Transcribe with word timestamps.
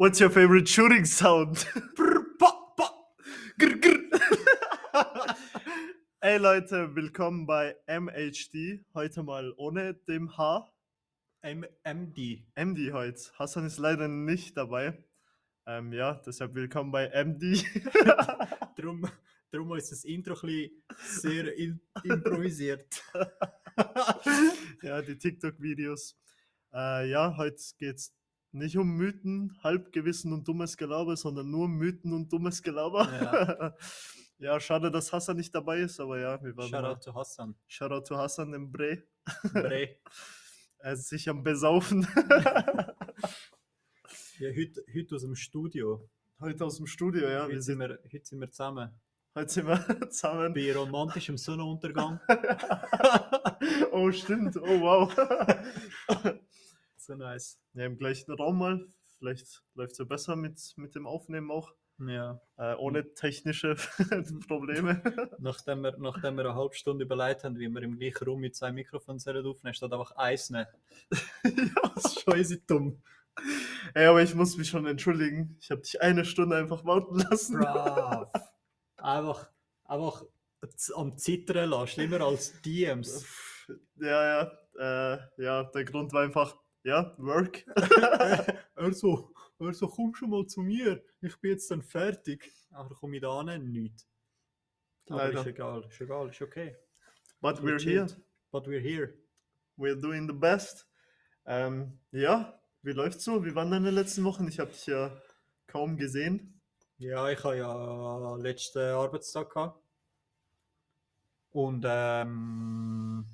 What's 0.00 0.18
your 0.18 0.30
favorite 0.30 0.66
shooting 0.66 1.04
sound? 1.04 1.66
Brr, 1.94 2.24
ba, 2.38 2.50
ba, 2.74 2.88
grr, 3.58 3.76
grr. 3.78 4.08
Ey 6.22 6.38
Leute, 6.38 6.96
willkommen 6.96 7.44
bei 7.44 7.76
MHD. 7.86 8.82
Heute 8.94 9.22
mal 9.22 9.52
ohne 9.58 9.92
dem 10.08 10.38
H. 10.38 10.72
M 11.42 11.66
MD. 11.84 12.46
MD 12.54 12.92
heute. 12.94 13.20
Hassan 13.38 13.66
ist 13.66 13.76
leider 13.76 14.08
nicht 14.08 14.56
dabei. 14.56 15.04
Ähm, 15.66 15.92
ja, 15.92 16.14
deshalb 16.24 16.54
willkommen 16.54 16.92
bei 16.92 17.08
MD. 17.08 17.62
Darum, 18.78 19.06
darum 19.50 19.76
ist 19.76 19.92
das 19.92 20.04
Intro 20.04 20.32
ein 20.32 20.70
bisschen 20.88 21.20
sehr 21.20 21.58
in, 21.58 21.78
improvisiert. 22.04 23.02
ja, 24.82 25.02
die 25.02 25.18
TikTok-Videos. 25.18 26.16
Äh, 26.72 27.10
ja, 27.10 27.36
heute 27.36 27.60
geht 27.76 27.96
es 27.96 28.14
nicht 28.52 28.76
um 28.76 28.96
Mythen, 28.96 29.56
Halbgewissen 29.62 30.32
und 30.32 30.46
dummes 30.48 30.76
Gelaber, 30.76 31.16
sondern 31.16 31.50
nur 31.50 31.68
Mythen 31.68 32.12
und 32.12 32.32
dummes 32.32 32.62
Gelaber. 32.62 33.08
Ja. 33.20 33.74
Ja, 34.42 34.58
schade, 34.58 34.90
dass 34.90 35.12
Hassan 35.12 35.36
nicht 35.36 35.54
dabei 35.54 35.80
ist, 35.80 36.00
aber 36.00 36.18
ja, 36.18 36.42
wir 36.42 36.54
mal- 36.54 36.66
Shoutout 36.66 37.00
to 37.04 37.14
Hassan. 37.14 37.54
Shoutout 37.66 38.04
to 38.08 38.16
Hassan 38.16 38.54
im 38.54 38.72
Bre. 38.72 39.02
Bre. 39.52 39.96
Er 40.78 40.92
ist 40.94 41.08
sich 41.10 41.28
am 41.28 41.42
Besaufen. 41.42 42.06
Ja, 44.38 44.48
heute, 44.56 44.82
heute 44.94 45.14
aus 45.16 45.20
dem 45.22 45.34
Studio. 45.34 46.08
Heute 46.40 46.64
aus 46.64 46.78
dem 46.78 46.86
Studio, 46.86 47.28
ja. 47.28 47.42
heute, 47.42 47.52
Wir 47.52 47.60
sind 47.60 47.78
sind, 47.80 47.90
wir, 47.90 47.98
heute 48.10 48.24
sind 48.24 48.40
wir 48.40 48.50
zusammen. 48.50 48.90
heute 49.34 49.52
sind 49.52 49.66
wir 49.66 50.10
zusammen. 50.10 50.54
Bei 50.54 50.74
romantischem 50.74 51.36
Sonnenuntergang. 51.36 52.18
oh, 53.92 54.10
stimmt. 54.10 54.56
Oh, 54.56 54.80
wow. 54.80 55.14
So 57.04 57.14
nice. 57.14 57.58
Ja, 57.74 57.86
im 57.86 57.96
gleichen 57.96 58.32
Raum 58.32 58.58
mal. 58.58 58.86
Vielleicht 59.18 59.62
läuft 59.74 59.92
es 59.92 59.98
ja 59.98 60.04
besser 60.04 60.36
mit, 60.36 60.60
mit 60.76 60.94
dem 60.94 61.06
Aufnehmen 61.06 61.50
auch. 61.50 61.72
Ja. 61.98 62.40
Äh, 62.56 62.74
ohne 62.76 63.12
technische 63.14 63.74
Probleme. 64.48 65.02
Nachdem 65.38 65.82
wir, 65.82 65.96
nachdem 65.98 66.36
wir 66.36 66.46
eine 66.46 66.54
halbe 66.54 66.74
Stunde 66.74 67.04
überlegt 67.04 67.44
haben, 67.44 67.58
wie 67.58 67.68
wir 67.68 67.82
im 67.82 67.98
gleichen 67.98 68.24
Raum 68.24 68.40
mit 68.40 68.56
zwei 68.56 68.72
Mikrofonen 68.72 69.18
sollen 69.18 69.46
aufnehmen, 69.46 69.74
statt 69.74 69.92
einfach 69.92 70.12
eins 70.12 70.50
nehmen. 70.50 70.66
Das 71.94 72.04
ist 72.04 72.20
schon 72.22 72.38
easy 72.38 72.62
dumm. 72.66 73.02
Ey, 73.94 74.06
aber 74.06 74.22
ich 74.22 74.34
muss 74.34 74.56
mich 74.56 74.68
schon 74.68 74.86
entschuldigen. 74.86 75.56
Ich 75.60 75.70
habe 75.70 75.82
dich 75.82 76.00
eine 76.00 76.24
Stunde 76.24 76.56
einfach 76.56 76.84
warten 76.84 77.18
lassen. 77.30 77.58
Brav. 77.58 78.30
Einfach, 78.96 79.50
einfach 79.84 80.24
am 80.94 81.16
Zittern 81.16 81.70
lassen, 81.70 81.88
schlimmer 81.88 82.20
als 82.20 82.60
DMs. 82.62 83.26
Ja, 83.96 84.42
ja. 84.42 84.52
Äh, 84.78 85.18
ja, 85.42 85.64
der 85.64 85.84
Grund 85.84 86.12
war 86.12 86.22
einfach, 86.22 86.56
ja, 86.84 87.14
Work. 87.18 87.66
er 88.74 88.92
so, 88.92 89.32
er 89.58 89.72
so, 89.72 89.88
komm 89.88 90.14
schon 90.14 90.30
mal 90.30 90.46
zu 90.46 90.60
mir, 90.60 91.02
ich 91.20 91.40
bin 91.40 91.52
jetzt 91.52 91.70
dann 91.70 91.82
fertig. 91.82 92.50
Aber 92.70 92.94
komme 92.94 93.16
ich 93.16 93.22
da 93.22 93.42
hin? 93.44 93.70
Nicht. 93.70 94.06
Aber 95.08 95.24
Leider. 95.24 95.40
ist 95.40 95.46
egal, 95.46 95.84
ist 95.84 96.00
egal, 96.00 96.28
ist 96.28 96.42
okay. 96.42 96.76
But 97.40 97.60
we're 97.62 97.82
here. 97.82 98.02
Legit. 98.02 98.20
But 98.50 98.66
we're 98.66 98.80
here. 98.80 99.14
We're 99.76 100.00
doing 100.00 100.28
the 100.28 100.34
best. 100.34 100.86
Ähm, 101.46 101.98
ja, 102.12 102.60
wie 102.82 102.92
läuft's 102.92 103.24
so? 103.24 103.44
Wie 103.44 103.54
waren 103.54 103.70
deine 103.70 103.90
letzten 103.90 104.24
Wochen? 104.24 104.46
Ich 104.48 104.60
habe 104.60 104.70
dich 104.70 104.86
ja 104.86 105.20
kaum 105.66 105.96
gesehen. 105.96 106.60
Ja, 106.98 107.30
ich 107.30 107.42
habe 107.42 107.56
ja 107.56 108.36
letzten 108.36 108.78
Arbeitstag 108.78 109.50
gehabt. 109.50 109.82
Und 111.50 111.84
ähm, 111.88 113.24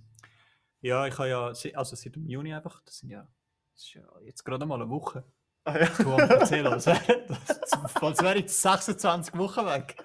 ja, 0.81 1.07
ich 1.07 1.19
habe 1.19 1.29
ja, 1.29 1.47
also 1.49 1.97
seit 1.97 2.15
dem 2.15 2.29
Juni 2.29 2.55
einfach, 2.55 2.83
das 2.85 2.99
sind 2.99 3.11
ja, 3.11 3.29
das 3.77 3.85
ist 3.85 3.95
ja 3.95 4.03
jetzt 4.25 4.45
gerade 4.45 4.65
mal 4.67 4.81
eine 4.81 4.89
Woche. 4.89 5.23
Ah, 5.65 5.79
ja. 5.81 5.87
Du 5.99 6.13
hast 6.13 6.31
erzählt, 6.31 6.67
als 6.67 6.87
wäre 8.23 8.39
ich 8.39 8.49
26 8.53 9.37
Wochen 9.37 9.67
weg. 9.67 9.97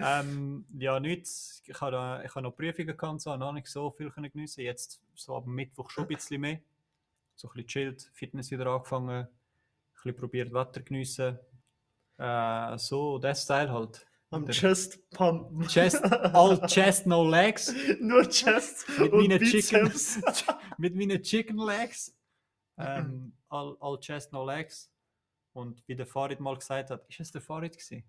ähm, 0.00 0.64
ja, 0.78 1.00
nichts. 1.00 1.62
Ich 1.66 1.80
habe, 1.80 1.92
da- 1.92 2.22
ich 2.22 2.30
habe 2.34 2.42
noch 2.42 2.56
Prüfungen 2.56 2.96
gehabt, 2.96 3.20
so, 3.20 3.36
noch 3.36 3.52
nicht 3.52 3.66
so 3.66 3.90
viel 3.90 4.10
können 4.10 4.30
geniessen. 4.30 4.60
Jetzt 4.62 5.00
so 5.14 5.36
ab 5.36 5.46
Mittwoch 5.46 5.90
schon 5.90 6.04
ein 6.04 6.08
bisschen 6.08 6.40
mehr. 6.40 6.60
So 7.34 7.48
ein 7.48 7.54
bisschen 7.54 7.68
chillt, 7.68 8.10
Fitness 8.14 8.50
wieder 8.50 8.66
angefangen, 8.66 9.10
ein 9.26 9.28
bisschen 9.94 10.16
probiert 10.16 10.52
Wetter 10.52 10.80
geniessen. 10.82 11.38
Äh, 12.18 12.78
so, 12.78 13.18
der 13.18 13.34
Style 13.34 13.72
halt. 13.72 14.06
Am 14.30 14.46
Chest 14.48 15.10
Pump. 15.10 15.68
Chest, 15.68 16.02
all 16.04 16.58
chest, 16.66 17.06
no 17.06 17.28
legs. 17.28 17.74
Nur 18.00 18.22
Chest 18.30 18.88
Mit 18.98 19.12
und 19.12 19.28
meinen 19.28 19.42
Chicken, 19.42 19.92
mit 20.78 20.94
meinen 20.94 21.22
Chicken 21.22 21.58
Legs. 21.58 22.14
Ähm, 22.84 23.32
all, 23.48 23.76
all 23.80 23.98
chest, 24.00 24.32
no 24.32 24.44
legs. 24.44 24.92
Und 25.52 25.82
wie 25.86 25.94
der 25.94 26.06
Farid 26.06 26.40
mal 26.40 26.56
gesagt 26.56 26.90
hat, 26.90 27.04
ist 27.08 27.20
es 27.20 27.32
der 27.32 27.42
Farid 27.42 27.76
gewesen? 27.76 28.04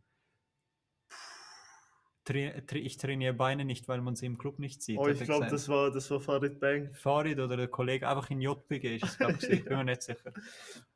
Tra 2.25 2.61
tra 2.65 2.77
ich 2.77 2.95
trainiere 2.95 3.33
Beine 3.33 3.65
nicht, 3.65 3.89
weil 3.89 3.99
man 3.99 4.15
sie 4.15 4.27
im 4.27 4.37
Club 4.37 4.57
nicht 4.57 4.81
sieht. 4.81 4.97
Oh, 4.97 5.07
ich 5.07 5.19
glaube, 5.19 5.47
das 5.47 5.67
war, 5.67 5.91
das 5.91 6.09
war 6.09 6.21
Farid 6.21 6.57
Bang. 6.57 6.93
Farid 6.93 7.37
oder 7.37 7.57
der 7.57 7.67
Kollege 7.67 8.07
einfach 8.07 8.29
in 8.29 8.39
JPG 8.39 8.95
ist 8.95 9.03
es, 9.03 9.17
glaube 9.17 9.33
ich. 9.33 9.39
gewesen. 9.41 9.65
Bin 9.65 9.77
mir 9.77 9.83
nicht 9.83 10.03
sicher. 10.03 10.31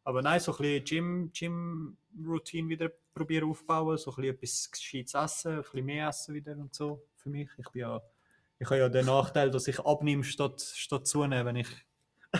Aber 0.05 0.21
nein, 0.21 0.39
so 0.39 0.53
ein 0.53 0.57
bisschen 0.59 0.83
Gym, 0.85 1.31
Gym-Routine 1.33 2.69
wieder 2.69 2.89
probieren 3.13 3.49
aufbauen, 3.49 3.97
so 3.97 4.11
ein 4.11 4.15
bisschen 4.15 4.35
etwas 4.35 4.71
Gescheites 4.71 5.13
essen, 5.15 5.51
ein 5.51 5.61
bisschen 5.63 5.85
mehr 5.85 6.07
essen 6.07 6.33
wieder 6.33 6.53
und 6.53 6.73
so 6.73 7.03
für 7.17 7.29
mich. 7.29 7.49
Ich 7.57 7.69
bin 7.71 7.81
ja, 7.81 8.01
ich 8.59 8.67
habe 8.67 8.79
ja 8.79 8.87
den 8.87 9.05
Nachteil, 9.05 9.51
dass 9.51 9.67
ich 9.67 9.79
abnehme 9.81 10.23
statt, 10.23 10.61
statt 10.61 11.07
zunehmen, 11.07 11.45
wenn 11.45 11.55
ich 11.57 11.67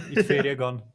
in 0.08 0.16
die 0.16 0.24
Ferien 0.24 0.58
gehe. 0.58 0.94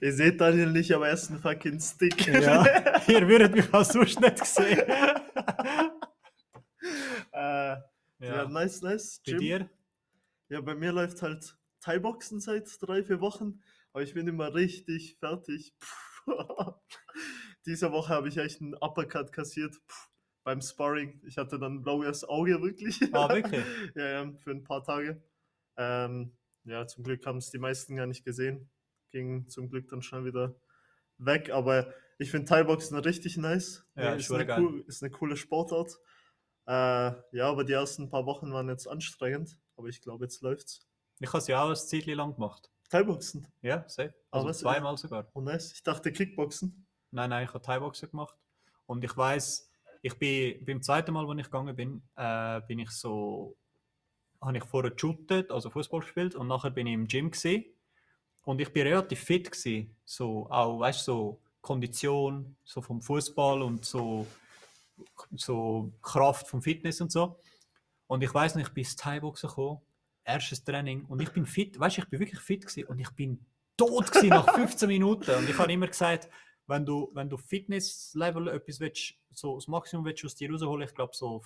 Ihr 0.00 0.12
seht 0.12 0.40
Daniel 0.40 0.70
nicht, 0.70 0.92
aber 0.92 1.08
er 1.08 1.14
ist 1.14 1.30
ein 1.30 1.38
fucking 1.38 1.80
Stick. 1.80 2.26
Ja, 2.26 2.64
ihr 3.08 3.28
würdet 3.28 3.54
mich 3.54 3.66
sonst 3.66 4.20
nicht 4.20 4.44
sehen. 4.44 4.78
äh, 7.32 7.76
ja. 8.18 8.48
Nice, 8.48 8.82
nice. 8.82 9.20
Bei 9.24 9.32
Gym. 9.32 9.40
dir? 9.40 9.70
Ja, 10.48 10.60
bei 10.60 10.74
mir 10.74 10.92
läuft 10.92 11.22
halt 11.22 11.56
Thai-Boxen 11.80 12.40
seit 12.40 12.68
drei, 12.80 13.02
vier 13.02 13.20
Wochen, 13.20 13.62
aber 13.92 14.02
ich 14.02 14.14
bin 14.14 14.26
immer 14.26 14.54
richtig 14.54 15.16
fertig. 15.18 15.74
Diese 17.66 17.92
Woche 17.92 18.14
habe 18.14 18.28
ich 18.28 18.36
echt 18.36 18.60
einen 18.60 18.74
Uppercut 18.74 19.32
kassiert 19.32 19.74
Puh. 19.86 19.94
beim 20.44 20.60
Sparring. 20.60 21.20
Ich 21.26 21.36
hatte 21.36 21.58
dann 21.58 21.76
ein 21.76 21.82
blaues 21.82 22.24
Auge, 22.24 22.62
wirklich. 22.62 23.00
Ah, 23.12 23.28
wirklich? 23.28 23.64
ja, 23.94 24.24
ja, 24.24 24.32
für 24.38 24.50
ein 24.50 24.62
paar 24.62 24.84
Tage. 24.84 25.22
Ähm, 25.76 26.36
ja, 26.64 26.86
zum 26.86 27.04
Glück 27.04 27.24
haben 27.26 27.38
es 27.38 27.50
die 27.50 27.58
meisten 27.58 27.96
gar 27.96 28.06
nicht 28.06 28.24
gesehen. 28.24 28.70
Ging 29.10 29.48
zum 29.48 29.70
Glück 29.70 29.88
dann 29.88 30.02
schnell 30.02 30.24
wieder 30.24 30.54
weg, 31.18 31.50
aber 31.50 31.92
ich 32.18 32.30
finde 32.30 32.46
Thai-Boxen 32.48 32.98
richtig 32.98 33.36
nice. 33.36 33.86
Ja, 33.94 34.14
ist, 34.14 34.24
schon 34.26 34.40
eine 34.40 34.60
cool, 34.60 34.84
ist 34.86 35.02
eine 35.02 35.10
coole 35.10 35.36
Sportart. 35.36 35.96
Äh, 36.66 36.72
ja, 36.72 37.48
aber 37.48 37.64
die 37.64 37.72
ersten 37.72 38.08
paar 38.10 38.26
Wochen 38.26 38.52
waren 38.52 38.68
jetzt 38.68 38.88
anstrengend, 38.88 39.56
aber 39.76 39.88
ich 39.88 40.00
glaube, 40.00 40.24
jetzt 40.24 40.42
läuft's. 40.42 40.86
Ich 41.20 41.28
habe 41.28 41.38
es 41.38 41.46
ja 41.46 41.62
auch 41.62 41.70
ein 41.70 41.76
Zeit 41.76 42.06
lang 42.06 42.34
gemacht. 42.34 42.70
Thai-Boxen. 42.90 43.46
Ja, 43.62 43.84
safe. 43.88 44.14
Aber 44.30 44.38
Also 44.38 44.48
was- 44.48 44.58
zweimal 44.58 44.96
sogar. 44.96 45.28
Oh 45.34 45.40
nice. 45.40 45.72
Ich 45.72 45.82
dachte 45.82 46.12
Kickboxen. 46.12 46.86
Nein, 47.10 47.30
nein, 47.30 47.44
ich 47.44 47.54
habe 47.54 47.62
Thai-Boxen 47.62 48.10
gemacht. 48.10 48.36
Und 48.86 49.02
ich 49.04 49.16
weiß, 49.16 49.70
ich 50.02 50.14
bin 50.18 50.64
beim 50.64 50.82
zweiten 50.82 51.12
Mal, 51.12 51.28
als 51.28 51.38
ich 51.40 51.44
gegangen 51.46 51.74
bin, 51.74 52.02
äh, 52.16 52.60
bin 52.68 52.78
ich 52.80 52.90
so, 52.90 53.56
habe 54.40 54.56
ich 54.58 54.64
vorher 54.64 54.90
geshootet, 54.90 55.50
also 55.50 55.70
Fußball 55.70 56.00
gespielt 56.00 56.34
und 56.34 56.46
nachher 56.48 56.70
bin 56.70 56.86
ich 56.86 56.94
im 56.94 57.06
Gym 57.08 57.30
gesehen 57.30 57.64
und 58.46 58.60
ich 58.60 58.72
bin 58.72 58.86
relativ 58.86 59.18
fit 59.24 59.50
gewesen, 59.50 59.90
so 60.04 60.48
auch, 60.48 60.78
weißt 60.78 61.04
so 61.04 61.40
Kondition, 61.60 62.56
so 62.62 62.80
vom 62.80 63.02
Fußball 63.02 63.60
und 63.60 63.84
so, 63.84 64.24
so 65.34 65.92
Kraft 66.00 66.46
vom 66.46 66.62
Fitness 66.62 67.00
und 67.00 67.10
so. 67.10 67.40
Und 68.06 68.22
ich 68.22 68.32
weiß 68.32 68.54
nicht, 68.54 68.68
ich 68.68 68.72
bin 68.72 68.84
ins 68.84 68.94
Thai-Boxen 68.94 69.48
gekommen, 69.48 69.80
erstes 70.22 70.62
Training. 70.62 71.06
Und 71.06 71.20
ich 71.20 71.30
bin 71.30 71.44
fit, 71.44 71.78
weißt 71.78 71.98
ich 71.98 72.08
bin 72.08 72.20
wirklich 72.20 72.40
fit 72.40 72.64
gewesen. 72.64 72.86
Und 72.86 73.00
ich 73.00 73.10
bin 73.10 73.44
tot 73.76 74.12
gewesen 74.12 74.28
nach 74.28 74.54
15 74.54 74.86
Minuten. 74.86 75.32
Und 75.32 75.50
ich 75.50 75.58
habe 75.58 75.72
immer 75.72 75.88
gesagt, 75.88 76.28
wenn 76.68 76.86
du, 76.86 77.10
wenn 77.14 77.28
du 77.28 77.36
Fitness-Level 77.36 78.46
etwas 78.46 78.78
willst, 78.78 79.14
so 79.32 79.56
das 79.56 79.66
Maximum 79.66 80.04
willst 80.04 80.24
aus 80.24 80.36
dir 80.36 80.52
rausholen, 80.52 80.86
ich 80.86 80.94
glaube, 80.94 81.16
so 81.16 81.40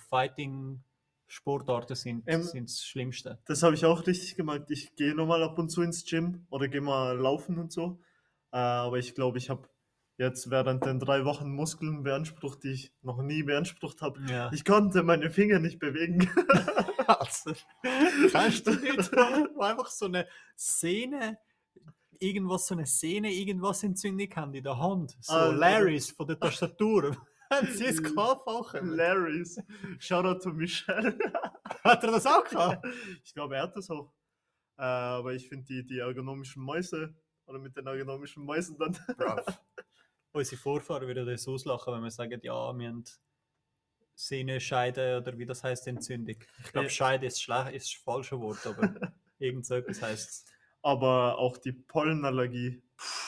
Fighting-Sportarten 1.31 1.95
sind, 1.95 2.23
Ähm, 2.27 2.43
sind 2.43 2.69
das 2.69 2.83
Schlimmste. 2.83 3.39
Das 3.45 3.63
habe 3.63 3.75
ich 3.75 3.85
auch 3.85 4.05
richtig 4.05 4.35
gemacht. 4.35 4.63
Ich 4.69 4.95
gehe 4.95 5.15
nochmal 5.15 5.41
ab 5.43 5.57
und 5.57 5.69
zu 5.69 5.81
ins 5.81 6.03
Gym 6.05 6.45
oder 6.49 6.67
gehe 6.67 6.81
mal 6.81 7.17
laufen 7.17 7.57
und 7.57 7.71
so. 7.71 7.99
Äh, 8.51 8.57
aber 8.57 8.97
ich 8.97 9.15
glaube, 9.15 9.37
ich 9.37 9.49
habe 9.49 9.67
jetzt 10.17 10.49
während 10.49 10.85
den 10.85 10.99
drei 10.99 11.23
Wochen 11.25 11.49
Muskeln 11.51 12.03
beansprucht, 12.03 12.63
die 12.63 12.71
ich 12.73 12.93
noch 13.01 13.21
nie 13.21 13.43
beansprucht 13.43 14.01
habe. 14.01 14.19
Ja. 14.29 14.51
Ich 14.53 14.65
konnte 14.65 15.03
meine 15.03 15.29
Finger 15.31 15.59
nicht 15.59 15.79
bewegen. 15.79 16.29
Also, 17.07 17.51
kannst 18.31 18.67
du 18.67 18.71
nicht, 18.71 19.11
einfach 19.59 19.87
so 19.87 20.05
eine 20.05 20.27
Szene, 20.57 21.39
irgendwas, 22.19 22.67
so 22.67 22.75
eine 22.75 22.85
Szene, 22.85 23.33
irgendwas 23.33 23.83
Entzündung 23.83 24.29
haben 24.35 24.53
in 24.53 24.63
der 24.63 24.77
Hand. 24.77 25.17
So 25.19 25.33
Also- 25.33 25.57
Larrys 25.57 26.11
von 26.11 26.27
der 26.27 26.39
Tastatur. 26.39 27.17
Sie 27.73 27.85
es 27.85 28.01
gehabt? 28.01 28.47
Larrys. 28.81 29.59
Shoutout 29.99 30.39
to 30.39 30.53
Michelle. 30.53 31.17
Hat 31.83 32.03
er 32.03 32.11
das 32.11 32.25
auch 32.25 32.43
gehabt? 32.43 32.85
Ich 33.23 33.33
glaube, 33.33 33.55
er 33.55 33.63
hat 33.63 33.75
das 33.75 33.89
auch. 33.89 34.13
Äh, 34.77 34.83
aber 34.83 35.33
ich 35.33 35.47
finde 35.49 35.65
die, 35.65 35.85
die 35.85 35.99
ergonomischen 35.99 36.63
Mäuse 36.63 37.13
oder 37.45 37.59
mit 37.59 37.75
den 37.75 37.87
ergonomischen 37.87 38.43
Mäusen 38.43 38.77
dann. 38.77 38.97
Brav. 39.17 39.45
unsere 40.31 40.61
Vorfahren 40.61 41.07
würden 41.07 41.27
uns 41.27 41.47
auslachen, 41.47 41.93
wenn 41.93 42.03
wir 42.03 42.11
sagen, 42.11 42.39
ja, 42.43 42.77
wir 42.77 42.87
haben 42.87 43.03
Sehnenscheide 44.15 45.17
oder 45.17 45.37
wie 45.37 45.45
das 45.45 45.63
heißt, 45.63 45.87
Entzündung. 45.87 46.37
Ich 46.63 46.71
glaube. 46.71 46.89
Scheide 46.89 47.25
ist 47.25 47.41
schlecht, 47.41 47.73
ist 47.73 47.93
das 47.93 48.01
falsche 48.03 48.39
Wort, 48.39 48.65
aber 48.65 49.13
irgend 49.39 49.65
so 49.65 49.75
etwas 49.75 50.01
heißt 50.01 50.29
es. 50.29 50.45
Aber 50.81 51.37
auch 51.37 51.57
die 51.57 51.73
Pollenallergie. 51.73 52.81
Puh. 52.95 53.20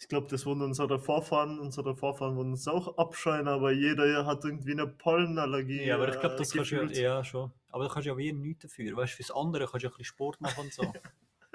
Ich 0.00 0.08
glaube, 0.08 0.28
das 0.28 0.46
wurden 0.46 0.62
unsere 0.62 0.98
Vorfahren, 0.98 1.58
unsere 1.60 1.94
Vorfahren 1.94 2.34
wurden 2.34 2.54
es 2.54 2.66
auch 2.66 2.96
abscheuen, 2.96 3.46
aber 3.46 3.70
jeder 3.70 4.24
hat 4.24 4.44
irgendwie 4.44 4.72
eine 4.72 4.86
Pollenallergie. 4.86 5.84
Ja, 5.84 5.96
aber 5.96 6.08
ich 6.08 6.18
glaube, 6.18 6.36
äh, 6.36 6.38
das 6.38 6.52
kannst 6.52 6.70
du 6.70 6.76
ja, 6.76 7.00
ja 7.16 7.24
schon. 7.24 7.52
Aber 7.68 7.84
da 7.84 7.92
kannst 7.92 8.06
du 8.06 8.10
ja 8.12 8.16
wie 8.16 8.32
nichts 8.32 8.62
dafür. 8.62 8.96
Weißt 8.96 9.12
du, 9.12 9.16
fürs 9.16 9.30
andere 9.30 9.66
kannst 9.66 9.84
du 9.84 9.88
ja 9.88 9.90
ein 9.92 9.98
bisschen 9.98 10.04
Sport 10.06 10.40
machen 10.40 10.64
und 10.64 10.72
so. 10.72 10.90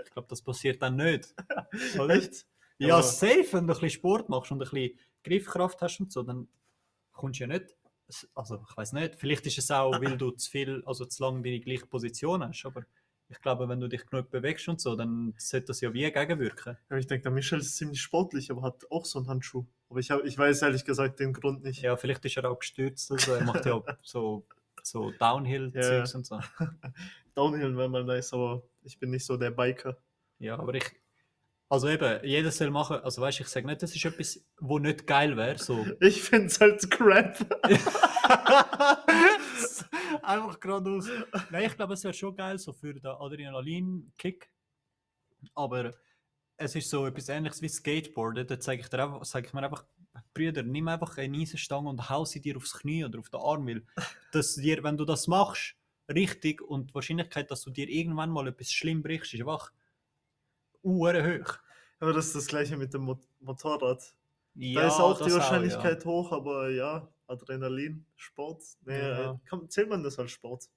ich 0.06 0.12
glaube, 0.12 0.28
das 0.30 0.44
passiert 0.44 0.80
dann 0.82 0.96
nicht. 0.96 1.34
Oder? 2.00 2.14
Echt? 2.16 2.46
Ja, 2.78 2.96
Aber- 2.96 3.04
safe, 3.04 3.48
wenn 3.52 3.66
du 3.68 3.74
ein 3.74 3.80
bisschen 3.80 3.90
Sport 3.90 4.30
machst 4.30 4.52
und 4.52 4.62
ein 4.62 4.70
bisschen 4.70 5.00
Griffkraft 5.24 5.82
hast 5.82 6.00
und 6.00 6.12
so, 6.12 6.22
dann 6.22 6.48
kommst 7.14 7.40
du 7.40 7.46
ja 7.46 7.48
nicht. 7.48 7.76
Also, 8.36 8.64
ich 8.70 8.78
weiß 8.78 8.94
nicht, 8.94 9.16
vielleicht 9.16 9.48
ist 9.48 9.58
es 9.58 9.72
auch, 9.72 9.92
weil 10.02 10.18
du 10.18 10.30
zu 10.32 10.52
viel, 10.52 10.84
also 10.86 11.06
zu 11.06 11.24
lange 11.24 11.42
deine 11.42 11.60
gleiche 11.60 11.88
Position 11.88 12.48
hast, 12.48 12.64
aber 12.66 12.86
ich 13.30 13.42
glaube, 13.42 13.68
wenn 13.68 13.80
du 13.80 13.88
dich 13.88 14.06
genug 14.06 14.30
bewegst 14.30 14.68
und 14.68 14.80
so, 14.80 14.96
dann 14.96 15.34
sollte 15.38 15.68
das 15.68 15.82
ja 15.82 15.94
wie 15.94 16.12
gegenwirken. 16.12 16.78
Ja, 16.90 16.98
ich 16.98 17.08
denke, 17.08 17.24
der 17.24 17.32
Michel 17.32 17.60
ist 17.60 17.76
ziemlich 17.76 18.02
sportlich, 18.02 18.52
aber 18.52 18.62
hat 18.62 18.84
auch 18.92 19.06
so 19.06 19.20
einen 19.20 19.28
Handschuh. 19.28 19.66
Aber 19.90 20.00
ich, 20.00 20.12
hab, 20.12 20.24
ich 20.24 20.38
weiß 20.38 20.62
ehrlich 20.62 20.86
gesagt 20.86 21.20
den 21.20 21.34
Grund 21.34 21.64
nicht. 21.64 21.82
Ja, 21.82 21.98
vielleicht 21.98 22.24
ist 22.26 22.38
er 22.38 22.50
auch 22.50 22.60
gestürzt, 22.60 23.12
also 23.12 23.34
er 23.34 23.44
macht 23.44 23.66
ja 23.66 23.82
so, 24.04 24.46
so 24.84 25.12
Downhill-Zeugs 25.12 26.14
und 26.16 26.26
so. 26.26 26.40
Downhill 27.36 27.76
wäre 27.76 27.90
mal 27.90 28.04
nice, 28.04 28.34
aber 28.34 28.64
ich 28.84 29.00
bin 29.00 29.10
nicht 29.10 29.26
so 29.26 29.38
der 29.38 29.52
Biker. 29.52 29.98
Ja, 30.40 30.58
aber 30.60 30.74
ich. 30.76 30.86
Also 31.68 31.90
eben, 31.90 32.24
jeder 32.24 32.52
soll 32.52 32.70
machen. 32.70 32.98
Also 32.98 33.22
weißt 33.24 33.40
du, 33.40 33.44
ich 33.44 33.50
sage 33.50 33.66
nicht, 33.66 33.82
das 33.82 33.96
ist 33.96 34.06
etwas, 34.06 34.40
wo 34.60 34.78
nicht 34.78 35.08
geil 35.08 35.36
wäre. 35.36 35.58
So. 35.58 35.84
Ich 36.00 36.22
finde 36.22 36.46
es 36.48 36.62
halt 36.62 36.92
crap. 36.92 37.38
Einfach 40.22 40.60
geradeaus. 40.60 41.08
Nein, 41.52 41.66
ich 41.66 41.76
glaube, 41.76 41.94
es 41.94 42.04
wäre 42.04 42.14
schon 42.14 42.36
geil, 42.36 42.58
so 42.60 42.74
für 42.74 42.94
den 42.94 43.06
Adrenalin-Kick. 43.06 44.50
Aber 45.54 45.94
es 46.58 46.76
ist 46.76 46.90
so 46.90 47.06
etwas 47.06 47.30
ähnliches 47.30 47.62
wie 47.62 47.68
Skateboarden. 47.70 48.48
Da 48.48 48.60
sage 48.62 48.80
ich, 48.82 48.90
dir 48.90 49.04
einfach- 49.04 49.40
ich 49.40 49.54
mir 49.54 49.64
einfach, 49.64 49.86
Brüder, 50.34 50.64
nimm 50.64 50.88
einfach 50.88 51.18
eine 51.18 51.38
Eisenstange 51.38 51.90
und 51.90 52.10
hau 52.10 52.24
sie 52.26 52.40
dir 52.42 52.56
aufs 52.58 52.74
Knie 52.80 53.04
oder 53.06 53.20
auf 53.20 53.30
den 53.30 53.40
Arm. 53.42 53.68
Weil 53.68 53.86
dass 54.32 54.56
dir, 54.56 54.82
wenn 54.84 54.98
du 54.98 55.06
das 55.06 55.28
machst, 55.28 55.76
richtig 56.10 56.62
und 56.62 56.90
die 56.92 56.96
Wahrscheinlichkeit, 56.96 57.52
dass 57.52 57.62
du 57.62 57.70
dir 57.72 57.90
irgendwann 57.90 58.30
mal 58.30 58.48
etwas 58.48 58.72
schlimm 58.72 59.02
brichst, 59.02 59.34
ist 59.34 59.42
einfach 59.42 59.72
uhren 60.84 61.26
hoch. 61.44 61.58
Aber 62.00 62.14
das 62.14 62.28
ist 62.28 62.36
das 62.36 62.48
gleiche 62.48 62.78
mit 62.78 62.94
dem 62.94 63.02
Mo 63.04 63.20
Motorrad. 63.40 64.16
Ja, 64.56 64.82
da 64.82 64.88
ist 64.88 65.00
auch 65.00 65.18
die 65.18 65.26
das 65.26 65.34
Wahrscheinlichkeit 65.36 66.06
hoch, 66.06 66.32
aber 66.32 66.70
ja, 66.70 67.08
Adrenalin, 67.28 68.06
Sport. 68.16 68.64
Nee, 68.86 69.00
Ja. 69.00 69.32
äh, 69.34 69.38
kann, 69.46 69.70
zählt 69.70 69.90
man 69.90 70.04
das 70.04 70.18
als 70.20 70.32
Sport? 70.32 70.70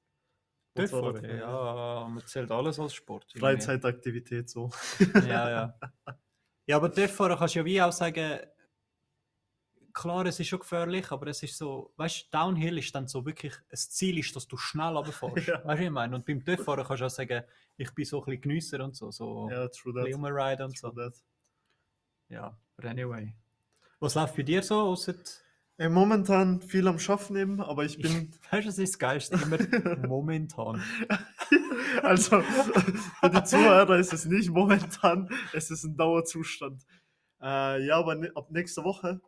Ja, 0.76 0.84
Motorrad- 0.84 1.22
Dürfen, 1.22 1.38
ja, 1.38 2.08
man 2.08 2.26
zählt 2.26 2.50
alles 2.50 2.78
als 2.78 2.94
Sport. 2.94 3.32
Freizeitaktivität 3.38 4.48
so. 4.48 4.70
Ja, 5.14 5.50
ja. 5.50 5.78
Ja, 6.66 6.76
aber 6.76 6.90
dürfen 6.90 7.34
kannst 7.34 7.54
du 7.54 7.60
ja 7.60 7.64
wie 7.64 7.80
auch 7.80 7.90
sagen, 7.92 8.40
klar, 9.94 10.26
es 10.26 10.38
ist 10.38 10.48
schon 10.48 10.58
gefährlich, 10.60 11.10
aber 11.10 11.28
es 11.28 11.42
ist 11.42 11.56
so, 11.56 11.92
weißt 11.96 12.26
du, 12.26 12.36
Downhill 12.38 12.76
ist 12.78 12.94
dann 12.94 13.08
so 13.08 13.24
wirklich, 13.24 13.54
das 13.70 13.88
Ziel 13.90 14.18
ist, 14.18 14.36
dass 14.36 14.46
du 14.46 14.56
schnell 14.58 14.94
runterfährst. 14.96 15.46
Ja. 15.48 15.64
Weißt 15.64 15.80
du, 15.80 15.84
ich 15.86 15.90
meine? 15.90 16.14
Und 16.14 16.26
beim 16.26 16.44
Dörffahren 16.44 16.84
kannst 16.84 17.00
du 17.00 17.06
auch 17.06 17.10
sagen, 17.10 17.42
ich 17.78 17.90
bin 17.94 18.04
so 18.04 18.18
ein 18.20 18.24
bisschen 18.26 18.40
Geniesser 18.42 18.84
und 18.84 18.94
so, 18.94 19.10
so 19.10 19.48
Ja, 19.50 19.66
true 19.68 19.94
that. 19.94 20.14
rumriden 20.14 20.66
und 20.66 20.76
so. 20.78 20.90
True 20.90 21.10
that. 21.10 21.24
Ja, 22.28 22.56
but 22.76 22.84
anyway. 22.84 23.34
Was 24.00 24.14
läuft 24.14 24.36
bei 24.36 24.42
dir 24.42 24.62
so? 24.62 24.78
Ausser, 24.80 25.14
Ey, 25.80 25.88
momentan 25.88 26.60
viel 26.60 26.88
am 26.88 26.98
Schaffen 26.98 27.36
eben, 27.36 27.60
aber 27.60 27.84
ich 27.84 27.98
bin. 27.98 28.32
weißt 28.50 28.64
du, 28.64 28.69
das 28.69 28.78
ist 28.78 28.94
das 28.94 28.98
Geilste, 28.98 29.36
immer 29.36 29.58
momentan. 30.08 30.82
also, 32.02 32.40
für 32.40 33.30
die 33.30 33.44
Zuhörer 33.44 33.96
ist 33.96 34.12
es 34.12 34.25
nicht 34.25 34.50
momentan, 34.50 35.30
es 35.52 35.70
ist 35.70 35.84
ein 35.84 35.96
Dauerzustand. 35.96 36.84
Äh, 37.40 37.86
ja, 37.86 37.96
aber 37.96 38.16
ne, 38.16 38.32
ab 38.34 38.50
nächster 38.50 38.82
Woche 38.82 39.20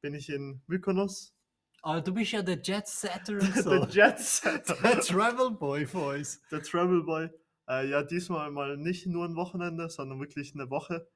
bin 0.00 0.14
ich 0.14 0.30
in 0.30 0.62
Mykonos. 0.68 1.34
Ah, 1.82 2.00
du 2.00 2.14
bist 2.14 2.32
ja 2.32 2.40
der 2.40 2.62
Jet-Setter 2.62 3.34
und 3.34 3.54
so. 3.56 3.84
Der 3.84 3.88
Jet 3.90 4.18
Setter. 4.20 4.76
der 4.82 5.00
Travel 5.00 5.50
Boy 5.50 5.86
von 5.86 6.16
uns. 6.16 6.40
der 6.50 6.62
Travel 6.62 7.02
Boy. 7.02 7.28
Äh, 7.68 7.90
ja, 7.90 8.02
diesmal 8.02 8.50
mal 8.50 8.78
nicht 8.78 9.06
nur 9.06 9.26
ein 9.26 9.36
Wochenende, 9.36 9.90
sondern 9.90 10.18
wirklich 10.18 10.54
eine 10.54 10.70
Woche. 10.70 11.10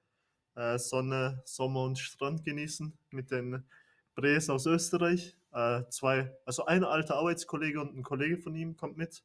Äh, 0.57 0.79
Sonne, 0.79 1.41
Sommer 1.47 1.85
und 1.85 1.99
Strand 1.99 2.45
genießen 2.45 2.93
mit 3.09 3.31
den 3.31 3.65
Brees 4.15 4.51
aus 4.51 4.67
Österreich. 4.67 5.37
Äh, 5.53 5.83
zwei, 5.91 6.37
also 6.45 6.67
ein 6.67 6.85
alter 6.85 7.17
Arbeitskollege 7.17 7.81
und 7.81 7.97
ein 7.97 8.03
Kollege 8.03 8.39
von 8.39 8.55
ihm 8.55 8.77
kommt 8.77 8.97
mit. 8.97 9.23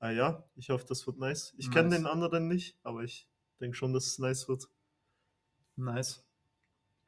Äh, 0.00 0.14
ja, 0.16 0.44
ich 0.56 0.70
hoffe, 0.70 0.84
das 0.88 1.06
wird 1.06 1.18
nice. 1.18 1.54
Ich 1.56 1.70
kenne 1.70 1.88
Nice. 1.88 1.98
den 1.98 2.06
anderen 2.06 2.46
nicht, 2.48 2.76
aber 2.82 3.02
ich 3.02 3.28
denke 3.60 3.76
schon, 3.76 3.92
dass 3.92 4.06
es 4.06 4.18
nice 4.18 4.48
wird. 4.48 4.68
Nice. 5.76 6.24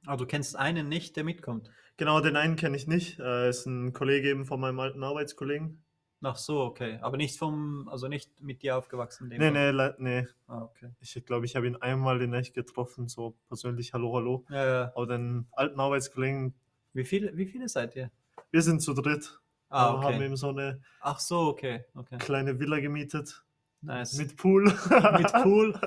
Ah, 0.06 0.16
du 0.16 0.26
kennst 0.26 0.56
einen 0.56 0.88
nicht, 0.88 1.16
der 1.16 1.24
mitkommt. 1.24 1.70
Genau, 1.96 2.20
den 2.20 2.36
einen 2.36 2.56
kenne 2.56 2.76
ich 2.76 2.86
nicht. 2.86 3.18
Äh, 3.18 3.48
ist 3.48 3.66
ein 3.66 3.92
Kollege 3.92 4.28
eben 4.28 4.44
von 4.44 4.60
meinem 4.60 4.78
alten 4.80 5.02
Arbeitskollegen. 5.02 5.82
Ach 6.22 6.36
so, 6.36 6.60
okay. 6.62 6.98
Aber 7.02 7.16
nicht 7.16 7.38
vom, 7.38 7.88
also 7.88 8.08
nicht 8.08 8.40
mit 8.40 8.62
dir 8.62 8.76
aufgewachsen. 8.76 9.28
Nee, 9.28 9.50
nee, 9.50 9.72
nee. 9.98 10.26
Ah, 10.46 10.62
okay. 10.62 10.90
Ich 11.00 11.24
glaube, 11.24 11.46
ich 11.46 11.56
habe 11.56 11.66
ihn 11.66 11.76
einmal 11.76 12.20
in 12.22 12.32
echt 12.32 12.54
getroffen, 12.54 13.08
so 13.08 13.36
persönlich 13.48 13.92
Hallo, 13.92 14.14
Hallo. 14.14 14.44
Ja, 14.50 14.66
ja. 14.66 14.92
Aber 14.94 15.06
den 15.06 15.46
alten 15.52 15.78
Arbeitskollegen, 15.78 16.54
Wie, 16.96 17.04
viel, 17.04 17.36
wie 17.36 17.46
viele 17.46 17.68
seid 17.68 17.94
ihr? 17.96 18.10
wir 18.50 18.62
sind 18.62 18.80
zu 18.80 18.94
dritt. 18.94 19.38
Ah, 19.68 19.92
Wir 19.92 20.00
haben 20.00 20.14
okay. 20.14 20.24
eben 20.24 20.36
so 20.36 20.48
eine 20.48 20.80
Ach 21.00 21.18
so, 21.18 21.40
okay. 21.48 21.84
okay. 21.94 22.16
kleine 22.18 22.58
Villa 22.58 22.78
gemietet. 22.80 23.44
Nice. 23.82 24.14
Mit 24.14 24.36
Pool. 24.36 24.64
Mit 25.18 25.32
Pool. 25.42 25.78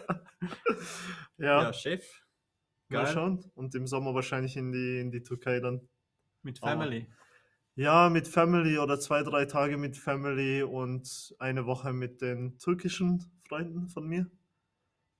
ja, 1.37 1.63
Ja, 1.63 1.73
Chef. 1.73 2.23
mal 2.89 3.05
Geil. 3.05 3.13
schauen. 3.13 3.51
Und 3.55 3.73
im 3.73 3.87
Sommer 3.87 4.13
wahrscheinlich 4.13 4.55
in 4.55 4.71
die, 4.71 4.99
in 4.99 5.11
die 5.11 5.23
Türkei 5.23 5.59
dann. 5.59 5.89
Mit 6.43 6.59
Family. 6.59 7.07
Ja, 7.75 8.09
mit 8.09 8.27
Family 8.27 8.77
oder 8.77 8.99
zwei, 8.99 9.23
drei 9.23 9.45
Tage 9.45 9.77
mit 9.77 9.97
Family 9.97 10.63
und 10.63 11.33
eine 11.39 11.65
Woche 11.65 11.91
mit 11.93 12.21
den 12.21 12.57
türkischen 12.59 13.41
Freunden 13.47 13.87
von 13.89 14.07
mir. 14.07 14.29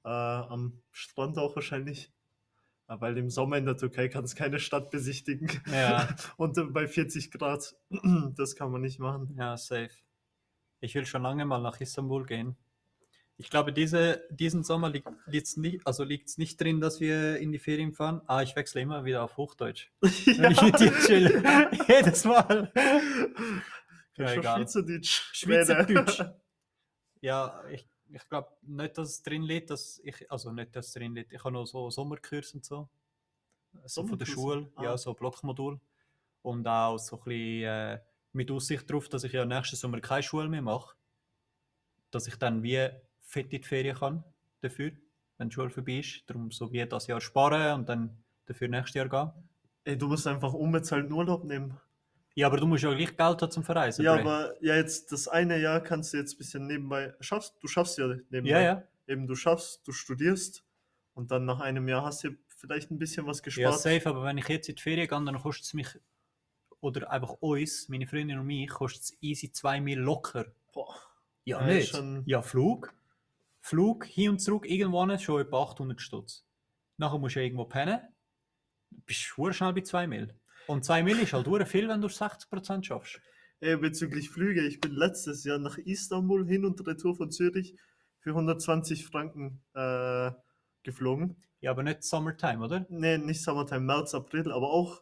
Äh, 0.05 0.09
am 0.09 0.83
Strand 0.91 1.37
auch 1.37 1.55
wahrscheinlich. 1.55 2.13
Äh, 2.89 2.99
Weil 2.99 3.17
im 3.17 3.29
Sommer 3.29 3.57
in 3.57 3.65
der 3.65 3.77
Türkei 3.77 4.09
kannst 4.09 4.35
keine 4.35 4.59
Stadt 4.59 4.89
besichtigen. 4.89 5.49
Ja. 5.71 6.09
Und 6.37 6.57
äh, 6.57 6.63
bei 6.63 6.87
40 6.87 7.31
Grad, 7.31 7.75
das 8.35 8.55
kann 8.55 8.71
man 8.71 8.81
nicht 8.81 8.99
machen. 8.99 9.35
Ja, 9.37 9.55
safe. 9.55 9.91
Ich 10.81 10.95
will 10.95 11.05
schon 11.05 11.21
lange 11.23 11.45
mal 11.45 11.59
nach 11.61 11.79
Istanbul 11.79 12.25
gehen. 12.25 12.55
Ich 13.37 13.49
glaube, 13.49 13.71
diese, 13.71 14.23
diesen 14.31 14.63
Sommer 14.65 14.89
liegt 14.89 15.07
es 15.31 15.55
nicht, 15.55 15.87
also 15.87 16.03
liegt's 16.03 16.37
nicht 16.37 16.59
drin, 16.59 16.81
dass 16.81 16.99
wir 16.99 17.37
in 17.37 17.53
die 17.53 17.59
Ferien 17.59 17.93
fahren. 17.93 18.21
Ah, 18.27 18.41
ich 18.41 18.53
wechsle 18.57 18.81
immer 18.81 19.05
wieder 19.05 19.23
auf 19.23 19.37
Hochdeutsch. 19.37 19.91
Wenn 20.01 20.51
ich 20.51 20.61
mit 20.61 20.77
dir 20.77 20.91
chill. 20.99 21.43
Jedes 21.87 22.25
Mal. 22.25 22.69
Ja, 24.17 24.25
Ja, 24.25 24.33
egal. 24.33 24.57
Schweizerdeutsch. 24.57 25.29
Schweizerdeutsch. 25.31 26.21
Ja, 27.21 27.63
ich, 27.71 27.87
ich 28.11 28.27
glaube 28.29 28.49
nicht, 28.61 28.97
dass 28.97 29.09
es 29.09 29.23
drin 29.23 29.43
liegt, 29.43 29.69
dass 29.69 29.99
ich, 30.03 30.29
also 30.31 30.51
nicht, 30.51 30.75
dass 30.75 30.87
es 30.87 30.93
drin 30.93 31.15
liegt. 31.15 31.33
Ich 31.33 31.43
habe 31.43 31.53
noch 31.53 31.65
so 31.65 31.89
Sommerkurs 31.89 32.53
und 32.53 32.65
so. 32.65 32.89
So 33.85 34.05
von 34.05 34.17
der? 34.17 34.25
Schule, 34.25 34.71
Ah. 34.75 34.83
ja, 34.83 34.97
so 34.97 35.13
Blockmodul. 35.13 35.79
Und 36.41 36.67
auch 36.67 36.97
so 36.97 37.17
ein 37.17 37.23
bisschen 37.23 37.63
äh, 37.63 37.99
mit 38.33 38.49
Aussicht 38.51 38.89
darauf, 38.89 39.09
dass 39.09 39.23
ich 39.23 39.33
ja 39.33 39.45
nächsten 39.45 39.75
Sommer 39.75 39.99
keine 39.99 40.23
Schule 40.23 40.49
mehr 40.49 40.61
mache. 40.61 40.95
Dass 42.11 42.27
ich 42.27 42.35
dann 42.37 42.63
wie 42.63 42.89
fett 43.21 43.53
in 43.53 43.61
die 43.61 43.67
Ferien 43.67 43.95
kann 43.95 44.23
dafür, 44.61 44.91
wenn 45.37 45.49
die 45.49 45.53
Schule 45.53 45.69
vorbei 45.69 45.99
ist. 45.99 46.23
Darum 46.27 46.51
so 46.51 46.71
wie 46.71 46.85
das 46.85 47.07
Jahr 47.07 47.21
sparen 47.21 47.81
und 47.81 47.89
dann 47.89 48.17
dafür 48.45 48.67
nächstes 48.67 48.95
Jahr 48.95 49.09
gehen. 49.09 49.31
Ey, 49.83 49.97
du 49.97 50.07
musst 50.07 50.25
einfach 50.27 50.53
unbezahlten 50.53 51.11
Urlaub 51.11 51.43
nehmen. 51.43 51.79
Ja, 52.39 52.47
aber 52.47 52.57
du 52.57 52.65
musst 52.67 52.83
ja 52.83 52.93
gleich 52.93 53.17
Geld 53.17 53.41
haben 53.41 53.51
zum 53.51 53.63
Verreisen. 53.65 54.05
Ja, 54.05 54.13
Bre. 54.15 54.21
aber 54.21 54.63
ja, 54.63 54.75
jetzt 54.75 55.11
das 55.11 55.27
eine 55.27 55.57
Jahr 55.59 55.81
kannst 55.81 56.13
du 56.13 56.17
jetzt 56.17 56.35
ein 56.35 56.37
bisschen 56.37 56.67
nebenbei 56.67 57.13
schaffst. 57.19 57.55
Du 57.59 57.67
schaffst 57.67 57.97
ja 57.97 58.07
nebenbei. 58.07 58.49
Ja, 58.49 58.61
ja. 58.61 58.83
Eben, 59.07 59.27
du 59.27 59.35
schaffst, 59.35 59.85
du 59.85 59.91
studierst 59.91 60.63
und 61.15 61.31
dann 61.31 61.43
nach 61.45 61.59
einem 61.59 61.87
Jahr 61.89 62.05
hast 62.05 62.23
du 62.23 62.29
vielleicht 62.47 62.91
ein 62.91 62.97
bisschen 62.99 63.25
was 63.27 63.39
Ja, 63.39 63.43
gespart. 63.43 63.79
safe, 63.81 64.07
aber 64.09 64.23
wenn 64.23 64.37
ich 64.37 64.47
jetzt 64.47 64.69
in 64.69 64.75
die 64.75 64.81
Ferien 64.81 65.07
gehe, 65.07 65.25
dann 65.25 65.37
kostet 65.39 65.65
es 65.65 65.73
mich, 65.73 65.87
oder 66.79 67.11
einfach 67.11 67.31
uns, 67.41 67.89
meine 67.89 68.07
Freundin 68.07 68.39
und 68.39 68.45
mich, 68.47 68.69
kostet 68.69 69.03
es 69.03 69.17
easy 69.21 69.51
2 69.51 69.81
Mil 69.81 69.99
locker. 69.99 70.45
Boah. 70.71 70.95
Ja, 71.43 71.59
Ja, 71.59 71.67
nicht. 71.73 71.89
schon- 71.93 72.23
Ja, 72.25 72.41
Flug. 72.41 72.93
Flug 73.59 74.05
hin 74.05 74.29
und 74.29 74.39
zurück 74.39 74.65
irgendwann 74.65 75.19
schon 75.19 75.41
etwa 75.41 75.61
800 75.63 75.99
Stutz. 75.99 76.45
Nachher 76.95 77.17
musst 77.17 77.35
du 77.35 77.39
ja 77.39 77.45
irgendwo 77.45 77.65
pennen. 77.65 77.99
Du 78.91 79.01
bist 79.05 79.19
schnell 79.19 79.73
bei 79.73 79.81
2 79.81 80.07
Mil. 80.07 80.33
Und 80.69 80.85
2 80.85 81.01
Mil 81.01 81.17
ist 81.17 81.33
halt 81.33 81.47
dur 81.47 81.65
viel, 81.65 81.89
wenn 81.89 81.99
du 81.99 82.07
60% 82.07 82.83
schaffst. 82.83 83.19
Ey, 83.59 83.75
bezüglich 83.75 84.29
Flüge, 84.29 84.61
ich 84.61 84.79
bin 84.79 84.91
letztes 84.91 85.43
Jahr 85.43 85.57
nach 85.57 85.79
Istanbul 85.79 86.45
hin 86.45 86.63
und 86.63 86.85
retour 86.85 87.15
von 87.15 87.31
Zürich 87.31 87.75
für 88.19 88.29
120 88.29 89.07
Franken 89.07 89.63
äh, 89.73 90.29
geflogen. 90.83 91.41
Ja, 91.59 91.71
aber 91.71 91.81
nicht 91.81 92.03
Summertime, 92.03 92.63
oder? 92.63 92.85
Nee, 92.89 93.17
nicht 93.17 93.41
Summertime, 93.41 93.79
März, 93.79 94.13
April, 94.13 94.51
aber 94.51 94.69
auch 94.69 95.01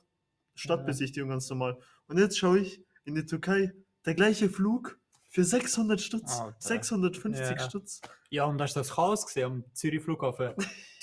Stadtbesichtigung 0.55 1.31
ganz 1.31 1.49
normal. 1.49 1.77
Und 2.07 2.17
jetzt 2.17 2.39
schaue 2.39 2.59
ich 2.59 2.81
in 3.03 3.15
die 3.15 3.25
Türkei, 3.25 3.73
der 4.05 4.15
gleiche 4.15 4.49
Flug 4.49 4.97
für 5.29 5.43
600 5.43 5.99
Stutz, 5.99 6.39
Alter. 6.39 6.55
650 6.59 7.45
Ja. 7.45 7.59
Stutz. 7.59 8.01
Ja, 8.29 8.45
und 8.45 8.61
hast 8.61 8.77
du 8.77 8.79
das 8.79 8.91
Chaos 8.91 9.25
gesehen 9.25 9.45
am 9.45 9.65
Zürich 9.73 10.01
Flughafen? 10.01 10.53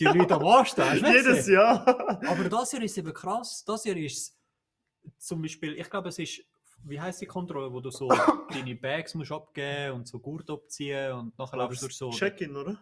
Die 0.01 0.05
Leute 0.05 0.37
am 0.37 0.41
du 0.41 0.83
nicht 0.95 1.07
Jedes 1.07 1.37
gesehen? 1.37 1.55
Jahr. 1.55 1.87
Aber 2.27 2.49
das 2.49 2.73
Jahr 2.73 2.83
ist 2.83 2.97
eben 2.97 3.13
krass. 3.13 3.63
Das 3.67 3.85
Jahr 3.85 3.97
ist 3.99 4.35
zum 5.19 5.43
Beispiel, 5.43 5.75
ich 5.75 5.89
glaube, 5.91 6.09
es 6.09 6.19
ist, 6.19 6.45
wie 6.85 7.01
heißt 7.01 7.21
die 7.23 7.27
Kontrolle, 7.27 7.73
wo 7.73 7.81
du 7.81 7.91
so 7.91 8.09
deine 8.51 8.75
Bags 8.75 9.15
musst 9.15 9.33
abgeben 9.33 9.97
und 9.97 10.09
so 10.09 10.19
Gurt 10.19 10.49
abziehen 10.51 11.13
und 11.13 11.39
nachher 11.39 11.57
laufst 11.57 11.83
du 11.83 11.89
so. 11.89 12.11
Check-in, 12.11 12.57
oder? 12.57 12.79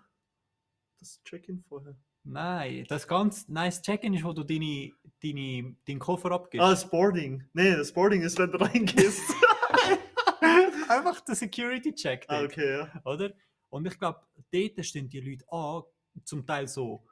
Das 0.98 1.20
Check-in 1.24 1.62
vorher. 1.62 1.96
Nein, 2.24 2.84
das 2.88 3.08
ganz 3.08 3.48
nice 3.48 3.82
Check-in 3.82 4.14
ist, 4.14 4.22
wo 4.24 4.32
du 4.32 4.44
deine, 4.44 4.92
deine, 5.22 5.76
deinen 5.86 5.98
Koffer 5.98 6.30
abgibst. 6.30 6.64
Ah, 6.64 6.70
das 6.70 6.88
Boarding. 6.88 7.44
Nee, 7.52 7.74
das 7.74 7.92
Boarding 7.92 8.22
ist, 8.22 8.38
wenn 8.38 8.52
du 8.52 8.58
reingehst. 8.58 9.34
Einfach 10.88 11.20
der 11.22 11.34
Security-Check. 11.34 12.26
ah, 12.28 12.44
okay, 12.44 12.78
ja. 12.78 13.02
oder? 13.04 13.32
Und 13.70 13.86
ich 13.86 13.98
glaube, 13.98 14.20
dort 14.52 14.86
stehen 14.86 15.08
die 15.08 15.20
Leute 15.20 15.44
an, 15.50 15.82
zum 16.24 16.46
Teil 16.46 16.68
so. 16.68 17.02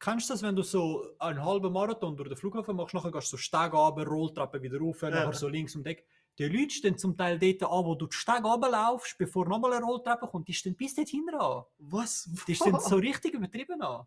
Kennst 0.00 0.28
du 0.30 0.34
das, 0.34 0.42
wenn 0.42 0.54
du 0.54 0.62
so 0.62 1.04
einen 1.18 1.44
halben 1.44 1.72
Marathon 1.72 2.16
durch 2.16 2.28
den 2.28 2.36
Flughafen 2.38 2.76
machst, 2.76 2.94
nachher 2.94 3.10
gehst 3.10 3.32
du 3.32 3.36
so 3.36 3.36
Steg 3.36 3.72
runter, 3.72 4.06
Rolltreppe 4.06 4.62
wieder 4.62 4.78
rauf, 4.78 5.02
nachher 5.02 5.32
so 5.32 5.48
links 5.48 5.74
um 5.74 5.82
Deck. 5.82 6.06
Die 6.38 6.44
Leute 6.44 6.70
stehen 6.70 6.96
zum 6.96 7.16
Teil 7.16 7.36
dort 7.36 7.62
an, 7.64 7.84
wo 7.84 7.96
du 7.96 8.06
die 8.06 8.14
Steg 8.14 8.44
runterlaufst, 8.44 9.18
bevor 9.18 9.48
nochmal 9.48 9.72
eine 9.72 9.84
Rolltreppe 9.84 10.28
kommt, 10.28 10.46
die 10.46 10.54
stehen 10.54 10.76
bis 10.76 10.94
dort 10.94 11.08
hinten 11.08 11.34
an. 11.34 11.64
Was? 11.78 12.30
Die 12.46 12.54
stehen 12.54 12.78
so 12.80 12.94
richtig 12.96 13.34
übertrieben 13.34 13.82
an. 13.82 14.04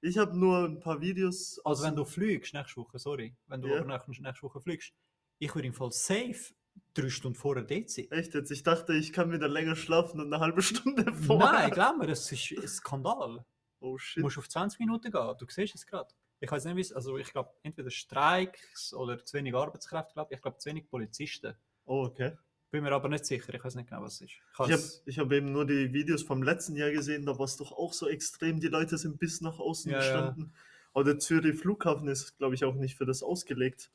Ich 0.00 0.18
habe 0.18 0.38
nur 0.38 0.66
ein 0.66 0.78
paar 0.78 1.00
Videos. 1.00 1.60
Also 1.64 1.82
wenn 1.82 1.96
du 1.96 2.04
fliegst, 2.04 2.54
nächste 2.54 2.76
Woche, 2.80 2.98
sorry, 2.98 3.34
wenn 3.48 3.60
du 3.60 3.68
Ja. 3.68 3.82
nächste, 3.84 4.10
nächste 4.22 4.42
Woche 4.44 4.60
fliegst, 4.60 4.92
ich 5.40 5.52
würde 5.52 5.66
im 5.66 5.74
Fall 5.74 5.90
safe 5.90 6.54
drei 6.92 7.08
Stunden 7.08 7.36
vorher 7.36 7.64
dort 7.64 7.90
sein. 7.90 8.08
Echt 8.12 8.34
jetzt? 8.34 8.50
Ich 8.52 8.62
dachte, 8.62 8.92
ich 8.94 9.12
kann 9.12 9.32
wieder 9.32 9.48
länger 9.48 9.74
schlafen 9.74 10.20
und 10.20 10.32
eine 10.32 10.40
halbe 10.40 10.62
Stunde 10.62 11.12
vorher. 11.12 11.52
Nein, 11.52 11.70
glaub 11.72 11.96
mir, 11.96 12.06
das 12.06 12.30
ist 12.30 12.52
ein 12.52 12.68
Skandal. 12.68 13.44
Oh 13.84 13.92
Du 13.92 13.98
shit. 13.98 14.22
musst 14.22 14.38
auf 14.38 14.48
20 14.48 14.80
Minuten 14.80 15.10
gehen. 15.12 15.34
Du 15.38 15.46
siehst 15.48 15.74
es 15.74 15.86
gerade. 15.86 16.08
Ich 16.40 16.50
weiß 16.50 16.64
nicht, 16.64 16.76
wie 16.76 16.80
es, 16.80 16.92
also 16.92 17.16
ich 17.18 17.30
glaube, 17.30 17.50
entweder 17.62 17.90
Streiks 17.90 18.92
oder 18.94 19.22
zu 19.24 19.36
wenig 19.36 19.54
Arbeitskräfte, 19.54 20.14
glaube 20.14 20.34
ich. 20.34 20.40
Glaube, 20.42 20.58
zu 20.58 20.68
wenig 20.70 20.88
Polizisten. 20.88 21.54
Oh, 21.86 22.04
okay. 22.04 22.32
Bin 22.70 22.82
mir 22.82 22.92
aber 22.92 23.08
nicht 23.08 23.24
sicher. 23.24 23.54
Ich 23.54 23.62
weiß 23.64 23.76
nicht 23.76 23.88
genau, 23.88 24.02
was 24.02 24.14
es 24.14 24.22
ist. 24.22 24.30
Ich 24.32 25.06
Ich 25.06 25.18
habe 25.18 25.30
hab 25.30 25.32
eben 25.32 25.52
nur 25.52 25.64
die 25.66 25.92
Videos 25.92 26.22
vom 26.22 26.42
letzten 26.42 26.76
Jahr 26.76 26.90
gesehen, 26.90 27.24
da 27.24 27.38
war 27.38 27.44
es 27.44 27.56
doch 27.56 27.72
auch 27.72 27.92
so 27.92 28.08
extrem. 28.08 28.58
Die 28.58 28.68
Leute 28.68 28.98
sind 28.98 29.18
bis 29.18 29.40
nach 29.42 29.58
außen 29.58 29.92
Ja, 29.92 29.98
ja. 29.98 30.02
gestanden. 30.04 30.54
Aber 30.92 31.04
der 31.04 31.18
Zürich 31.18 31.58
Flughafen 31.58 32.08
ist, 32.08 32.36
glaube 32.38 32.54
ich, 32.54 32.64
auch 32.64 32.74
nicht 32.74 32.96
für 32.96 33.06
das 33.06 33.22
ausgelegt, 33.22 33.90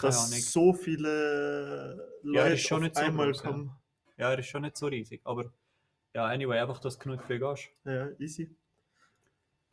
dass 0.00 0.30
so 0.52 0.72
viele 0.72 2.10
Ja, 2.24 2.46
Leute 2.46 2.58
schon 2.58 2.76
auf 2.78 2.82
nicht 2.84 2.96
so 2.96 3.02
einmal 3.02 3.28
groß, 3.32 3.42
ja. 3.42 3.50
kommen. 3.50 3.70
Ja, 4.16 4.30
er 4.32 4.38
ist 4.38 4.46
schon 4.46 4.62
nicht 4.62 4.76
so 4.76 4.86
riesig. 4.86 5.20
Aber 5.24 5.52
ja, 6.14 6.26
anyway, 6.26 6.58
einfach, 6.58 6.80
dass 6.80 6.98
du 6.98 7.04
genug 7.04 7.24
viel 7.24 7.38
gehst. 7.38 7.68
Ja, 7.84 8.10
easy. 8.18 8.54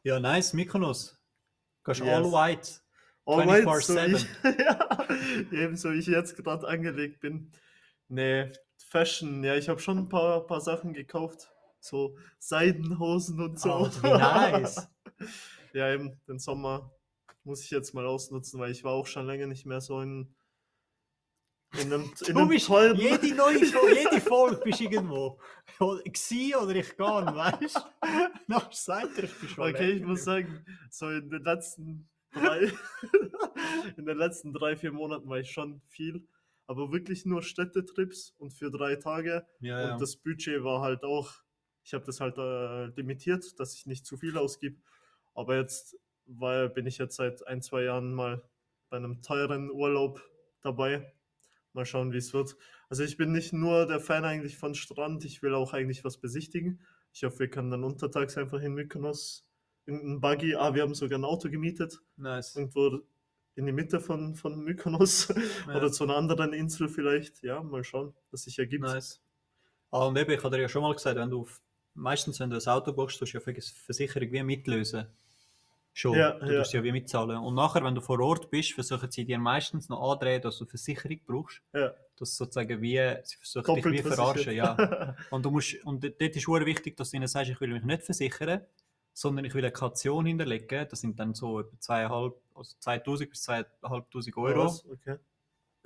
Ja, 0.03 0.19
nice. 0.19 0.53
Mykonos. 0.53 1.17
Gehst 1.83 2.01
Yes. 2.01 2.09
all 2.09 2.31
white. 2.31 2.81
Alright, 3.25 3.63
so 3.83 3.93
24/7. 3.93 4.15
ich, 4.15 4.27
ja, 4.59 5.07
ebenso 5.51 5.91
wie 5.91 5.99
ich 5.99 6.07
jetzt 6.07 6.35
gerade 6.35 6.67
angelegt 6.67 7.19
bin. 7.19 7.51
Nee, 8.07 8.51
Fashion, 8.77 9.43
ja, 9.43 9.55
ich 9.55 9.69
habe 9.69 9.79
schon 9.79 9.99
ein 9.99 10.09
paar, 10.09 10.45
paar 10.45 10.61
Sachen 10.61 10.93
gekauft. 10.93 11.49
So 11.79 12.17
Seidenhosen 12.39 13.39
und 13.39 13.59
so. 13.59 13.73
Oh, 13.73 13.89
wie 14.03 14.07
nice. 14.09 14.87
ja, 15.73 15.93
eben, 15.93 16.19
den 16.27 16.39
Sommer 16.39 16.91
muss 17.43 17.63
ich 17.63 17.71
jetzt 17.71 17.93
mal 17.93 18.05
ausnutzen, 18.05 18.59
weil 18.59 18.71
ich 18.71 18.83
war 18.83 18.93
auch 18.93 19.07
schon 19.07 19.25
länger 19.25 19.47
nicht 19.47 19.65
mehr 19.65 19.81
so 19.81 20.01
in, 20.01 20.35
in 21.79 21.93
einem, 21.93 22.03
in 22.27 22.33
Du 22.33 22.39
einem 22.39 22.49
bist 22.49 22.67
teuren... 22.67 22.97
jede 22.97 23.35
neue 23.35 23.65
Folge, 23.65 23.99
jede 23.99 24.21
Folge 24.21 24.61
bist 24.63 24.81
irgendwo. 24.81 25.39
Gsi 25.79 26.55
oder 26.55 26.75
ich 26.75 26.95
gehe, 26.95 27.05
weißt 27.05 27.75
du? 27.75 27.81
Nachher 28.47 28.73
sagt 28.73 29.17
er, 29.17 29.23
ich 29.23 29.39
bin 29.39 29.49
schon 29.49 29.69
Okay, 29.69 29.91
ich 29.91 30.03
muss 30.03 30.23
sagen, 30.23 30.65
so 30.89 31.09
in 31.09 31.29
den 31.29 31.43
letzten 31.43 32.09
drei, 32.33 32.71
in 33.97 34.05
den 34.05 34.17
letzten 34.17 34.53
drei, 34.53 34.75
vier 34.75 34.91
Monaten 34.91 35.29
war 35.29 35.39
ich 35.39 35.51
schon 35.51 35.81
viel, 35.87 36.27
aber 36.67 36.91
wirklich 36.91 37.25
nur 37.25 37.41
Städtetrips 37.41 38.35
und 38.37 38.51
für 38.51 38.71
drei 38.71 38.95
Tage. 38.95 39.45
Ja, 39.59 39.81
ja. 39.81 39.93
Und 39.93 40.01
das 40.01 40.17
Budget 40.17 40.63
war 40.63 40.81
halt 40.81 41.03
auch, 41.03 41.33
ich 41.83 41.93
habe 41.93 42.05
das 42.05 42.19
halt 42.19 42.37
äh, 42.37 42.87
limitiert, 42.97 43.59
dass 43.59 43.75
ich 43.75 43.85
nicht 43.85 44.05
zu 44.05 44.17
viel 44.17 44.37
ausgib. 44.37 44.81
Aber 45.33 45.55
jetzt 45.55 45.97
war, 46.25 46.67
bin 46.69 46.85
ich 46.85 46.97
jetzt 46.97 47.15
seit 47.15 47.45
ein, 47.47 47.61
zwei 47.61 47.83
Jahren 47.83 48.13
mal 48.13 48.43
bei 48.89 48.97
einem 48.97 49.21
teuren 49.21 49.71
Urlaub 49.71 50.21
dabei. 50.61 51.13
Mal 51.73 51.85
schauen, 51.85 52.11
wie 52.11 52.17
es 52.17 52.33
wird. 52.33 52.57
Also 52.89 53.03
ich 53.03 53.17
bin 53.17 53.31
nicht 53.31 53.53
nur 53.53 53.87
der 53.87 53.99
Fan 53.99 54.25
eigentlich 54.25 54.57
von 54.57 54.75
Strand, 54.75 55.23
ich 55.25 55.41
will 55.41 55.53
auch 55.53 55.73
eigentlich 55.73 56.03
was 56.03 56.17
besichtigen. 56.17 56.81
Ich 57.13 57.23
hoffe, 57.23 57.39
wir 57.39 57.49
können 57.49 57.71
dann 57.71 57.83
untertags 57.83 58.37
einfach 58.37 58.61
in 58.61 58.73
Mykonos 58.73 59.47
irgendein 59.85 60.21
Buggy, 60.21 60.55
ah, 60.55 60.73
wir 60.73 60.83
haben 60.83 60.93
sogar 60.93 61.19
ein 61.19 61.25
Auto 61.25 61.49
gemietet, 61.49 61.99
nice. 62.15 62.55
irgendwo 62.55 63.01
in 63.55 63.65
die 63.65 63.71
Mitte 63.71 63.99
von, 63.99 64.35
von 64.35 64.63
Mykonos 64.63 65.27
Ja. 65.67 65.75
oder 65.75 65.91
zu 65.91 66.03
einer 66.03 66.15
anderen 66.15 66.53
Insel 66.53 66.87
vielleicht. 66.87 67.43
Ja, 67.43 67.61
mal 67.61 67.83
schauen, 67.83 68.13
was 68.31 68.43
sich 68.43 68.57
ergibt. 68.59 68.83
Nice. 68.83 69.21
Ah, 69.91 70.05
und 70.05 70.17
eben, 70.17 70.31
ich 70.31 70.41
dir 70.41 70.61
ja 70.61 70.69
schon 70.69 70.83
mal 70.83 70.93
gesagt, 70.93 71.17
wenn 71.17 71.29
du 71.29 71.41
auf, 71.41 71.61
meistens, 71.93 72.39
wenn 72.39 72.49
du 72.49 72.57
ein 72.57 72.67
Auto 72.67 72.93
buchst, 72.93 73.19
tust 73.19 73.33
du 73.33 73.37
ja 73.37 73.43
für 73.43 73.53
Versicherung 73.53 74.31
wie 74.31 74.43
mitlösen. 74.43 75.07
Schon. 75.93 76.17
Ja, 76.17 76.31
du 76.31 76.57
tust 76.57 76.73
ja 76.73 76.83
wie 76.83 76.91
mitzahlen. 76.91 77.37
Und 77.37 77.55
nachher, 77.55 77.83
wenn 77.83 77.95
du 77.95 78.01
vor 78.01 78.19
Ort 78.21 78.49
bist, 78.49 78.73
versuchen 78.73 79.11
sie 79.11 79.25
dir 79.25 79.37
meistens 79.37 79.89
noch 79.89 80.11
andrehen, 80.11 80.41
dass 80.41 80.57
du 80.57 80.65
Versicherung 80.65 81.19
brauchst. 81.25 81.61
Ja. 81.73 81.93
Das 82.17 82.37
sozusagen 82.37 82.81
wie, 82.81 82.97
sie 83.23 83.37
versuchen 83.37 83.75
dich 83.75 83.83
Doppelt 83.83 84.05
wie 84.05 84.09
verarschen, 84.09 84.53
ja. 84.53 85.15
Und 85.31 85.43
du 85.43 85.51
musst, 85.51 85.83
und 85.83 86.03
dort 86.03 86.21
ist 86.21 86.37
es 86.37 86.47
wichtig, 86.47 86.95
dass 86.95 87.11
du 87.11 87.17
ihnen 87.17 87.27
sagst, 87.27 87.51
ich 87.51 87.59
will 87.59 87.73
mich 87.73 87.83
nicht 87.83 88.03
versichern, 88.03 88.61
sondern 89.13 89.45
ich 89.45 89.53
will 89.53 89.65
eine 89.65 89.73
Kaution 89.73 90.25
hinterlegen. 90.25 90.87
Das 90.87 91.01
sind 91.01 91.19
dann 91.19 91.33
so 91.33 91.59
etwa 91.59 91.79
zweieinhalb, 91.79 92.35
also 92.55 92.75
2000 92.79 93.29
bis 93.29 93.41
2500 93.43 94.37
Euro. 94.37 94.65
Was? 94.65 94.85
Okay. 94.85 95.17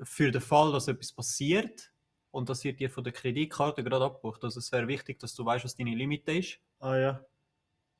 Für 0.03 0.29
den 0.29 0.41
Fall, 0.41 0.71
dass 0.71 0.87
etwas 0.87 1.13
passiert 1.13 1.91
und 2.31 2.49
das 2.49 2.63
wird 2.63 2.79
dir 2.79 2.89
von 2.89 3.03
der 3.03 3.13
Kreditkarte 3.13 3.83
gerade 3.83 4.05
abgebucht. 4.05 4.43
Also 4.43 4.59
es 4.59 4.71
wäre 4.71 4.87
wichtig, 4.87 5.19
dass 5.19 5.33
du 5.35 5.45
weißt, 5.45 5.63
was 5.63 5.77
deine 5.77 5.95
Limite 5.95 6.33
ist. 6.33 6.59
Ah 6.79 6.97
ja. 6.97 7.25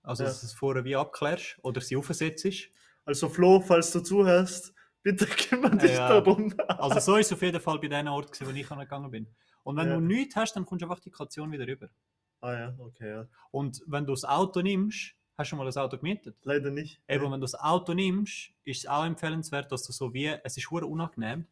Also 0.06 0.24
Ja. 0.24 0.30
dass 0.30 0.42
du 0.42 0.46
es 0.48 0.54
vorher 0.54 0.84
wie 0.86 0.96
abklärst 0.96 1.58
oder 1.62 1.82
sie 1.82 1.96
aufsetzt. 1.96 2.70
Also 3.06 3.30
Flo, 3.30 3.60
falls 3.60 3.92
du 3.92 4.00
zuhörst, 4.02 4.74
bitte 5.04 5.26
kümmere 5.74 5.78
dich 5.78 5.92
Ja. 5.92 6.10
darum. 6.10 6.54
Also 6.68 7.00
so 7.00 7.16
ist 7.18 7.28
es 7.28 7.34
auf 7.34 7.42
jeden 7.42 7.60
Fall 7.60 7.80
bei 7.80 7.88
den 7.88 8.08
Ort, 8.08 8.32
gewesen, 8.32 8.48
wo 8.48 8.58
ich 8.58 8.72
angegangen 8.72 9.12
bin. 9.12 9.28
Und 9.64 9.78
wenn 9.78 9.88
Ja. 9.88 9.96
du 9.96 10.02
nichts 10.02 10.36
hast, 10.36 10.54
dann 10.56 10.66
kommst 10.66 10.84
du 10.84 10.86
einfach 10.90 11.00
die 11.02 11.12
Kaution 11.12 11.52
wieder 11.52 11.68
rüber. 11.68 11.90
Ah 12.42 12.54
ja, 12.54 12.76
okay, 12.78 13.10
ja. 13.10 13.28
Und 13.52 13.82
wenn 13.88 14.06
du 14.06 14.14
das 14.14 14.24
Auto 14.26 14.62
nimmst, 14.62 15.16
hast 15.38 15.48
du 15.48 15.50
schon 15.50 15.58
mal 15.60 15.66
das 15.66 15.78
Auto 15.78 15.98
gemietet. 15.98 16.36
Leider 16.44 16.70
nicht. 16.70 17.02
Eben, 17.08 17.24
wenn 17.26 17.32
du 17.32 17.46
das 17.46 17.56
Auto 17.56 17.94
nimmst, 17.94 18.52
ist 18.64 18.80
es 18.80 18.88
auch 18.88 19.06
empfehlenswert, 19.06 19.72
dass 19.72 19.84
du 19.84 19.92
so 19.92 20.14
wie, 20.14 20.28
es 20.44 20.56
ist 20.58 20.70
hure 20.70 20.86
unangenehm, 20.86 21.46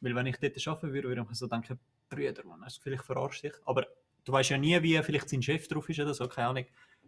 weil 0.00 0.14
wenn 0.14 0.26
ich 0.26 0.38
dort 0.38 0.66
arbeiten 0.66 0.92
würde, 0.94 1.08
würde 1.08 1.20
ich 1.22 1.28
mir 1.28 1.34
so 1.34 1.46
denken, 1.46 1.78
Brüder, 2.08 2.44
man, 2.44 2.64
hast 2.64 2.78
du 2.78 2.82
vielleicht 2.82 3.04
verarscht 3.04 3.44
dich. 3.44 3.52
Aber 3.66 3.86
du 4.24 4.32
weißt 4.32 4.50
ja 4.50 4.58
nie, 4.58 4.82
wie 4.82 5.00
vielleicht 5.02 5.28
sein 5.28 5.42
Chef 5.42 5.68
drauf 5.68 5.88
ist 5.88 6.00
oder 6.00 6.14
so, 6.14 6.26
keine 6.26 6.48
Ahnung. 6.48 6.64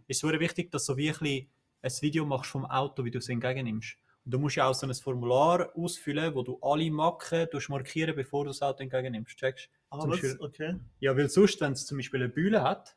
Es 0.08 0.18
ist 0.18 0.22
hure 0.22 0.40
wichtig, 0.40 0.70
dass 0.70 0.86
du 0.86 0.92
so 0.92 0.96
wie 0.96 1.10
ein, 1.10 1.48
ein 1.82 1.92
Video 2.00 2.24
machst 2.26 2.50
vom 2.50 2.64
Auto, 2.66 3.04
wie 3.04 3.10
du 3.10 3.18
es 3.18 3.28
entgegennimmst. 3.28 3.96
Und 4.24 4.32
du 4.34 4.38
musst 4.38 4.56
ja 4.56 4.68
auch 4.68 4.74
so 4.74 4.86
ein 4.86 4.94
Formular 4.94 5.74
ausfüllen, 5.76 6.34
wo 6.34 6.42
du 6.42 6.58
alle 6.62 6.90
Macken 6.90 7.48
markieren, 7.68 8.14
bevor 8.14 8.44
du 8.44 8.50
das 8.50 8.62
Auto 8.62 8.82
entgegennimmst. 8.82 9.36
Checkst? 9.36 9.68
Ah? 9.90 10.04
Beispiel- 10.06 10.36
Okay. 10.40 10.76
Ja, 11.00 11.16
weil 11.16 11.28
sonst, 11.28 11.60
wenn 11.60 11.72
es 11.72 11.86
zum 11.86 11.98
Beispiel 11.98 12.20
eine 12.22 12.28
Bühne 12.32 12.62
hat 12.62 12.96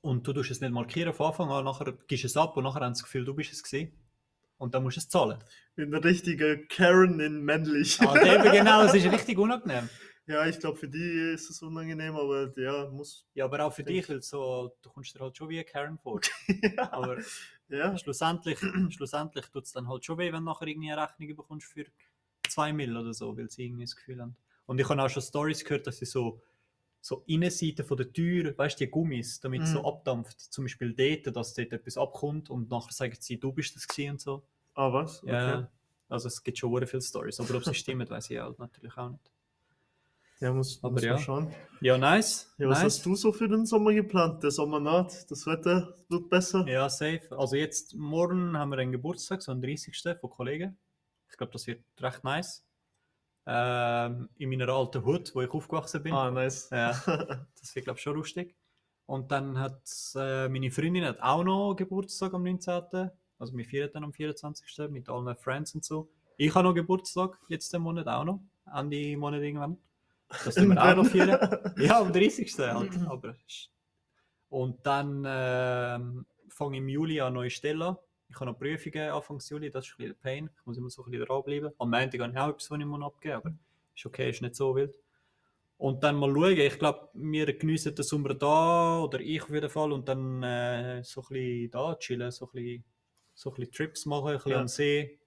und 0.00 0.26
du 0.26 0.32
tust 0.32 0.50
es 0.50 0.60
nicht 0.60 0.72
markieren 0.72 1.12
von 1.12 1.26
Anfang 1.26 1.50
an, 1.50 1.64
nachher 1.64 1.92
gibst 2.08 2.24
du 2.24 2.26
es 2.26 2.36
ab 2.36 2.56
und 2.56 2.64
nachher 2.64 2.80
haben 2.80 2.92
das 2.94 3.02
Gefühl, 3.02 3.24
du 3.24 3.34
bist 3.34 3.52
es 3.52 3.62
gewesen. 3.62 3.92
Und 4.58 4.74
dann 4.74 4.82
musst 4.84 4.96
du 4.96 5.00
es 5.00 5.08
zahlen. 5.08 5.38
Bin 5.74 5.92
eine 5.92 6.04
richtige 6.04 6.66
Karen 6.68 7.18
in 7.20 7.42
männlich. 7.42 8.00
Ah, 8.00 8.14
eben 8.16 8.50
genau, 8.52 8.82
es 8.84 8.94
ist 8.94 9.10
richtig 9.10 9.36
unangenehm. 9.38 9.88
Ja, 10.32 10.46
ich 10.46 10.58
glaube, 10.58 10.76
für 10.76 10.88
die 10.88 11.32
ist 11.34 11.50
es 11.50 11.62
unangenehm, 11.62 12.16
aber 12.16 12.52
ja, 12.58 12.88
muss. 12.90 13.26
Ja, 13.34 13.44
aber 13.44 13.64
auch 13.64 13.72
für 13.72 13.84
dich, 13.84 14.08
weil 14.08 14.22
so, 14.22 14.76
du 14.82 14.90
kommst 14.90 15.14
dir 15.14 15.20
halt 15.20 15.36
schon 15.36 15.48
wie 15.48 15.58
ein 15.58 15.66
Karen 15.66 15.98
vor. 15.98 16.20
ja. 16.48 16.92
Aber 16.92 17.18
ja. 17.68 17.96
schlussendlich, 17.96 18.58
schlussendlich 18.90 19.46
tut 19.46 19.64
es 19.64 19.72
dann 19.72 19.88
halt 19.88 20.04
schon 20.04 20.18
weh, 20.18 20.32
wenn 20.32 20.44
du 20.44 20.50
nachher 20.50 20.66
irgendwie 20.66 20.90
eine 20.92 21.02
Rechnung 21.02 21.36
bekommst 21.36 21.66
für 21.66 21.84
2 22.48 22.72
Mill 22.72 22.96
oder 22.96 23.14
so, 23.14 23.36
weil 23.36 23.50
sie 23.50 23.66
irgendwie 23.66 23.84
das 23.84 23.96
Gefühl 23.96 24.20
haben. 24.20 24.36
Und 24.66 24.78
ich 24.80 24.88
habe 24.88 25.02
auch 25.02 25.08
schon 25.08 25.22
Stories 25.22 25.64
gehört, 25.64 25.86
dass 25.86 25.98
sie 25.98 26.06
so, 26.06 26.40
so 27.00 27.24
Innenseite 27.26 27.84
von 27.84 27.96
der 27.96 28.12
Tür, 28.12 28.56
weißt 28.56 28.80
du, 28.80 28.84
die 28.84 28.90
Gummis, 28.90 29.40
damit 29.40 29.62
es 29.62 29.72
so 29.72 29.80
Mhm. 29.80 29.86
abdampft. 29.86 30.40
Zum 30.40 30.64
Beispiel 30.64 30.94
dort, 30.94 31.36
dass 31.36 31.54
dort 31.54 31.72
etwas 31.72 31.96
abkommt 31.96 32.50
und 32.50 32.70
nachher 32.70 32.92
sagen 32.92 33.16
sie, 33.18 33.38
du 33.40 33.52
bist 33.52 33.74
das 33.76 33.88
gewesen 33.88 34.12
und 34.12 34.20
so. 34.20 34.42
Ah, 34.74 34.92
was? 34.92 35.22
Ja, 35.26 35.68
also 36.08 36.28
es 36.28 36.42
gibt 36.42 36.58
schon 36.58 36.76
sehr 36.76 36.86
viele 36.86 37.02
Stories, 37.02 37.40
aber 37.40 37.56
ob 37.56 37.64
sie 37.64 37.74
stimmen, 37.74 38.08
weiß 38.10 38.30
ich 38.30 38.38
halt 38.38 38.58
natürlich 38.58 38.96
auch 38.96 39.10
nicht. 39.10 39.31
Ja, 40.42 40.52
muss, 40.52 40.82
Aber 40.82 40.94
muss 40.94 41.04
ja. 41.04 41.12
man 41.12 41.22
schauen. 41.22 41.54
Ja, 41.80 41.96
nice. 41.96 42.52
Ja, 42.58 42.68
was 42.68 42.82
nice. 42.82 42.96
hast 42.96 43.06
du 43.06 43.14
so 43.14 43.32
für 43.32 43.46
den 43.46 43.64
Sommer 43.64 43.92
geplant? 43.92 44.42
Der 44.42 44.50
Sommer 44.50 44.80
naht, 44.80 45.30
das 45.30 45.46
Wetter 45.46 45.94
wird 46.08 46.30
besser. 46.30 46.66
Ja, 46.66 46.88
safe. 46.88 47.22
Also 47.30 47.54
jetzt, 47.54 47.94
morgen 47.94 48.58
haben 48.58 48.70
wir 48.70 48.78
einen 48.78 48.90
Geburtstag, 48.90 49.40
so 49.40 49.52
einen 49.52 49.62
30. 49.62 49.96
von 50.20 50.30
Kollegen. 50.30 50.76
Ich 51.30 51.36
glaube, 51.36 51.52
das 51.52 51.68
wird 51.68 51.84
recht 52.00 52.24
nice. 52.24 52.66
Ähm, 53.46 54.30
in 54.36 54.50
meiner 54.50 54.68
alten 54.68 55.04
Hut, 55.04 55.32
wo 55.32 55.42
ich 55.42 55.50
aufgewachsen 55.50 56.02
bin. 56.02 56.12
Ah, 56.12 56.32
nice. 56.32 56.70
Ja, 56.72 56.90
das 57.60 57.74
wird, 57.76 57.84
glaube 57.84 57.98
ich, 57.98 58.02
schon 58.02 58.16
lustig. 58.16 58.56
Und 59.06 59.30
dann 59.30 59.60
hat 59.60 59.80
äh, 60.16 60.48
meine 60.48 60.72
Freundin 60.72 61.04
hat 61.04 61.22
auch 61.22 61.44
noch 61.44 61.76
Geburtstag 61.76 62.34
am 62.34 62.42
19. 62.42 63.10
Also 63.38 63.56
wir 63.56 63.64
feiern 63.64 63.90
dann 63.92 64.02
am 64.02 64.12
24. 64.12 64.90
mit 64.90 65.08
allen 65.08 65.36
Friends 65.36 65.72
und 65.76 65.84
so. 65.84 66.10
Ich 66.36 66.52
habe 66.52 66.66
noch 66.66 66.74
Geburtstag, 66.74 67.38
jetzt 67.48 67.72
den 67.72 67.82
Monat 67.82 68.08
auch 68.08 68.24
noch. 68.24 68.40
Ende 68.74 69.16
Monat 69.16 69.42
irgendwann. 69.42 69.78
Das 70.44 70.54
tun 70.54 70.68
wir 70.68 70.82
auch 70.82 70.96
noch 70.96 71.06
feiern. 71.06 71.72
Ja, 71.78 72.00
am 72.00 72.12
30. 72.12 72.54
halt. 72.58 72.90
Aber 73.08 73.36
ist- 73.46 73.70
und 74.48 74.84
dann 74.86 75.24
ähm, 75.26 76.26
fange 76.48 76.76
ich 76.76 76.82
im 76.82 76.88
Juli 76.88 77.20
an 77.20 77.32
neue 77.34 77.50
Stelle 77.50 77.84
an. 77.86 77.96
Ich 78.28 78.36
habe 78.36 78.46
noch 78.50 78.58
Prüfungen 78.58 79.10
Anfang 79.10 79.38
Juli, 79.40 79.70
das 79.70 79.86
ist 79.86 79.92
ein 79.92 79.96
bisschen 79.98 80.16
Pain. 80.20 80.50
Ich 80.58 80.66
muss 80.66 80.76
immer 80.78 80.90
so 80.90 81.02
ein 81.04 81.10
bisschen 81.10 81.26
dranbleiben. 81.26 81.70
Am 81.78 81.90
Montag 81.90 82.20
habe 82.20 82.32
ich 82.32 82.38
auch 82.38 82.48
etwas, 82.48 82.70
was 82.70 82.78
ich 82.80 82.84
muss 82.86 83.02
abgeben 83.02 83.34
aber 83.34 83.52
ist 83.94 84.06
okay, 84.06 84.30
ist 84.30 84.42
nicht 84.42 84.54
so 84.56 84.74
wild. 84.74 84.94
Und 85.78 86.02
dann 86.04 86.16
mal 86.16 86.32
schauen. 86.32 86.58
Ich 86.58 86.78
glaube, 86.78 87.08
wir 87.14 87.58
geniessen 87.58 87.94
den 87.94 88.04
Sommer 88.04 88.34
da, 88.34 89.00
oder 89.02 89.20
ich 89.20 89.42
auf 89.42 89.50
jeden 89.50 89.68
Fall, 89.68 89.92
und 89.92 90.08
dann 90.08 90.42
äh, 90.42 91.02
so 91.02 91.20
ein 91.22 91.26
bisschen 91.28 91.70
da 91.70 91.94
chillen, 91.96 92.30
so 92.30 92.46
ein 92.46 92.52
bisschen, 92.52 92.84
so 93.34 93.50
ein 93.50 93.54
bisschen 93.56 93.72
Trips 93.72 94.06
machen, 94.06 94.28
ein 94.28 94.34
bisschen 94.36 94.52
Ja. 94.52 94.60
am 94.60 94.68
See, 94.68 95.18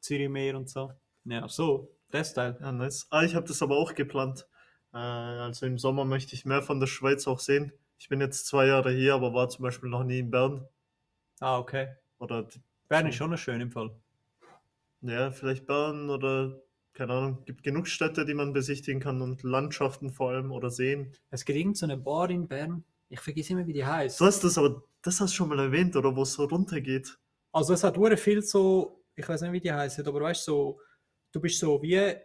Zürichmeer 0.00 0.56
und 0.56 0.68
so. 0.68 0.92
Ja, 1.24 1.48
so, 1.48 1.88
das 2.10 2.34
Teil. 2.34 2.56
Ja, 2.60 2.70
nice. 2.72 3.06
Ah, 3.10 3.22
ich 3.22 3.34
habe 3.34 3.46
das 3.46 3.62
aber 3.62 3.76
auch 3.76 3.94
geplant. 3.94 4.46
Äh, 4.92 4.98
also 4.98 5.66
im 5.66 5.78
Sommer 5.78 6.04
möchte 6.04 6.34
ich 6.34 6.44
mehr 6.44 6.62
von 6.62 6.80
der 6.80 6.86
Schweiz 6.86 7.26
auch 7.26 7.40
sehen. 7.40 7.72
Ich 7.98 8.08
bin 8.08 8.20
jetzt 8.20 8.46
zwei 8.46 8.66
Jahre 8.66 8.90
hier, 8.92 9.14
aber 9.14 9.32
war 9.32 9.48
zum 9.48 9.62
Beispiel 9.62 9.88
noch 9.88 10.04
nie 10.04 10.18
in 10.18 10.30
Bern. 10.30 10.66
Ah, 11.40 11.58
okay. 11.58 11.88
Oder 12.18 12.48
Bern 12.88 13.06
ist 13.06 13.16
schon 13.16 13.30
noch 13.30 13.38
schön 13.38 13.60
im 13.60 13.70
Fall. 13.70 13.90
ja, 15.02 15.30
vielleicht 15.30 15.66
Bern 15.66 16.10
oder 16.10 16.60
keine 16.92 17.12
Ahnung. 17.12 17.44
Gibt 17.44 17.62
genug 17.62 17.88
Städte, 17.88 18.24
die 18.24 18.34
man 18.34 18.52
besichtigen 18.52 19.00
kann 19.00 19.22
und 19.22 19.42
Landschaften 19.42 20.10
vor 20.10 20.30
allem 20.30 20.52
oder 20.52 20.70
Seen. 20.70 21.12
Es 21.30 21.44
gibt 21.44 21.58
irgend 21.58 21.76
so 21.76 21.86
eine 21.86 21.96
Bar 21.96 22.30
in 22.30 22.46
Bern. 22.46 22.84
Ich 23.08 23.20
vergesse 23.20 23.52
immer, 23.52 23.66
wie 23.66 23.72
die 23.72 23.84
heißt. 23.84 24.20
Du 24.20 24.24
hast 24.24 24.42
das 24.44 24.58
aber, 24.58 24.82
das 25.02 25.20
hast 25.20 25.32
du 25.32 25.36
schon 25.36 25.48
mal 25.48 25.58
erwähnt, 25.58 25.96
oder 25.96 26.14
wo 26.14 26.22
es 26.22 26.32
so 26.32 26.44
runtergeht. 26.44 27.18
Also 27.52 27.74
es 27.74 27.84
hat 27.84 27.96
hure 27.96 28.16
viel 28.16 28.42
so, 28.42 29.04
ich 29.14 29.28
weiß 29.28 29.42
nicht, 29.42 29.52
wie 29.52 29.60
die 29.60 29.72
heißen, 29.72 30.06
aber 30.06 30.20
weißt 30.20 30.46
du, 30.48 30.52
so, 30.52 30.80
du 31.32 31.40
bist 31.40 31.58
so 31.58 31.82
wie 31.82 32.16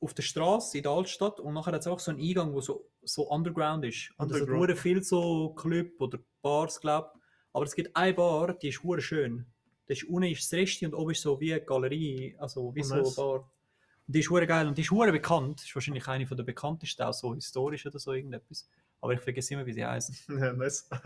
auf 0.00 0.12
der 0.14 0.22
Straße 0.22 0.76
in 0.78 0.82
der 0.82 0.92
Altstadt 0.92 1.40
und 1.40 1.54
nachher 1.54 1.72
hat 1.72 1.80
es 1.80 1.86
auch 1.86 1.98
so 1.98 2.10
einen 2.10 2.20
Eingang, 2.20 2.52
wo 2.52 2.60
so, 2.60 2.86
so 3.02 3.28
underground 3.30 3.84
ist. 3.84 4.10
Und 4.18 4.30
es 4.30 4.34
hat 4.36 4.42
Underground. 4.42 4.68
hure 4.70 4.76
viel 4.76 5.02
so 5.02 5.50
Club 5.54 6.00
oder 6.00 6.18
Bars, 6.42 6.80
glaube 6.80 7.10
Aber 7.52 7.64
es 7.64 7.74
gibt 7.74 7.94
eine 7.96 8.12
Bar, 8.14 8.54
die 8.54 8.68
ist 8.68 8.82
hure 8.82 9.00
schön. 9.00 9.46
Das 9.86 9.98
ist, 9.98 10.08
unten 10.08 10.30
ist 10.30 10.42
das 10.44 10.52
Resti 10.58 10.84
und 10.86 10.94
oben 10.94 11.12
ist 11.12 11.22
so 11.22 11.40
wie 11.40 11.52
eine 11.54 11.64
Galerie, 11.64 12.36
also 12.38 12.74
wie 12.74 12.80
Oh, 12.80 12.84
so 12.84 12.94
eine 12.94 13.10
Bar. 13.16 13.50
Und 14.06 14.14
die 14.14 14.20
ist 14.20 14.30
hure 14.30 14.46
geil 14.46 14.66
und 14.68 14.76
die 14.76 14.82
ist 14.82 14.90
hure 14.90 15.12
bekannt. 15.12 15.62
ist 15.62 15.74
wahrscheinlich 15.74 16.06
eine 16.08 16.26
von 16.26 16.36
der 16.36 16.44
bekanntesten, 16.44 17.02
auch 17.02 17.12
so 17.14 17.34
historisch 17.34 17.86
oder 17.86 17.98
so 17.98 18.12
irgendetwas. 18.12 18.68
Aber 19.00 19.12
ich 19.14 19.20
vergesse 19.20 19.54
immer, 19.54 19.64
wie 19.66 19.72
sie 19.72 19.84
heißen. 19.84 20.14
Ja, 20.40 20.52
nice. 20.52 20.88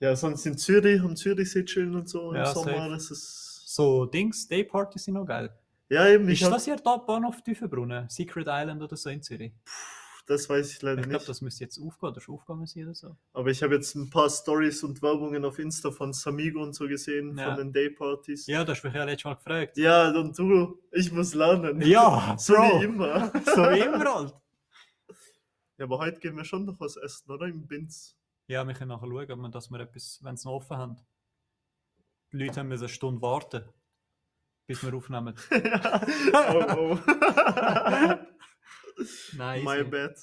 Ja, 0.00 0.14
sonst 0.14 0.46
in 0.46 0.56
Zürich, 0.56 1.00
am 1.00 1.16
Zürichsee 1.16 1.64
chillen 1.64 1.96
und 1.96 2.08
so 2.08 2.30
im 2.30 2.36
Ja, 2.36 2.54
Sommer, 2.54 2.70
safe. 2.76 2.90
das 2.90 3.10
ist. 3.10 3.74
So 3.74 4.04
Dings, 4.06 4.46
Daypartys 4.46 5.02
sind 5.04 5.14
noch 5.14 5.26
geil. 5.26 5.50
Ja, 5.90 6.06
eben, 6.08 6.28
ich 6.28 6.40
Ist 6.40 6.46
hab, 6.46 6.52
das 6.54 6.64
hier 6.66 6.76
da 6.76 6.96
Bahnhof 6.98 7.42
Tiefenbrunnen? 7.42 8.08
Secret 8.08 8.46
Island 8.48 8.82
oder 8.82 8.96
so 8.96 9.08
in 9.10 9.22
Zürich? 9.22 9.52
das 10.26 10.46
weiß 10.46 10.72
ich 10.72 10.82
leider 10.82 10.98
Ich 11.00 11.04
glaube, 11.04 11.16
nicht. 11.20 11.28
das 11.30 11.40
müsste 11.40 11.64
jetzt 11.64 11.78
aufgehen 11.80 12.10
oder 12.10 12.20
schon 12.20 12.34
aufgegangen 12.34 12.66
sein 12.66 12.84
oder 12.84 12.94
so. 12.94 13.16
Aber 13.32 13.48
ich 13.48 13.62
habe 13.62 13.74
jetzt 13.76 13.94
ein 13.94 14.10
paar 14.10 14.28
Stories 14.28 14.82
und 14.82 15.00
Werbungen 15.00 15.42
auf 15.46 15.58
Insta 15.58 15.90
von 15.90 16.12
Samigo 16.12 16.62
und 16.62 16.74
so 16.74 16.86
gesehen, 16.86 17.38
Ja. 17.38 17.46
von 17.46 17.56
den 17.56 17.72
Daypartys. 17.72 18.46
Ja, 18.46 18.62
du 18.62 18.72
hast 18.72 18.84
mich 18.84 18.92
ja 18.92 19.04
letztes 19.04 19.24
Mal 19.24 19.34
gefragt. 19.36 19.78
Ja, 19.78 20.10
und 20.10 20.38
du, 20.38 20.78
ich 20.92 21.10
muss 21.12 21.32
lernen. 21.32 21.80
Ja, 21.80 22.36
so 22.38 22.52
Bro. 22.54 22.80
wie 22.80 22.84
immer. 22.84 23.32
So 23.46 23.62
wie 23.70 23.78
immer 23.80 24.14
halt. 24.14 24.34
Ja, 25.78 25.84
aber 25.86 25.98
heute 25.98 26.20
gehen 26.20 26.36
wir 26.36 26.44
schon 26.44 26.66
noch 26.66 26.78
was 26.78 26.96
essen, 26.96 27.30
oder? 27.30 27.46
Im 27.46 27.66
Binz. 27.66 28.14
Ja, 28.48 28.66
wir 28.66 28.74
können 28.74 28.88
nachher 28.88 29.06
schauen, 29.06 29.30
ob 29.32 29.38
wir, 29.38 29.48
dass 29.48 29.70
wir 29.70 29.80
etwas, 29.80 30.18
wenn 30.22 30.36
sie 30.36 30.46
noch 30.46 30.56
offen 30.56 30.76
haben. 30.76 30.96
Die 32.32 32.36
Leute 32.44 32.60
haben 32.60 32.70
eine 32.70 32.88
Stunde 32.90 33.22
warten, 33.22 33.64
bis 34.68 34.82
wir 34.84 34.94
aufnehmen. 34.94 35.34
oh, 36.32 36.64
oh. 36.76 36.98
Nein, 39.32 39.64
My 39.64 39.82
bad. 39.82 40.14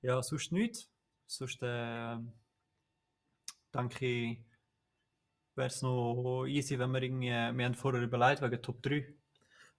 Ja, 0.00 0.22
sonst 0.22 0.52
nichts. 0.52 0.88
Sonst 1.26 1.62
äh, 1.62 2.16
denke 3.74 4.06
ich, 4.06 4.38
wäre 5.54 5.66
es 5.66 5.82
noch 5.82 6.46
easy, 6.46 6.78
wenn 6.78 6.92
wir 6.92 7.02
irgendwie, 7.02 7.28
wir 7.28 7.64
haben 7.64 7.74
vorher 7.74 8.02
überlegt 8.02 8.40
wegen 8.40 8.62
Top 8.62 8.82
3. 8.82 9.14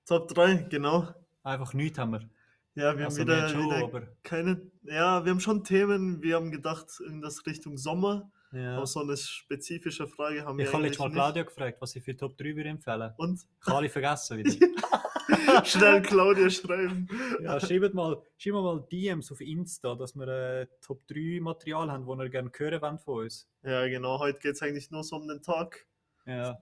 Top 0.05 0.27
3, 0.27 0.67
genau. 0.69 1.12
Einfach 1.41 1.73
nichts 1.73 1.97
haben 1.97 2.12
wir. 2.12 2.29
Ja, 2.75 2.97
wir 2.97 3.05
Also 3.05 3.21
haben 3.21 3.27
wieder, 3.27 3.49
schon, 3.49 3.69
wieder 3.69 4.07
keine. 4.23 4.62
Ja, 4.83 5.23
wir 5.23 5.31
haben 5.31 5.39
schon 5.39 5.63
Themen. 5.63 6.21
Wir 6.23 6.36
haben 6.36 6.51
gedacht, 6.51 6.88
in 7.07 7.21
das 7.21 7.45
Richtung 7.45 7.77
Sommer. 7.77 8.31
ja. 8.51 8.77
Aber 8.77 8.88
so 8.88 9.01
eine 9.01 9.15
spezifische 9.15 10.07
Frage 10.07 10.43
haben 10.45 10.57
wir 10.57 10.65
Ich 10.65 10.73
habe 10.73 10.83
letztes 10.83 10.99
Mal 10.99 11.12
Claudia 11.12 11.43
gefragt, 11.43 11.77
was 11.81 11.95
ich 11.95 12.03
für 12.03 12.17
Top 12.17 12.36
3 12.38 12.55
würde 12.55 12.69
empfehlen. 12.69 13.12
Und 13.17 13.39
Ich 13.62 13.67
habe 13.67 13.77
alle 13.77 13.89
vergessen 13.89 14.38
wieder. 14.39 14.51
schnell 15.63 16.01
Claudia 16.01 16.49
schreiben. 16.49 17.07
Ja, 17.41 17.59
schreibt 17.59 17.93
mal, 17.93 18.21
schreibt 18.38 18.55
mal 18.55 18.86
DMs 18.91 19.31
auf 19.31 19.41
Insta, 19.41 19.95
dass 19.95 20.15
wir 20.15 20.27
äh, 20.27 20.67
Top 20.81 21.05
3 21.07 21.39
Material 21.41 21.91
haben, 21.91 22.05
das 22.07 22.25
ihr 22.25 22.29
gerne 22.29 22.51
hören 22.55 22.81
wollt 22.81 23.01
von 23.01 23.23
uns. 23.23 23.47
Ja, 23.63 23.88
genau. 23.88 24.19
Heute 24.19 24.39
geht 24.39 24.55
es 24.55 24.62
eigentlich 24.62 24.89
nur 24.91 25.03
so 25.03 25.17
um 25.17 25.27
den 25.27 25.41
Tag. 25.41 25.86
Ja, 26.25 26.57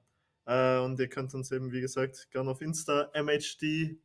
Äh, 0.46 0.80
und 0.80 1.00
ihr 1.00 1.08
könnt 1.08 1.34
uns 1.36 1.52
eben, 1.52 1.72
wie 1.72 1.82
gesagt, 1.82 2.30
gerne 2.32 2.50
auf 2.52 2.62
Insta 2.62 3.10
MHD 3.14 3.98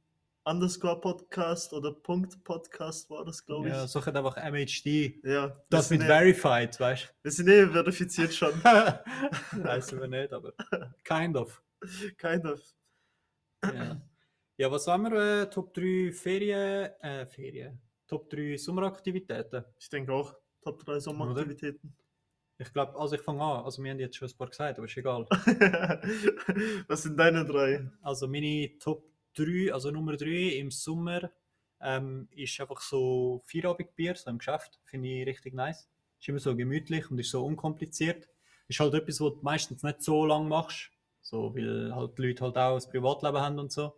underscore 0.47 1.01
Podcast 1.01 1.73
oder 1.73 1.93
Punkt 1.93 2.43
Podcast 2.45 3.11
war 3.11 3.25
das, 3.25 3.45
glaube 3.45 3.69
ich. 3.69 3.75
ja 3.75 3.87
sucht 3.87 4.15
einfach 4.15 4.37
MHD. 4.37 5.25
Ja, 5.25 5.61
Das 5.69 5.91
mit 5.91 6.03
eh, 6.03 6.07
Verified, 6.07 6.79
weißt 6.79 7.15
wir 7.23 7.31
sind 7.31 7.49
eh 7.49 7.67
verifiziert 7.67 8.33
schon. 8.33 8.53
du? 8.63 9.65
Weißen 9.65 10.01
wir 10.01 10.09
nicht, 10.09 10.33
aber 10.33 10.53
kind 11.05 11.37
of. 11.37 11.63
kind 12.19 12.45
of. 12.47 12.61
Ja, 13.65 14.01
ja 14.57 14.71
was 14.71 14.87
haben 14.87 15.11
wir? 15.11 15.43
Äh, 15.43 15.51
Top 15.51 15.75
3 15.75 16.13
Ferien, 16.13 16.91
äh, 17.01 17.27
Ferien. 17.27 17.81
Top 18.07 18.31
3 18.31 18.57
Sommeraktivitäten. 18.57 19.65
Ich 19.79 19.91
denke 19.91 20.13
auch 20.13 20.33
Top 20.63 20.85
3 20.85 21.01
Sommeraktivitäten. 21.01 21.97
Ich 22.59 22.73
glaube, 22.73 22.99
also 22.99 23.17
ich 23.17 23.21
fange 23.21 23.43
an. 23.43 23.65
Also 23.65 23.83
wir 23.83 23.91
haben 23.91 23.99
jetzt 23.99 24.17
schon 24.17 24.29
ein 24.29 24.37
paar 24.37 24.49
gesagt, 24.49 24.79
aber 24.79 24.87
ist 24.87 24.97
egal. 24.97 25.27
Was 26.89 27.03
sind 27.03 27.19
deine 27.19 27.45
drei? 27.45 27.91
Also 28.01 28.27
meine 28.29 28.79
Top 28.79 29.16
3, 29.37 29.73
also 29.73 29.91
Nummer 29.91 30.17
3 30.17 30.59
im 30.59 30.71
Sommer 30.71 31.31
ähm, 31.81 32.29
ist 32.31 32.61
einfach 32.61 32.81
so 32.81 33.43
Feierabendbier, 33.47 34.17
so 34.17 34.31
im 34.31 34.39
Geschäft. 34.39 34.81
Finde 34.85 35.09
ich 35.09 35.27
richtig 35.27 35.55
nice. 35.55 35.89
Ist 36.19 36.29
immer 36.29 36.39
so 36.39 36.57
gemütlich 36.57 37.11
und 37.11 37.19
ist 37.19 37.31
so 37.31 37.45
unkompliziert. 37.45 38.29
Ist 38.69 38.81
halt 38.81 38.95
etwas, 38.95 39.21
was 39.21 39.35
du 39.35 39.41
meistens 39.43 39.83
nicht 39.83 40.03
so 40.03 40.25
lange 40.25 40.49
machst. 40.49 40.91
So, 41.21 41.55
weil 41.55 41.95
halt 41.95 42.17
die 42.19 42.23
Leute 42.23 42.45
halt 42.45 42.57
auch 42.57 42.77
ein 42.77 42.91
Privatleben 42.91 43.39
haben 43.39 43.59
und 43.59 43.73
so. 43.73 43.95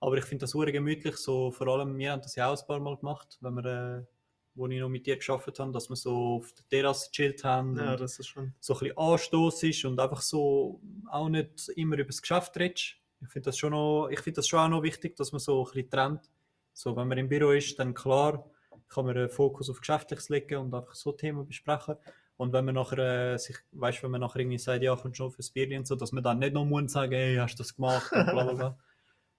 Aber 0.00 0.16
ich 0.16 0.24
finde 0.24 0.44
das 0.44 0.52
sehr 0.52 0.72
gemütlich. 0.72 1.16
So, 1.16 1.50
vor 1.50 1.68
allem, 1.68 1.96
wir 1.98 2.12
haben 2.12 2.22
das 2.22 2.34
ja 2.34 2.50
auch 2.50 2.58
ein 2.58 2.66
paar 2.66 2.80
Mal 2.80 2.96
gemacht, 2.96 3.38
wenn 3.40 3.54
wir, 3.54 3.64
äh, 3.64 4.06
wo 4.54 4.66
ich 4.66 4.80
noch 4.80 4.88
mit 4.88 5.06
dir 5.06 5.16
geschafft 5.16 5.58
habe, 5.58 5.72
dass 5.72 5.88
wir 5.88 5.96
so 5.96 6.36
auf 6.36 6.52
der 6.54 6.68
Terrasse 6.68 7.10
gechillt 7.10 7.44
haben. 7.44 7.76
Ja, 7.76 7.92
und 7.92 8.00
das 8.00 8.18
ist 8.18 8.28
schon. 8.28 8.54
so 8.60 8.74
ein 8.74 8.80
bisschen 8.80 8.98
Anstoß 8.98 9.62
ist 9.64 9.84
und 9.84 10.00
einfach 10.00 10.22
so 10.22 10.80
auch 11.10 11.28
nicht 11.28 11.68
immer 11.76 11.96
über 11.96 12.06
das 12.06 12.22
Geschäft 12.22 12.56
redest. 12.58 12.99
Ich 13.22 13.28
finde 13.28 13.46
das, 13.46 13.58
schon 13.58 13.72
noch- 13.72 14.08
ich 14.10 14.20
find 14.20 14.38
das 14.38 14.48
schon 14.48 14.60
auch 14.60 14.68
noch 14.68 14.82
wichtig, 14.82 15.16
dass 15.16 15.32
man 15.32 15.40
so 15.40 15.60
ein 15.60 15.64
bisschen 15.72 15.90
trennt. 15.90 16.30
So, 16.72 16.96
wenn 16.96 17.08
man 17.08 17.18
im 17.18 17.28
Büro 17.28 17.50
ist, 17.50 17.78
dann 17.78 17.94
klar 17.94 18.48
kann 18.88 19.06
man 19.06 19.16
einen 19.16 19.28
Fokus 19.30 19.70
auf 19.70 19.80
Geschäftliches 19.80 20.28
legen 20.30 20.56
und 20.58 20.74
einfach 20.74 20.94
so 20.94 21.12
Themen 21.12 21.46
besprechen. 21.46 21.96
Und 22.36 22.52
wenn 22.52 22.64
man 22.64 22.74
nachher, 22.74 23.34
äh, 23.34 23.38
sich, 23.38 23.56
weißt, 23.72 24.02
wenn 24.02 24.10
man 24.12 24.22
nachher 24.22 24.40
irgendwie 24.40 24.58
sagt, 24.58 24.82
ja, 24.82 24.96
kommst 24.96 25.20
noch 25.20 25.30
fürs 25.30 25.50
Bier 25.50 25.76
und 25.78 25.86
so, 25.86 25.94
dass 25.94 26.12
man 26.12 26.24
dann 26.24 26.38
nicht 26.38 26.54
noch 26.54 26.64
muss 26.64 26.92
sagen, 26.92 27.12
hey, 27.12 27.36
hast 27.36 27.54
du 27.56 27.58
das 27.62 27.76
gemacht 27.76 28.10
und 28.12 28.24
bla 28.26 28.44
bla 28.44 28.52
bla. 28.54 28.78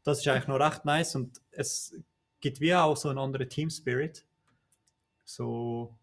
Das 0.03 0.19
ist 0.19 0.27
eigentlich 0.27 0.47
noch 0.47 0.59
recht 0.59 0.83
nice 0.83 1.15
und 1.15 1.41
es 1.51 1.93
gibt 2.39 2.59
wie 2.59 2.73
auch 2.73 2.97
so 2.97 3.09
einen 3.09 3.19
anderen 3.19 3.47
Team 3.49 3.69
Spirit. 3.69 4.25
So, 5.25 5.95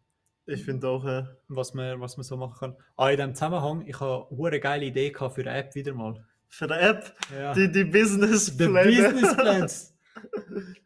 Ich 0.47 0.65
finde 0.65 0.89
auch, 0.89 1.05
äh, 1.05 1.25
was 1.49 1.75
man, 1.75 2.01
was 2.01 2.17
man 2.17 2.25
so 2.25 2.37
machen 2.37 2.59
kann. 2.59 2.77
Ah, 2.97 3.11
in 3.11 3.17
diesem 3.19 3.35
Zusammenhang, 3.35 3.87
ich 3.87 4.01
habe 4.01 4.29
eine 4.47 4.61
geile 4.61 4.87
Idee 4.87 5.13
für 5.13 5.33
eine 5.43 5.51
App 5.59 5.75
wieder 5.75 5.93
mal. 5.95 6.25
Für 6.49 6.67
die 6.67 6.75
App, 6.75 7.15
Ja. 7.33 7.53
die, 7.55 7.71
die 7.71 7.85
Business 7.85 8.47
The 8.47 8.67
Business 8.69 9.37
Plans. 9.37 9.95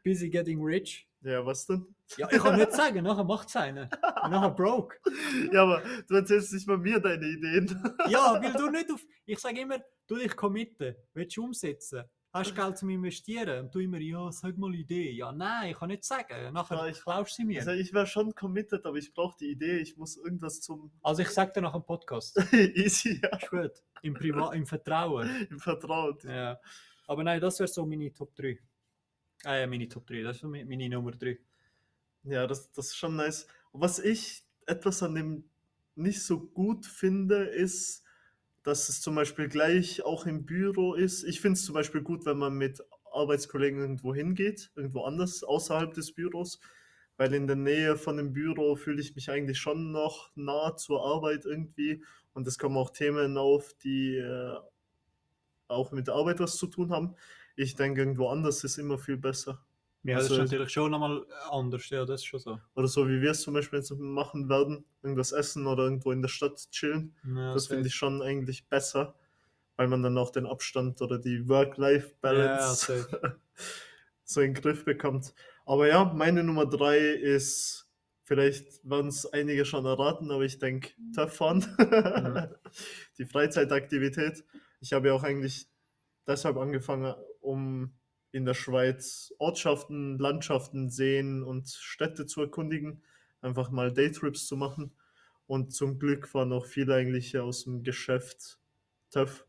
Busy 0.04 0.28
getting 0.28 0.62
rich. 0.62 1.08
Ja, 1.22 1.44
was 1.46 1.66
denn? 1.66 1.86
Ja, 2.18 2.28
ich 2.30 2.38
kann 2.42 2.56
nicht 2.56 2.72
sagen, 2.72 3.02
nachher 3.04 3.24
macht 3.24 3.48
es 3.48 3.56
einer. 3.56 3.88
Nachher 4.28 4.50
broke. 4.50 4.96
Ja, 5.52 5.62
aber 5.62 5.82
du 6.08 6.16
erzählst 6.16 6.52
nicht 6.52 6.66
mal 6.66 6.76
mir 6.76 6.98
deine 7.00 7.26
Ideen. 7.26 7.68
Ja, 8.08 8.38
weil 8.42 8.52
du 8.52 8.68
nicht 8.70 8.90
auf. 8.92 9.00
Ich 9.24 9.38
sage 9.38 9.60
immer, 9.60 9.78
du 10.08 10.16
dich 10.16 10.34
committen, 10.36 10.94
willst 11.14 11.36
du 11.36 11.44
umsetzen, 11.44 12.02
hast 12.32 12.50
du 12.50 12.54
Geld 12.54 12.78
zum 12.78 12.90
Investieren? 12.90 13.64
Und 13.66 13.74
du 13.74 13.78
immer, 13.80 13.98
ja, 13.98 14.30
sag 14.32 14.56
mal 14.58 14.74
Idee. 14.74 15.10
Ja, 15.12 15.32
nein, 15.32 15.70
ich 15.70 15.76
kann 15.78 15.88
nicht 15.88 16.04
sagen. 16.04 16.52
Nachher 16.52 16.76
Ja, 16.76 16.86
ich- 16.88 17.00
klaust 17.00 17.36
sie 17.36 17.44
mir. 17.44 17.60
Also 17.60 17.72
ich 17.72 17.92
wäre 17.92 18.06
schon 18.06 18.34
committed, 18.34 18.84
aber 18.86 18.96
ich 18.96 19.12
brauche 19.12 19.36
die 19.38 19.50
Idee, 19.50 19.78
ich 19.78 19.96
muss 19.96 20.16
irgendwas 20.16 20.60
zum 20.60 20.90
Also 21.02 21.22
ich 21.22 21.28
sag 21.30 21.52
dir 21.54 21.60
nach 21.60 21.72
dem 21.72 21.84
Podcast. 21.84 22.36
easy, 22.52 23.20
ja, 23.22 23.36
Ist 23.36 23.50
gut. 23.50 23.72
Im, 24.02 24.14
Priva 24.14 24.52
im 24.54 24.66
Vertrauen. 24.66 25.46
im 25.50 25.60
Vertrauen. 25.60 26.18
Ja. 26.24 26.58
Aber 27.06 27.22
nein, 27.24 27.40
das 27.40 27.58
wäre 27.60 27.68
so 27.68 27.84
meine 27.86 28.12
Top 28.12 28.34
3. 28.34 28.58
Äh, 29.44 29.66
meine 29.66 29.88
Top 29.88 30.06
3, 30.06 30.22
das 30.22 30.36
ist 30.36 30.42
so 30.42 30.48
mi- 30.48 30.64
meine 30.64 30.88
Nummer 30.88 31.12
3. 31.12 31.38
Ja, 32.24 32.46
das, 32.46 32.70
das 32.72 32.86
ist 32.88 32.96
schon 32.96 33.16
nice. 33.16 33.46
Was 33.72 33.98
ich 33.98 34.44
etwas 34.66 35.02
an 35.02 35.14
dem 35.16 35.44
nicht 35.94 36.22
so 36.22 36.40
gut 36.40 36.86
finde, 36.86 37.44
ist, 37.44 38.04
dass 38.62 38.88
es 38.88 39.00
zum 39.00 39.14
Beispiel 39.14 39.48
gleich 39.48 40.04
auch 40.04 40.26
im 40.26 40.46
Büro 40.46 40.94
ist. 40.94 41.24
Ich 41.24 41.40
finde 41.40 41.58
es 41.58 41.64
zum 41.64 41.74
Beispiel 41.74 42.02
gut, 42.02 42.24
wenn 42.26 42.38
man 42.38 42.54
mit 42.54 42.82
Arbeitskollegen 43.12 43.80
irgendwo 43.80 44.14
hingeht, 44.14 44.70
irgendwo 44.74 45.02
anders, 45.02 45.42
außerhalb 45.42 45.92
des 45.94 46.12
Büros, 46.12 46.60
weil 47.16 47.34
in 47.34 47.46
der 47.46 47.56
Nähe 47.56 47.96
von 47.96 48.16
dem 48.16 48.32
Büro 48.32 48.76
fühle 48.76 49.00
ich 49.00 49.14
mich 49.14 49.30
eigentlich 49.30 49.58
schon 49.58 49.92
noch 49.92 50.30
nah 50.34 50.76
zur 50.76 51.04
Arbeit 51.04 51.44
irgendwie 51.44 52.04
und 52.32 52.46
es 52.46 52.58
kommen 52.58 52.76
auch 52.76 52.90
Themen 52.90 53.36
auf, 53.36 53.74
die 53.84 54.16
äh, 54.16 54.56
auch 55.68 55.92
mit 55.92 56.06
der 56.06 56.14
Arbeit 56.14 56.40
was 56.40 56.56
zu 56.56 56.66
tun 56.66 56.92
haben. 56.92 57.14
Ich 57.56 57.74
denke, 57.74 58.00
irgendwo 58.00 58.28
anders 58.28 58.64
ist 58.64 58.78
immer 58.78 58.98
viel 58.98 59.16
besser. 59.16 59.64
Ja, 60.04 60.16
das 60.16 60.24
Also- 60.24 60.34
ist 60.42 60.50
natürlich 60.50 60.72
schon 60.72 60.90
nochmal 60.90 61.24
anders. 61.50 61.88
Ja, 61.90 62.04
das 62.04 62.22
ist 62.22 62.26
schon 62.26 62.40
so. 62.40 62.58
Oder 62.74 62.88
so 62.88 63.08
wie 63.08 63.20
wir 63.20 63.30
es 63.30 63.42
zum 63.42 63.54
Beispiel 63.54 63.78
jetzt 63.78 63.90
machen 63.98 64.48
werden, 64.48 64.84
irgendwas 65.02 65.30
essen 65.32 65.66
oder 65.66 65.84
irgendwo 65.84 66.10
in 66.12 66.22
der 66.22 66.28
Stadt 66.28 66.58
chillen. 66.72 67.14
Ja, 67.24 67.52
das 67.54 67.68
finde 67.68 67.86
ich 67.88 67.94
schon 67.94 68.20
eigentlich 68.20 68.66
besser, 68.68 69.14
weil 69.76 69.86
man 69.88 70.02
dann 70.02 70.18
auch 70.18 70.30
den 70.30 70.46
Abstand 70.46 71.00
oder 71.02 71.18
die 71.18 71.48
Work-Life-Balance 71.48 73.06
Ja, 73.12 73.36
so 74.24 74.40
in 74.40 74.54
den 74.54 74.60
Griff 74.62 74.84
bekommt. 74.84 75.34
Aber 75.66 75.86
ja, 75.86 76.04
meine 76.04 76.42
Nummer 76.42 76.66
drei 76.66 76.98
ist, 76.98 77.88
vielleicht 78.24 78.80
werden 78.88 79.06
es 79.08 79.24
einige 79.32 79.64
schon 79.64 79.84
erraten, 79.86 80.32
aber 80.32 80.42
ich 80.42 80.58
denke, 80.58 80.90
Tough 81.14 81.32
Fun. 81.36 81.64
die 83.18 83.24
Freizeitaktivität. 83.26 84.44
Ich 84.80 84.92
habe 84.92 85.08
ja 85.08 85.14
auch 85.14 85.22
eigentlich 85.22 85.68
deshalb 86.26 86.56
angefangen, 86.56 87.14
um 87.40 87.92
in 88.32 88.44
der 88.44 88.54
Schweiz 88.54 89.32
Ortschaften, 89.38 90.18
Landschaften, 90.18 90.90
Seen 90.90 91.42
und 91.42 91.68
Städte 91.68 92.26
zu 92.26 92.40
erkundigen, 92.40 93.02
einfach 93.42 93.70
mal 93.70 93.92
Daytrips 93.92 94.46
zu 94.46 94.56
machen. 94.56 94.92
Und 95.46 95.74
zum 95.74 95.98
Glück 95.98 96.32
waren 96.34 96.52
auch 96.52 96.64
viele 96.66 96.94
eigentlich 96.94 97.38
aus 97.38 97.64
dem 97.64 97.82
Geschäft 97.82 98.58
TÜV. 99.10 99.44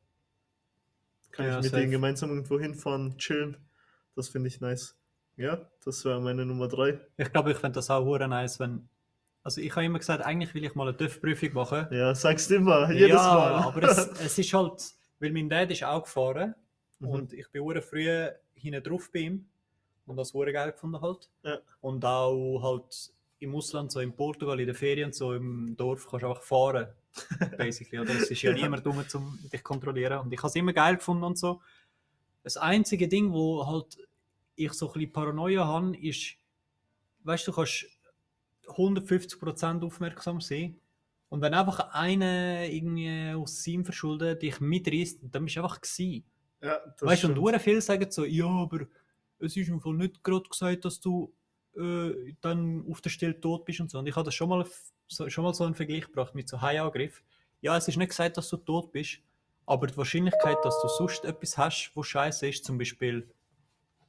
Kann 1.32 1.46
Ja, 1.46 1.52
ich 1.58 1.64
mit 1.64 1.72
safe. 1.72 1.80
denen 1.82 1.92
gemeinsam 1.92 2.30
irgendwo 2.32 2.60
hinfahren, 2.60 3.18
chillen. 3.18 3.58
Das 4.16 4.30
finde 4.30 4.50
ich 4.50 4.60
nice. 4.62 4.96
Ja, 5.38 5.68
das 5.84 6.06
wäre 6.06 6.22
meine 6.22 6.46
Nummer 6.46 6.68
drei. 6.68 7.00
Ich 7.18 7.32
glaube, 7.32 7.52
ich 7.52 7.58
fände 7.58 7.76
das 7.76 7.90
auch 7.90 8.04
hure 8.06 8.28
nice, 8.28 8.60
wenn. 8.60 8.88
Also 9.44 9.60
ich 9.62 9.72
habe 9.76 9.86
immer 9.86 10.00
gesagt, 10.00 10.24
eigentlich 10.24 10.54
will 10.54 10.64
ich 10.64 10.76
mal 10.76 10.88
eine 10.88 10.96
TÜV-Prüfung 10.96 11.54
machen. 11.54 11.88
Ja, 11.92 12.14
sagst 12.16 12.50
immer, 12.52 12.92
jedes 12.92 13.10
ja, 13.10 13.16
Mal. 13.34 13.54
aber 13.56 13.84
es, 13.84 13.98
es 14.22 14.38
ist 14.38 14.54
halt, 14.54 14.84
weil 15.20 15.32
mein 15.32 15.50
Dad 15.50 15.72
ist 15.72 15.84
auch 15.84 16.04
gefahren 16.04 16.54
Mhm. 17.00 17.10
und 17.10 17.34
ich 17.34 17.50
bin 17.52 17.64
hure 17.64 17.82
früh 17.82 18.08
hinten 18.64 18.84
drauf 18.84 19.12
bei 19.12 19.20
ihm 19.20 19.46
und 20.06 20.18
das 20.18 20.34
hure 20.34 20.52
geil 20.52 20.72
gefunden 20.72 21.02
halt. 21.02 21.30
Ja. 21.44 21.60
Und 21.82 22.04
auch 22.06 22.62
halt 22.62 23.14
im 23.40 23.56
Ausland, 23.56 23.92
so 23.92 24.00
in 24.00 24.16
Portugal, 24.16 24.60
in 24.60 24.68
den 24.68 24.76
Ferien, 24.76 25.12
so 25.12 25.34
im 25.34 25.76
Dorf, 25.78 26.08
kannst 26.10 26.24
du 26.24 26.30
einfach 26.30 26.44
fahren. 26.44 26.88
Basically, 27.58 28.00
oder? 28.00 28.16
Es 28.16 28.32
ist 28.32 28.42
ja 28.42 28.54
niemand 28.54 28.86
dumm, 28.86 28.98
um 28.98 29.04
dich 29.04 29.60
zu 29.60 29.64
kontrollieren. 29.64 30.20
Und 30.20 30.34
ich 30.34 30.40
habe 30.40 30.48
es 30.48 30.56
immer 30.56 30.74
geil 30.74 30.96
gefunden 30.96 31.24
und 31.24 31.38
so. 31.38 31.62
Das 32.44 32.58
einzige 32.58 33.08
Ding, 33.08 33.32
wo 33.32 33.66
halt 33.66 33.98
ich 34.56 34.74
so 34.74 34.88
ein 34.88 34.94
bisschen 34.94 35.14
Paranoia 35.14 35.66
habe, 35.66 35.96
ist, 35.98 36.36
weißt 37.24 37.48
du, 37.48 37.52
du 37.52 37.56
kannst 37.56 37.86
150% 38.68 39.86
aufmerksam 39.86 40.42
sein. 40.42 40.76
Und 41.30 41.42
wenn 41.42 41.54
einfach 41.54 41.94
einer 41.94 42.66
irgendwie 42.66 43.34
aus 43.34 43.64
seinem 43.64 43.86
Verschulden 43.86 44.38
dich 44.38 44.60
mitreißt, 44.60 45.20
dann 45.32 45.46
bist 45.46 45.56
du 45.56 45.64
einfach 45.64 45.82
gewesen. 45.82 46.24
Ja, 46.64 46.80
Weißt 47.02 47.24
du, 47.26 47.34
und 47.34 47.60
viele 47.60 47.82
sagen 47.82 48.10
so, 48.10 48.26
ja, 48.26 48.48
aber 48.48 48.88
es 49.40 49.58
ist 49.58 49.68
im 49.68 49.82
Fall 49.82 49.94
nicht 49.94 50.24
gerade 50.24 50.48
gesagt, 50.50 50.86
dass 50.86 51.00
du 51.00 51.34
äh, 51.76 52.34
dann 52.42 52.86
auf 52.90 53.02
der 53.02 53.10
Stelle 53.10 53.40
tot 53.40 53.66
bist 53.66 53.82
und 53.82 53.92
so. 53.92 54.00
Und 54.00 54.08
ich 54.08 54.16
habe 54.16 54.26
das 54.26 54.36
schon 54.36 54.50
mal, 54.50 54.66
so, 55.08 55.30
schon 55.30 55.44
mal 55.44 55.54
so 55.54 55.66
einen 55.66 55.76
Vergleich 55.76 56.06
gebracht 56.06 56.36
mit 56.36 56.48
so 56.48 56.62
Haiangriff. 56.62 57.22
Ja, 57.62 57.76
es 57.78 57.88
ist 57.88 57.98
nicht 57.98 58.10
gesagt, 58.10 58.38
dass 58.38 58.50
du 58.50 58.58
tot 58.58 58.92
bist, 58.92 59.20
aber 59.66 59.88
die 59.88 59.98
Wahrscheinlichkeit, 59.98 60.58
dass 60.64 60.82
du 60.82 60.88
sonst 60.88 61.26
etwas 61.26 61.58
hast, 61.58 61.92
wo 61.96 62.04
scheiße 62.04 62.48
ist, 62.48 62.64
zum 62.66 62.78
Beispiel, 62.78 63.30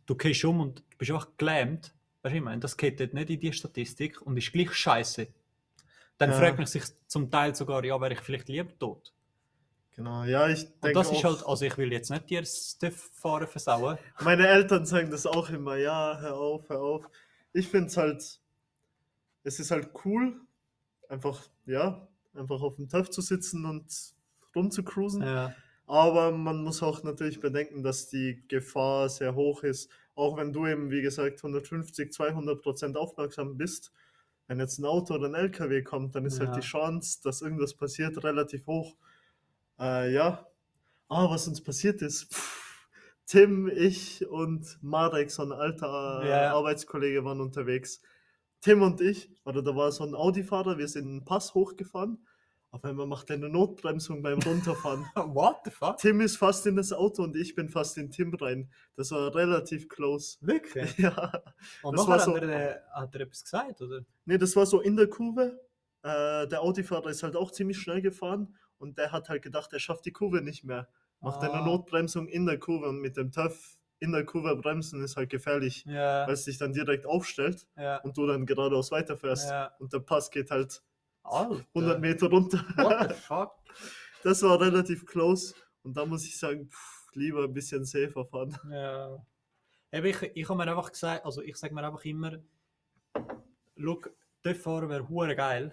du 0.06 0.14
gehst 0.16 0.44
um 0.44 0.60
und 0.60 0.78
du 0.90 0.98
bist 0.98 1.10
einfach 1.10 1.28
gelähmt, 1.36 1.94
weißt 2.22 2.34
du, 2.34 2.38
ich 2.38 2.44
meine, 2.44 2.60
das 2.60 2.76
geht 2.76 3.00
dort 3.00 3.14
nicht 3.14 3.30
in 3.30 3.40
die 3.40 3.52
Statistik 3.52 4.22
und 4.22 4.36
ist 4.36 4.52
gleich 4.52 4.72
scheiße. 4.72 5.28
Dann 6.18 6.30
Ja. 6.30 6.38
fragt 6.38 6.58
man 6.58 6.66
sich 6.66 6.84
zum 7.06 7.30
Teil 7.30 7.54
sogar, 7.54 7.84
ja, 7.84 8.00
wäre 8.00 8.14
ich 8.14 8.20
vielleicht 8.20 8.48
lieber 8.48 8.76
tot. 8.78 9.12
Genau, 9.96 10.24
ja, 10.24 10.48
ich 10.48 10.64
Und 10.64 10.84
denke 10.84 10.94
das 10.98 11.12
ist 11.12 11.22
halt, 11.22 11.46
also 11.46 11.64
ich 11.64 11.76
will 11.78 11.92
jetzt 11.92 12.10
nicht 12.10 12.28
dir 12.28 12.40
das 12.40 12.76
fahren 13.12 13.46
versauen. 13.46 13.96
meine 14.22 14.48
Eltern 14.48 14.84
sagen 14.86 15.10
das 15.10 15.24
auch 15.24 15.48
immer, 15.50 15.76
ja, 15.76 16.18
hör 16.20 16.34
auf, 16.36 16.68
hör 16.68 16.80
auf. 16.80 17.08
Ich 17.52 17.68
finde 17.68 17.86
es 17.86 17.96
halt, 17.96 18.40
es 19.44 19.60
ist 19.60 19.70
halt 19.70 19.90
cool, 20.04 20.40
einfach, 21.08 21.40
ja, 21.66 22.08
einfach 22.34 22.60
auf 22.60 22.74
dem 22.76 22.88
TÜV 22.88 23.10
zu 23.10 23.20
sitzen 23.20 23.64
und 23.66 23.86
rumzucruisen. 24.56 25.22
Ja. 25.22 25.54
Aber 25.86 26.32
man 26.32 26.64
muss 26.64 26.82
auch 26.82 27.02
natürlich 27.04 27.38
bedenken, 27.40 27.82
dass 27.82 28.08
die 28.08 28.42
Gefahr 28.48 29.08
sehr 29.08 29.34
hoch 29.34 29.62
ist. 29.62 29.90
Auch 30.16 30.36
wenn 30.36 30.52
du 30.52 30.66
eben, 30.66 30.90
wie 30.90 31.02
gesagt, 31.02 31.38
150, 31.38 32.12
200 32.12 32.62
Prozent 32.62 32.96
aufmerksam 32.96 33.56
bist. 33.56 33.92
Wenn 34.46 34.58
jetzt 34.58 34.78
ein 34.78 34.84
Auto 34.86 35.14
oder 35.14 35.26
ein 35.28 35.34
LKW 35.34 35.82
kommt, 35.82 36.14
dann 36.14 36.24
ist 36.26 36.40
halt 36.40 36.50
Ja. 36.50 36.56
die 36.56 36.60
Chance, 36.66 37.20
dass 37.22 37.42
irgendwas 37.42 37.74
passiert, 37.74 38.22
relativ 38.24 38.66
hoch. 38.66 38.96
Äh, 39.78 40.12
ja. 40.12 40.46
Ah, 41.08 41.28
was 41.30 41.46
uns 41.48 41.62
passiert 41.62 42.02
ist. 42.02 42.32
Pff, 42.32 42.88
Tim, 43.26 43.68
ich 43.68 44.26
und 44.28 44.78
Marek, 44.82 45.30
so 45.30 45.42
ein 45.42 45.52
alter 45.52 46.22
äh, 46.22 46.28
Ja. 46.28 46.54
Arbeitskollege, 46.54 47.24
waren 47.24 47.40
unterwegs. 47.40 48.00
Tim 48.60 48.82
und 48.82 49.00
ich, 49.00 49.30
oder 49.44 49.62
da 49.62 49.76
war 49.76 49.92
so 49.92 50.04
ein 50.04 50.14
Audi-Fahrer, 50.14 50.78
wir 50.78 50.88
sind 50.88 51.06
einen 51.06 51.24
Pass 51.24 51.54
hochgefahren. 51.54 52.26
Auf 52.70 52.82
einmal 52.84 53.06
macht 53.06 53.30
er 53.30 53.36
eine 53.36 53.48
Notbremsung 53.48 54.20
beim 54.22 54.40
Runterfahren. 54.40 55.04
What 55.14 55.58
the 55.64 55.70
fuck? 55.70 55.98
Tim 55.98 56.20
ist 56.20 56.38
fast 56.38 56.66
in 56.66 56.74
das 56.74 56.92
Auto 56.92 57.22
und 57.22 57.36
ich 57.36 57.54
bin 57.54 57.68
fast 57.68 57.96
in 57.98 58.10
Tim 58.10 58.34
rein. 58.34 58.68
Das 58.96 59.12
war 59.12 59.32
relativ 59.34 59.88
close. 59.88 60.38
Wirklich? 60.40 60.96
Ja. 60.98 61.42
Und 61.82 61.96
Das 61.98 62.08
war 62.08 62.18
so- 62.18 62.34
hat, 62.34 62.42
er, 62.42 62.76
äh, 62.76 62.80
hat 62.92 63.14
er 63.14 63.20
etwas 63.20 63.44
gesagt, 63.44 63.80
oder? 63.80 64.00
Nee, 64.24 64.38
das 64.38 64.56
war 64.56 64.66
so 64.66 64.80
in 64.80 64.96
der 64.96 65.08
Kurve. 65.08 65.60
Äh, 66.02 66.48
der 66.48 66.62
Audi-Fahrer 66.62 67.10
ist 67.10 67.22
halt 67.22 67.36
auch 67.36 67.50
ziemlich 67.52 67.78
schnell 67.78 68.02
gefahren 68.02 68.56
und 68.78 68.98
der 68.98 69.12
hat 69.12 69.28
halt 69.28 69.42
gedacht, 69.42 69.72
er 69.72 69.78
schafft 69.80 70.04
die 70.06 70.12
Kurve 70.12 70.40
nicht 70.42 70.64
mehr. 70.64 70.88
Macht 71.20 71.42
Ah. 71.42 71.50
eine 71.52 71.64
Notbremsung 71.64 72.28
in 72.28 72.44
der 72.46 72.58
Kurve 72.58 72.88
und 72.88 73.00
mit 73.00 73.16
dem 73.16 73.30
TÜV 73.32 73.78
in 74.00 74.12
der 74.12 74.24
Kurve 74.26 74.54
bremsen 74.56 75.02
ist 75.02 75.16
halt 75.16 75.30
gefährlich, 75.30 75.84
Ja, 75.86 76.26
weil 76.26 76.34
es 76.34 76.44
dich 76.44 76.58
dann 76.58 76.72
direkt 76.72 77.06
aufstellt 77.06 77.66
ja, 77.76 77.98
und 77.98 78.16
du 78.16 78.26
dann 78.26 78.44
geradeaus 78.44 78.90
weiterfährst. 78.90 79.48
ja. 79.48 79.72
Und 79.78 79.92
der 79.92 80.00
Pass 80.00 80.30
geht 80.30 80.50
halt 80.50 80.82
Alter. 81.22 81.64
100 81.74 82.00
Meter 82.00 82.28
runter. 82.28 82.58
What 82.76 83.08
the 83.08 83.14
fuck? 83.28 83.52
Das 84.22 84.42
war 84.42 84.60
relativ 84.60 85.06
close 85.06 85.54
und 85.82 85.96
da 85.96 86.04
muss 86.04 86.24
ich 86.26 86.38
sagen, 86.38 86.68
pff, 86.68 87.06
lieber 87.14 87.44
ein 87.44 87.54
bisschen 87.54 87.84
safer 87.86 88.26
fahren. 88.26 88.58
Ja. 88.70 89.16
Eben, 89.92 90.06
ich, 90.06 90.22
ich 90.34 90.48
habe 90.48 90.58
mir 90.58 90.68
einfach 90.70 90.90
gesagt, 90.92 91.24
also 91.24 91.40
ich 91.40 91.56
sage 91.56 91.72
mir 91.74 91.86
einfach 91.86 92.04
immer, 92.04 92.38
look, 93.76 94.12
dort 94.42 94.56
fahren 94.56 94.88
wäre 94.88 95.36
geil, 95.36 95.72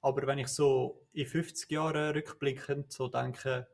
aber 0.00 0.26
wenn 0.26 0.38
ich 0.38 0.48
so 0.48 1.06
in 1.12 1.26
50 1.26 1.70
Jahren 1.70 2.12
rückblickend 2.12 2.92
so 2.92 3.08
denke, 3.08 3.66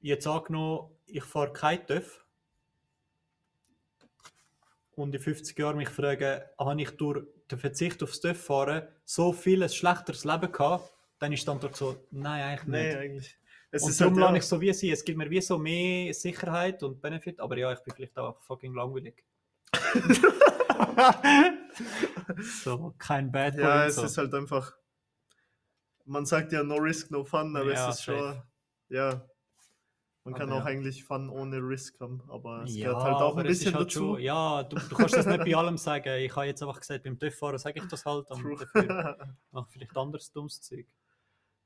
jetzt 0.00 0.26
angenommen, 0.26 0.90
ich 1.06 1.24
fahre 1.24 1.52
kein 1.52 1.86
TÜV 1.86 2.24
und 4.92 5.14
in 5.14 5.20
50 5.20 5.58
Jahren 5.58 5.76
mich 5.76 5.88
frage, 5.88 6.50
habe 6.58 6.80
ich 6.80 6.90
durch 6.92 7.26
den 7.50 7.58
Verzicht 7.58 8.02
aufs 8.02 8.20
TÜV 8.20 8.40
fahren 8.40 8.88
so 9.04 9.32
viel 9.32 9.62
ein 9.62 9.68
schlechteres 9.68 10.24
Leben 10.24 10.52
gehabt, 10.52 10.92
dann 11.18 11.32
ist 11.32 11.46
die 11.46 11.50
Antwort 11.50 11.76
so, 11.76 12.06
nein, 12.10 12.42
eigentlich 12.42 12.68
nicht. 12.68 12.70
Nee, 12.70 12.96
eigentlich. 12.96 13.36
Es 13.72 13.84
und 13.84 13.90
ist 13.90 14.00
darum 14.00 14.14
halt, 14.14 14.24
lasse 14.24 14.38
ich 14.38 14.44
so 14.44 14.60
wie 14.60 14.72
sie. 14.72 14.90
Es 14.90 15.04
gibt 15.04 15.18
mir 15.18 15.30
wie 15.30 15.40
so 15.40 15.58
mehr 15.58 16.12
Sicherheit 16.12 16.82
und 16.82 17.00
Benefit, 17.00 17.38
aber 17.38 17.56
ja, 17.56 17.72
ich 17.72 17.78
bin 17.80 17.94
vielleicht 17.94 18.18
auch 18.18 18.40
fucking 18.42 18.74
langweilig. 18.74 19.24
so, 22.64 22.94
kein 22.98 23.30
Bad 23.30 23.54
Boy. 23.54 23.62
ja, 23.62 23.86
es 23.86 23.96
so. 23.96 24.04
ist 24.04 24.18
halt 24.18 24.34
einfach, 24.34 24.76
man 26.04 26.26
sagt 26.26 26.52
ja 26.52 26.62
no 26.62 26.76
risk, 26.76 27.10
no 27.10 27.24
fun, 27.24 27.54
aber 27.56 27.72
Ja, 27.72 27.88
es 27.90 27.96
ist 27.96 28.04
schon, 28.04 28.18
safe. 28.18 28.42
ja, 28.88 29.26
man 30.24 30.34
kann 30.34 30.50
Aber 30.50 30.60
auch 30.60 30.64
ja. 30.66 30.70
eigentlich 30.72 31.02
Fun 31.04 31.30
ohne 31.30 31.56
Risk 31.58 31.98
haben, 32.00 32.22
aber 32.28 32.64
es 32.64 32.74
ja, 32.76 32.88
gehört 32.90 33.04
halt 33.04 33.16
auch 33.16 33.36
ein 33.38 33.46
bisschen 33.46 33.74
halt 33.74 33.86
dazu. 33.86 33.98
schon, 34.14 34.20
ja, 34.20 34.62
du, 34.64 34.76
du 34.76 34.94
kannst 34.94 35.16
das 35.16 35.24
nicht 35.26 35.44
bei 35.44 35.56
allem 35.56 35.78
sagen. 35.78 36.22
Ich 36.22 36.36
habe 36.36 36.46
jetzt 36.46 36.62
einfach 36.62 36.78
gesagt, 36.78 37.04
beim 37.04 37.18
TÜV-Fahren 37.18 37.58
sage 37.58 37.80
ich 37.80 37.88
das 37.88 38.04
halt 38.04 38.30
und 38.30 38.44
dafür 38.44 39.36
mache 39.50 39.66
ich 39.68 39.72
vielleicht 39.72 39.96
anderes 39.96 40.30
dummes 40.30 40.60
Zeug. 40.60 40.86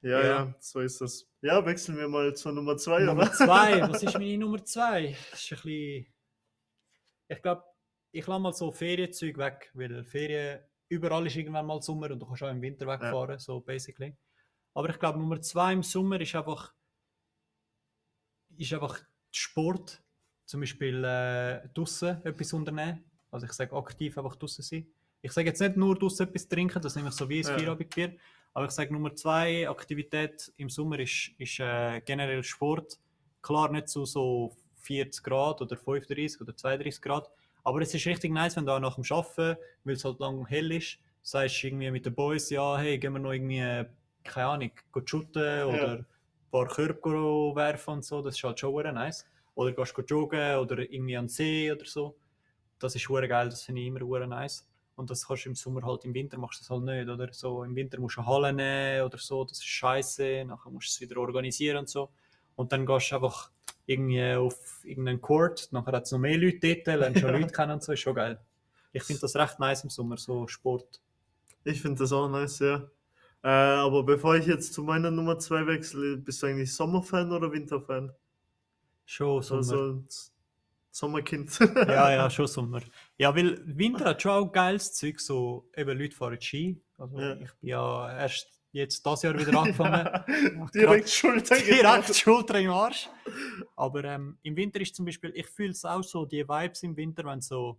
Ja, 0.03 0.21
Ja. 0.21 0.27
ja, 0.27 0.55
so 0.61 0.81
ist 0.81 1.01
das. 1.01 1.27
Ja, 1.41 1.65
wechseln 1.67 1.97
wir 1.97 2.07
mal 2.09 2.33
zur 2.37 2.53
Nummer 2.53 2.77
zwei, 2.77 3.03
Nummer 3.03 3.33
zwei, 3.33 3.81
was 3.89 4.03
ist 4.03 4.15
meine 4.19 4.39
Nummer 4.39 4.65
zwei? 4.65 5.17
Das 5.33 5.43
ist 5.43 5.51
ein 5.53 5.57
bisschen. 5.65 6.07
Ich 7.29 7.43
glaube, 7.43 7.65
ich 8.13 8.27
lasse 8.27 8.41
mal 8.41 8.53
so 8.53 8.71
Ferienzeug 8.71 9.37
weg, 9.37 9.71
weil 9.75 10.05
Ferien 10.05 10.61
überall 10.89 11.27
ist 11.27 11.37
irgendwann 11.37 11.67
mal 11.67 11.81
Sommer 11.83 12.11
und 12.11 12.21
du 12.21 12.27
kannst 12.27 12.43
auch 12.43 12.51
im 12.51 12.63
Winter 12.63 12.87
wegfahren, 12.87 13.39
so 13.39 13.61
basically. 13.61 14.15
Aber 14.75 14.89
ich 14.91 14.99
glaube, 14.99 15.19
Nummer 15.19 15.41
zwei 15.41 15.73
im 15.73 15.83
Sommer 15.83 16.21
ist 16.21 16.35
einfach, 16.35 16.75
ist 18.57 18.73
einfach 18.73 19.01
Sport. 19.31 20.03
Zum 20.47 20.61
Beispiel 20.61 21.03
äh, 21.05 21.69
draußen 21.73 22.23
etwas 22.25 22.53
unternehmen. 22.53 23.03
Also 23.31 23.47
ich 23.47 23.53
sage 23.53 23.75
aktiv 23.75 24.17
einfach 24.19 24.37
draußen 24.37 24.63
sein. 24.63 24.87
Ich 25.23 25.33
sage 25.33 25.49
jetzt 25.49 25.61
nicht 25.61 25.77
nur 25.77 25.99
draußen 25.99 26.29
etwas 26.29 26.47
trinken, 26.49 26.83
das 26.83 26.97
nehme 26.97 27.09
ich 27.09 27.15
so 27.15 27.29
wie 27.29 27.39
ein 27.41 27.45
Ja. 27.47 27.57
Feierabendbier. 27.57 28.17
Aber 28.53 28.67
ich 28.67 28.73
sage 28.73 28.93
Nummer 28.93 29.15
zwei 29.15 29.69
Aktivität 29.69 30.53
im 30.59 30.69
Sommer 30.69 30.99
ist, 30.99 31.31
ist 31.39 31.59
äh, 31.61 32.01
generell 32.03 32.45
Sport. 32.45 32.99
Klar 33.41 33.73
nicht 33.73 33.89
zu 33.89 34.05
so 34.05 34.55
40 34.83 35.25
Grad 35.25 35.63
oder 35.63 35.77
35 35.77 36.41
oder 36.43 36.55
32 36.57 37.01
Grad. 37.01 37.31
Aber 37.65 37.81
es 37.81 37.95
ist 37.95 38.07
richtig 38.07 38.31
nice, 38.31 38.57
wenn 38.57 38.67
du 38.67 38.73
auch 38.73 38.81
nach 38.81 38.95
dem 38.95 39.05
Arbeiten, 39.11 39.59
weil 39.85 39.95
es 39.95 40.05
halt 40.05 40.21
lang 40.21 40.47
hell 40.47 40.71
ist, 40.71 40.99
sagst 41.23 41.65
irgendwie 41.65 41.91
mit 41.91 42.05
den 42.05 42.15
Boys, 42.15 42.51
ja, 42.51 42.77
hey, 42.77 42.99
gehen 42.99 43.15
wir 43.15 43.19
noch 43.19 43.33
irgendwie, 43.33 43.59
äh, 43.59 43.87
keine 44.23 44.47
Ahnung, 44.47 44.71
shooten 45.05 45.65
oder 45.65 45.93
ein 45.95 46.07
paar 46.51 46.69
Körbe 46.69 47.01
go 47.01 47.57
werfen 47.57 47.95
und 47.95 48.05
so. 48.05 48.21
Das 48.21 48.37
ist 48.37 48.45
halt 48.45 48.61
schon 48.61 48.95
nice. 48.95 49.27
Oder 49.55 49.73
gehst 49.73 49.95
go 49.95 50.03
joggen 50.03 50.57
oder 50.59 50.79
irgendwie 50.79 51.17
an 51.17 51.25
den 51.25 51.29
See 51.29 51.73
oder 51.73 51.87
so. 51.87 52.17
Das 52.79 52.95
ist 52.95 53.09
geil, 53.09 53.49
das 53.49 53.63
finde 53.63 53.81
ich 53.81 53.87
immer 53.87 54.27
nice. 54.27 54.69
Und 54.97 55.11
das 55.11 55.27
kannst 55.27 55.45
du 55.47 55.49
im 55.49 55.55
Sommer 55.55 55.83
halt, 55.83 56.05
im 56.05 56.15
Winter 56.15 56.39
machst 56.39 56.61
du 56.61 56.63
das 56.63 56.71
halt 56.71 56.83
nicht, 56.83 57.09
oder? 57.09 57.33
So, 57.33 57.65
im 57.65 57.75
Winter 57.75 57.99
musst 57.99 58.17
du 58.17 58.21
eine 58.21 58.29
Halle 58.29 58.53
nehmen 58.53 59.07
oder 59.07 59.19
so, 59.19 59.45
das 59.45 59.59
ist 59.59 59.65
scheiße, 59.65 60.45
nachher 60.45 60.71
musst 60.71 60.89
du 60.89 61.05
es 61.05 61.11
wieder 61.11 61.21
organisieren 61.21 61.79
und 61.79 61.89
so. 61.89 62.11
Und 62.55 62.71
dann 62.73 62.87
gehst 62.87 63.11
du 63.11 63.17
einfach 63.17 63.51
irgendwie 63.87 64.35
auf 64.35 64.85
irgendeinen 64.85 65.21
Court, 65.21 65.69
nachher 65.73 65.93
hat 65.93 66.05
es 66.05 66.13
noch 66.13 66.19
mehr 66.19 66.39
Leute 66.39 66.59
dort, 66.85 66.99
lernst 66.99 67.21
schon 67.21 67.33
Leute 67.41 67.53
kennen 67.53 67.73
und 67.73 67.83
so, 67.83 67.93
ist 67.93 68.01
schon 68.01 68.15
geil. 68.15 68.41
Ich 68.93 69.03
finde 69.03 69.21
das 69.23 69.35
recht 69.37 69.59
nice 69.59 69.85
im 69.85 69.91
Sommer, 69.91 70.17
so 70.17 70.47
Sport. 70.47 71.01
Ich 71.65 71.81
finde 71.83 71.99
das 71.99 72.13
auch 72.13 72.29
nice, 72.29 72.61
ja. 72.61 72.89
Äh, 73.43 73.49
aber 73.49 74.03
bevor 74.05 74.37
ich 74.37 74.47
jetzt 74.47 74.73
zu 74.73 74.83
meiner 74.83 75.11
Nummer 75.11 75.39
zwei 75.39 75.67
wechsle, 75.67 76.17
bist 76.17 76.43
du 76.43 76.47
eigentlich 76.47 76.73
Sommerfan 76.75 77.31
oder 77.33 77.53
Winterfan? 77.53 78.13
Schon 79.05 79.43
Sommer. 79.43 79.59
Also 79.59 80.03
Sommerkind. 80.91 81.59
ja, 81.77 82.13
ja, 82.13 82.31
schon 82.31 82.47
Sommer. 82.47 82.81
Ja, 83.19 83.35
weil 83.35 83.61
Winter 83.67 84.05
hat 84.07 84.23
schon 84.23 84.31
auch 84.31 84.53
geiles 84.53 84.95
Zeug, 84.95 85.21
so 85.21 85.69
eben 85.77 85.99
Leute 85.99 86.15
fahren 86.17 86.41
Ski. 86.41 86.81
Also 86.97 87.19
Ja. 87.19 87.33
ich 87.35 87.53
bin 87.55 87.69
ja 87.69 88.17
erst 88.17 88.54
jetzt 88.75 89.07
das 89.07 89.23
Jahr 89.23 89.39
wieder 89.39 89.59
angefangen. 89.59 90.71
Direkt 90.75 91.09
Schulter 91.09 91.57
Direkt 91.61 92.15
Schulter 92.15 92.59
im 92.61 92.71
Arsch. 92.71 93.09
Aber 93.77 94.05
ähm, 94.05 94.37
im 94.43 94.57
Winter 94.57 94.81
ist 94.81 94.97
zum 94.97 95.07
Beispiel, 95.07 95.33
ich 95.35 95.47
fühle 95.47 95.71
es 95.71 95.85
auch 95.85 96.03
so, 96.03 96.25
die 96.25 96.47
Vibes 96.47 96.83
im 96.83 96.97
Winter, 96.97 97.25
wenn 97.25 97.41
so 97.41 97.79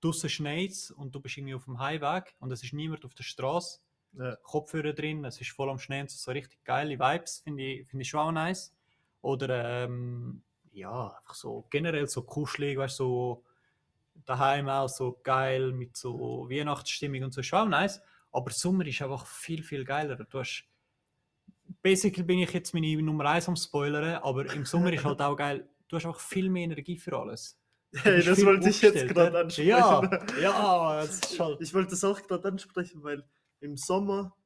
draußen 0.00 0.30
schneit 0.30 0.92
und 0.96 1.14
du 1.14 1.20
bist 1.20 1.36
irgendwie 1.36 1.54
auf 1.54 1.64
dem 1.64 1.78
Highweg 1.78 2.34
und 2.38 2.50
es 2.52 2.62
ist 2.62 2.72
niemand 2.72 3.04
auf 3.04 3.14
der 3.14 3.24
Straße, 3.24 3.80
Ja. 4.12 4.36
Kopfhörer 4.42 4.92
drin, 4.92 5.24
es 5.24 5.40
ist 5.40 5.50
voll 5.50 5.68
am 5.68 5.78
Schnee 5.78 6.00
und 6.00 6.10
so, 6.10 6.16
so 6.16 6.30
richtig 6.30 6.64
geile 6.64 6.98
Vibes, 6.98 7.40
finde 7.40 7.62
ich, 7.64 7.88
finde 7.88 8.02
ich 8.02 8.08
schon 8.08 8.20
auch 8.20 8.32
nice. 8.32 8.72
Oder 9.22 9.84
ähm, 9.84 10.42
ja, 10.72 11.08
einfach 11.18 11.34
so 11.34 11.66
generell 11.70 12.06
so 12.06 12.22
kuschelig, 12.22 12.78
weißt 12.78 13.00
du, 13.00 13.04
so 13.04 13.44
daheim 14.24 14.68
auch 14.68 14.88
so 14.88 15.18
geil 15.22 15.72
mit 15.72 15.96
so 15.96 16.48
Weihnachtsstimmung 16.48 17.24
und 17.24 17.34
so, 17.34 17.42
schon 17.42 17.58
auch 17.58 17.68
nice. 17.68 18.00
Aber 18.32 18.50
Sommer 18.50 18.86
ist 18.86 19.02
einfach 19.02 19.26
viel, 19.26 19.62
viel 19.62 19.84
geiler. 19.84 20.16
Du 20.16 20.38
hast, 20.38 20.64
basically 21.82 22.22
bin 22.22 22.38
ich 22.40 22.52
jetzt 22.52 22.72
meine 22.74 23.02
Nummer 23.02 23.26
1 23.26 23.48
am 23.48 23.56
Spoilern, 23.56 24.22
aber 24.22 24.52
im 24.52 24.64
Sommer 24.64 24.92
ist 24.92 25.04
halt 25.04 25.20
auch 25.20 25.36
geil, 25.36 25.68
du 25.88 25.96
hast 25.96 26.06
einfach 26.06 26.20
viel 26.20 26.48
mehr 26.48 26.64
Energie 26.64 26.96
für 26.96 27.18
alles. 27.18 27.58
Hey, 27.92 28.22
das 28.22 28.44
wollte 28.44 28.68
ich 28.68 28.80
jetzt 28.82 29.08
gerade 29.08 29.36
ansprechen. 29.36 29.68
Ja, 29.68 30.00
ja, 30.40 31.00
das 31.00 31.18
ist 31.18 31.40
halt. 31.40 31.60
Ich 31.60 31.74
wollte 31.74 31.90
das 31.90 32.04
auch 32.04 32.22
gerade 32.22 32.46
ansprechen, 32.46 33.02
weil 33.02 33.24
im 33.60 33.76
Sommer 33.76 34.36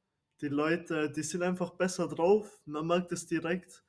die 0.41 0.47
Leute, 0.47 1.11
die 1.11 1.23
sind 1.23 1.43
einfach 1.43 1.71
besser 1.71 2.07
drauf. 2.07 2.59
Man 2.65 2.87
merkt 2.87 3.11
es 3.11 3.25
direkt. 3.25 3.83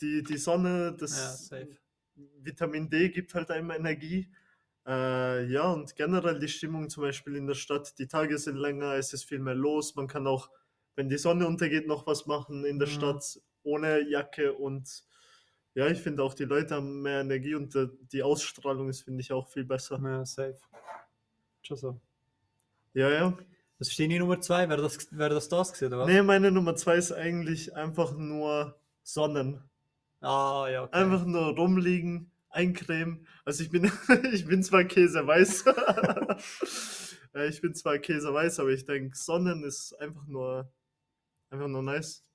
Die, 0.00 0.22
die 0.22 0.36
Sonne, 0.36 0.86
Ja, 0.86 0.90
das 0.90 1.46
safe. 1.46 1.78
Vitamin 2.14 2.90
D 2.90 3.08
gibt 3.08 3.32
halt 3.34 3.50
einem 3.50 3.70
Energie. 3.70 4.28
Äh, 4.86 5.46
ja, 5.46 5.70
und 5.72 5.94
generell 5.94 6.38
die 6.40 6.48
Stimmung 6.48 6.88
zum 6.90 7.02
Beispiel 7.04 7.36
in 7.36 7.46
der 7.46 7.54
Stadt, 7.54 7.98
die 7.98 8.08
Tage 8.08 8.36
sind 8.38 8.56
länger, 8.56 8.94
es 8.94 9.12
ist 9.12 9.24
viel 9.24 9.38
mehr 9.38 9.54
los. 9.54 9.94
Man 9.94 10.08
kann 10.08 10.26
auch, 10.26 10.50
wenn 10.96 11.08
die 11.08 11.18
Sonne 11.18 11.46
untergeht, 11.46 11.86
noch 11.86 12.06
was 12.06 12.26
machen 12.26 12.64
in 12.64 12.78
der 12.78 12.88
Mhm. 12.88 12.92
Stadt 12.92 13.40
ohne 13.62 14.00
Jacke. 14.08 14.52
Und 14.54 15.04
ja, 15.74 15.86
ich 15.86 16.00
finde 16.00 16.22
auch, 16.24 16.34
die 16.34 16.44
Leute 16.44 16.74
haben 16.74 17.02
mehr 17.02 17.20
Energie 17.20 17.54
und 17.54 17.74
äh, 17.76 17.88
die 18.12 18.22
Ausstrahlung 18.24 18.88
ist, 18.88 19.02
finde 19.02 19.20
ich, 19.20 19.32
auch 19.32 19.48
viel 19.48 19.64
besser. 19.64 20.00
Ja, 20.02 20.24
safe. 20.24 20.58
Schon 21.62 21.76
so. 21.76 22.00
Ja, 22.94 23.08
ja. 23.08 23.38
Das 23.78 23.88
ist 23.88 23.98
deine 24.00 24.18
Nummer 24.18 24.40
2, 24.40 24.68
wäre 24.68 24.82
das, 24.82 25.16
wäre 25.16 25.34
das 25.34 25.48
das 25.48 25.72
gewesen, 25.72 25.88
oder 25.94 25.98
was? 26.00 26.08
Nee, 26.08 26.22
meine 26.22 26.50
Nummer 26.50 26.74
zwei 26.76 26.96
ist 26.96 27.12
eigentlich 27.12 27.74
einfach 27.74 28.16
nur 28.16 28.76
Sonnen. 29.02 29.62
Ah, 30.20 30.66
ja, 30.70 30.84
okay. 30.84 30.96
Einfach 30.98 31.24
nur 31.24 31.56
rumliegen, 31.56 32.31
eincremen. 32.52 33.26
Also 33.44 33.62
ich 33.62 33.70
bin, 33.70 33.90
ich 34.32 34.46
bin 34.46 34.62
zwar 34.62 34.84
Käseweiß. 34.84 35.64
Äh, 37.34 37.48
ich 37.48 37.62
bin 37.62 37.74
zwar 37.74 37.98
Käseweiß, 37.98 38.60
aber 38.60 38.70
ich 38.70 38.84
denke, 38.84 39.16
Sonnen 39.16 39.64
ist 39.64 39.94
einfach 39.94 40.26
nur, 40.26 40.70
einfach 41.48 41.66
nur 41.66 41.82
nice. 41.82 42.26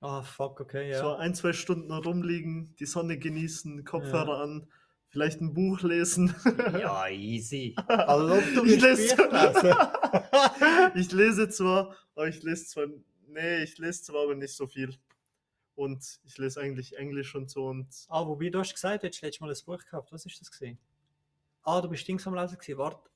Ah, 0.00 0.22
fuck, 0.22 0.60
okay, 0.60 0.90
ja. 0.90 0.98
So 0.98 1.12
ein, 1.12 1.34
zwei 1.34 1.52
Stunden 1.52 1.92
rumliegen, 1.92 2.74
die 2.76 2.86
Sonne 2.86 3.18
genießen, 3.18 3.84
Kopfhörer 3.84 4.40
an, 4.40 4.66
vielleicht 5.08 5.42
ein 5.42 5.52
Buch 5.52 5.82
lesen. 5.82 6.34
Ja, 6.72 7.08
easy. 7.08 7.76
Also, 7.86 8.34
ob 8.34 8.54
du 8.54 8.64
Ich 8.64 8.80
lese, 8.80 9.14
ich 10.94 11.12
lese 11.12 11.48
zwar, 11.50 11.94
aber 12.14 12.28
ich 12.28 12.42
lese 12.42 12.64
zwar, 12.64 12.86
nee, 13.26 13.62
ich 13.62 13.76
lese 13.76 14.04
zwar 14.04 14.22
aber 14.22 14.34
nicht 14.34 14.56
so 14.56 14.66
viel. 14.66 14.96
Und 15.80 16.20
ich 16.24 16.36
lese 16.36 16.60
eigentlich 16.60 16.98
Englisch 16.98 17.34
und 17.34 17.48
so 17.48 17.68
und 17.68 17.88
Ah, 18.10 18.26
wobei 18.26 18.50
du 18.50 18.58
hast 18.58 18.74
gesagt, 18.74 19.02
du 19.02 19.06
hättest 19.06 19.22
letztes 19.22 19.40
Mal 19.40 19.48
ein 19.48 19.56
Buch 19.64 19.82
gehabt. 19.82 20.12
Was 20.12 20.26
ist 20.26 20.38
das 20.38 20.50
gesehen? 20.50 20.78
Ah, 21.62 21.80
du 21.80 21.88
bist 21.88 22.06
Dings 22.06 22.26
am 22.26 22.34
Lesen 22.34 22.58
gewesen. 22.58 22.76
Warte. 22.76 23.08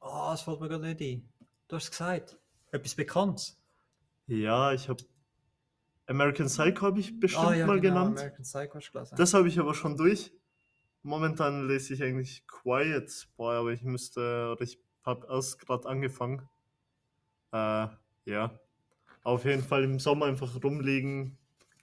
Ah, 0.00 0.32
das 0.32 0.42
fällt 0.42 0.60
mir 0.60 0.68
gerade 0.68 0.84
nicht 0.84 1.00
ein. 1.00 1.26
Du 1.66 1.76
hast 1.76 1.90
gesagt. 1.90 2.36
Etwas 2.72 2.94
Bekanntes. 2.94 3.58
ja, 4.26 4.74
ich 4.74 4.86
habe 4.90 5.02
American 6.04 6.46
Psycho 6.46 6.82
habe 6.82 7.00
ich 7.00 7.18
bestimmt 7.18 7.46
ah, 7.46 7.54
ja, 7.54 7.66
mal 7.66 7.80
genau. 7.80 8.00
genannt. 8.00 8.18
American 8.18 8.42
Psycho 8.42 8.74
hast 8.74 8.88
du 8.88 8.92
gelesen. 8.92 9.16
Das 9.16 9.32
habe 9.32 9.48
ich 9.48 9.58
aber 9.58 9.72
schon 9.72 9.96
durch. 9.96 10.30
Momentan 11.02 11.68
lese 11.68 11.94
ich 11.94 12.02
eigentlich 12.02 12.46
Quiet 12.46 13.28
Boy, 13.38 13.56
aber 13.56 13.72
ich 13.72 13.82
müsste, 13.82 14.52
oder 14.52 14.60
ich 14.60 14.78
habe 15.04 15.26
erst 15.30 15.58
gerade 15.58 15.88
angefangen. 15.88 16.46
Äh, 17.52 17.86
ja. 18.26 18.60
Auf 19.22 19.44
jeden 19.44 19.62
Fall 19.62 19.84
im 19.84 19.98
Sommer 19.98 20.26
einfach 20.26 20.62
rumliegen, 20.62 21.36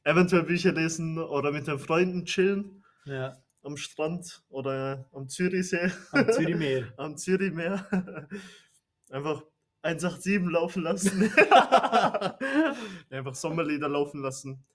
eventuell 0.03 0.43
Bücher 0.43 0.71
lesen 0.71 1.17
oder 1.19 1.51
mit 1.51 1.67
den 1.67 1.79
Freunden 1.79 2.25
chillen 2.25 2.83
ja. 3.05 3.37
am 3.63 3.77
Strand 3.77 4.43
oder 4.49 5.07
am 5.11 5.27
Zürichsee, 5.27 5.91
Am 6.11 6.31
Zürichmeer. 6.31 6.93
am 6.97 7.17
Zürichmeer. 7.17 7.85
Einfach 9.09 9.43
187 9.83 10.51
laufen 10.51 10.81
lassen. 10.83 11.31
einfach 13.11 13.35
Sommerlieder 13.35 13.87
laufen 13.87 14.21
lassen. 14.21 14.65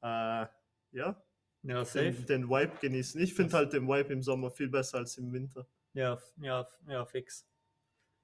Äh, 0.00 0.46
ja, 0.92 1.20
Ja, 1.62 1.84
safe. 1.84 2.12
den, 2.12 2.26
den 2.26 2.48
Vibe 2.48 2.72
genießen. 2.80 3.20
Ich 3.20 3.34
finde 3.34 3.56
halt 3.56 3.72
den 3.72 3.88
Vibe 3.88 4.12
im 4.12 4.22
Sommer 4.22 4.50
viel 4.52 4.68
besser 4.68 4.98
als 4.98 5.18
im 5.18 5.32
Winter. 5.32 5.66
Ja, 5.94 6.16
ja, 6.36 6.66
ja, 6.86 7.04
fix. 7.04 7.44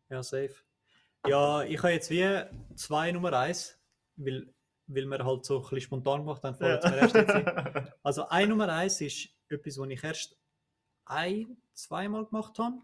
Ja, 0.09 0.22
safe. 0.22 0.55
Ja, 1.27 1.64
ich 1.64 1.79
habe 1.79 1.92
jetzt 1.92 2.11
wie 2.11 2.24
zwei 2.77 3.11
Nummer 3.12 3.33
eins, 3.33 3.77
weil, 4.18 4.52
weil 4.87 5.07
wir 5.07 5.24
halt 5.24 5.44
so 5.44 5.57
ein 5.57 5.62
bisschen 5.62 5.81
spontan 5.81 6.20
gemacht 6.20 6.42
haben, 6.42 6.54
vorher 6.57 6.81
ja. 6.83 6.94
erst 6.96 7.14
jetzt. 7.14 7.35
Ja. 7.35 7.94
Also 8.02 8.28
ein 8.28 8.48
Nummer 8.48 8.68
eins 8.68 9.00
ist 9.00 9.28
etwas, 9.48 9.78
was 9.78 9.88
ich 9.88 10.04
erst 10.04 10.37
ein, 11.07 11.57
zweimal 11.74 12.26
gemacht 12.26 12.59
habe. 12.59 12.76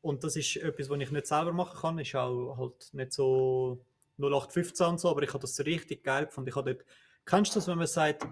Und 0.00 0.22
das 0.22 0.36
ist 0.36 0.56
etwas, 0.56 0.88
was 0.90 1.00
ich 1.00 1.10
nicht 1.10 1.26
selber 1.26 1.52
machen 1.52 1.78
kann. 1.80 1.98
Ist 1.98 2.14
auch 2.14 2.56
halt 2.56 2.92
nicht 2.92 3.12
so 3.12 3.84
0815 4.18 4.86
und 4.86 5.00
so, 5.00 5.08
aber 5.10 5.22
ich 5.22 5.30
habe 5.30 5.40
das 5.40 5.58
richtig 5.60 6.04
geil 6.04 6.26
gefunden. 6.26 6.48
Ich 6.50 6.56
habe 6.56 6.74
dort, 6.74 6.86
kennst 7.24 7.52
du 7.54 7.58
das, 7.58 7.68
wenn 7.68 7.78
man 7.78 7.86
sagt, 7.86 8.22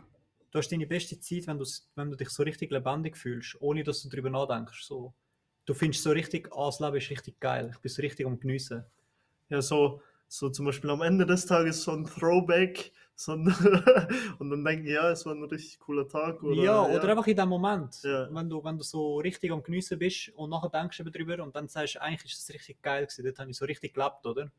du 0.51 0.59
hast 0.59 0.69
deine 0.71 0.87
beste 0.87 1.19
Zeit, 1.19 1.47
wenn, 1.47 1.59
du's- 1.59 1.91
wenn 1.95 2.11
du 2.11 2.17
dich 2.17 2.29
so 2.29 2.43
richtig 2.43 2.71
lebendig 2.71 3.17
fühlst, 3.17 3.57
ohne 3.61 3.83
dass 3.83 4.03
du 4.03 4.09
darüber 4.11 4.31
nachdenkst. 4.31 4.85
So. 4.85 5.15
Du 5.65 5.75
findest 5.75 6.03
so 6.03 6.11
richtig, 6.11 6.51
ah, 6.53 6.67
das 6.67 6.81
Leben 6.81 6.97
ist 6.97 7.11
richtig 7.11 7.41
geil. 7.41 7.71
Ich 7.73 7.79
bin 7.81 7.91
so 7.91 8.03
richtig 8.03 8.27
am 8.27 8.39
Geniessen. 8.39 8.85
ja, 9.49 9.63
so, 9.63 10.03
so 10.33 10.49
zum 10.49 10.65
Beispiel 10.65 10.89
am 10.89 11.03
Ende 11.03 11.27
des 11.27 11.45
Tages 11.45 11.83
so 11.83 11.93
ein 11.93 12.07
Throwback. 12.07 12.93
So 13.15 13.33
ein 13.33 13.47
und 14.39 14.49
dann 14.51 14.65
denken, 14.65 14.87
ja, 14.87 15.11
es 15.11 15.27
war 15.27 15.35
ein 15.35 15.45
richtig 15.45 15.79
cooler 15.79 16.09
Tag. 16.09 16.43
Oder, 16.43 16.65
ja, 16.65 16.83
oder 16.83 17.11
einfach 17.11 17.27
in 17.27 17.37
dem 17.37 17.51
Moment, 17.51 18.03
Ja. 18.03 18.35
wenn, 18.35 18.49
du, 18.49 18.65
wenn 18.65 18.79
du 18.79 18.83
so 18.83 19.19
richtig 19.19 19.53
am 19.53 19.63
Geniessen 19.63 19.99
bist 19.99 20.31
und 20.31 20.49
nachher 20.49 20.71
denkst 20.71 20.97
du 20.97 21.03
eben 21.03 21.13
drüber 21.13 21.43
und 21.43 21.55
dann 21.55 21.69
sagst 21.69 21.97
du, 21.97 22.03
eigentlich 22.03 22.33
ist 22.33 22.49
das 22.49 22.55
richtig 22.55 22.81
geil 22.81 23.05
gewesen, 23.05 23.25
dort 23.27 23.39
habe 23.39 23.51
ich 23.51 23.57
so 23.59 23.67
richtig 23.67 23.93
gelebt, 23.93 24.25
oder? 24.25 24.51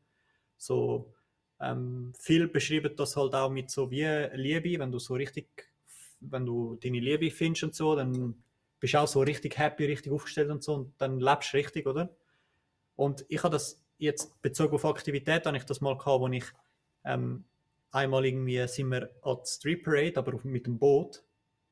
So, 0.56 1.12
ähm, 1.60 2.12
viel 2.16 2.46
beschreiben 2.46 2.94
das 2.96 3.16
halt 3.16 3.34
auch 3.34 3.50
mit 3.50 3.68
so 3.68 3.90
wie 3.90 4.06
Liebe, 4.34 4.78
wenn 4.78 4.92
du 4.92 5.00
so 5.00 5.14
richtig, 5.14 5.48
wenn 6.20 6.46
du 6.46 6.76
deine 6.76 7.00
Liebe 7.00 7.32
findest 7.32 7.64
und 7.64 7.74
so, 7.74 7.96
dann 7.96 8.36
bist 8.78 8.94
du 8.94 8.98
auch 8.98 9.08
so 9.08 9.20
richtig 9.22 9.58
happy, 9.58 9.86
richtig 9.86 10.12
aufgestellt 10.12 10.50
und 10.50 10.62
so 10.62 10.74
und 10.74 10.94
dann 10.98 11.18
lebst 11.18 11.52
du 11.52 11.56
richtig, 11.56 11.86
oder? 11.88 12.14
Und 12.94 13.26
ich 13.28 13.42
habe 13.42 13.52
das 13.52 13.83
jetzt 13.98 14.40
bezogen 14.42 14.74
auf 14.74 14.84
Aktivität, 14.84 15.46
habe 15.46 15.56
ich 15.56 15.64
das 15.64 15.80
mal 15.80 15.96
gehabt, 15.96 16.20
wo 16.20 16.28
ich 16.28 16.44
ähm, 17.04 17.44
einmal 17.90 18.24
irgendwie 18.24 18.66
sind 18.66 18.90
wir 18.90 19.10
an 19.22 19.36
der 19.38 19.46
Street 19.46 19.84
Parade, 19.84 20.16
aber 20.16 20.38
mit 20.44 20.66
dem 20.66 20.78
Boot 20.78 21.22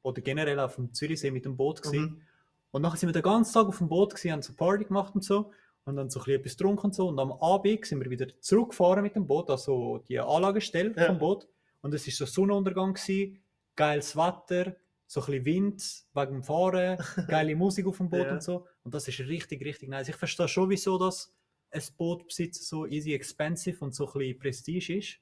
oder 0.03 0.21
generell 0.21 0.59
auf 0.61 0.77
dem 0.77 0.93
Zürichsee 0.93 1.31
mit 1.31 1.45
dem 1.45 1.57
Boot 1.57 1.83
gewesen. 1.83 2.03
Mhm. 2.05 2.23
Und 2.71 2.83
nachher 2.83 2.97
sind 2.97 3.09
wir 3.09 3.13
den 3.13 3.23
ganzen 3.23 3.53
Tag 3.53 3.67
auf 3.67 3.79
dem 3.79 3.89
Boot 3.89 4.11
gewesen, 4.15 4.33
haben 4.33 4.43
so 4.43 4.55
Party 4.55 4.85
gemacht 4.85 5.15
und 5.15 5.25
so 5.25 5.53
und 5.85 5.97
dann 5.97 6.11
so 6.11 6.21
ein 6.21 6.25
bisschen 6.25 6.41
etwas 6.41 6.57
getrunken 6.57 6.87
und 6.87 6.95
so 6.95 7.09
und 7.09 7.19
am 7.19 7.33
Abend 7.33 7.85
sind 7.85 8.01
wir 8.03 8.09
wieder 8.11 8.27
zurückgefahren 8.41 9.03
mit 9.03 9.17
dem 9.17 9.27
Boot, 9.27 9.51
also 9.51 9.99
die 10.09 10.19
Anlagestelle 10.19 10.95
Ja. 10.97 11.07
vom 11.07 11.19
Boot 11.19 11.49
und 11.83 11.93
es 11.93 12.07
ist 12.07 12.17
so 12.19 12.25
Sonnenuntergang 12.25 12.95
gewesen, 12.95 13.43
geiles 13.75 14.17
Wetter, 14.17 14.77
so 15.07 15.21
ein 15.21 15.27
bisschen 15.27 15.45
Wind 15.45 16.05
wegen 16.15 16.33
dem 16.35 16.43
Fahren, 16.45 16.99
geile 17.29 17.57
Musik 17.57 17.87
auf 17.87 17.97
dem 17.99 18.09
Boot 18.09 18.27
Ja. 18.27 18.33
und 18.33 18.43
so 18.43 18.67
und 18.85 18.95
das 18.95 19.09
ist 19.09 19.19
richtig, 19.21 19.65
richtig 19.65 19.89
nice. 19.89 20.09
Ich 20.09 20.17
verstehe 20.17 20.49
schon, 20.49 20.71
wieso 20.71 20.99
das 20.99 21.33
ein 21.73 21.83
Boot 21.97 22.27
besitzen 22.27 22.63
so 22.63 22.87
easy 22.87 23.15
expensive 23.15 23.85
und 23.85 23.95
so 23.95 24.07
ein 24.07 24.13
bisschen 24.19 24.39
Prestige 24.39 24.99
ist, 24.99 25.19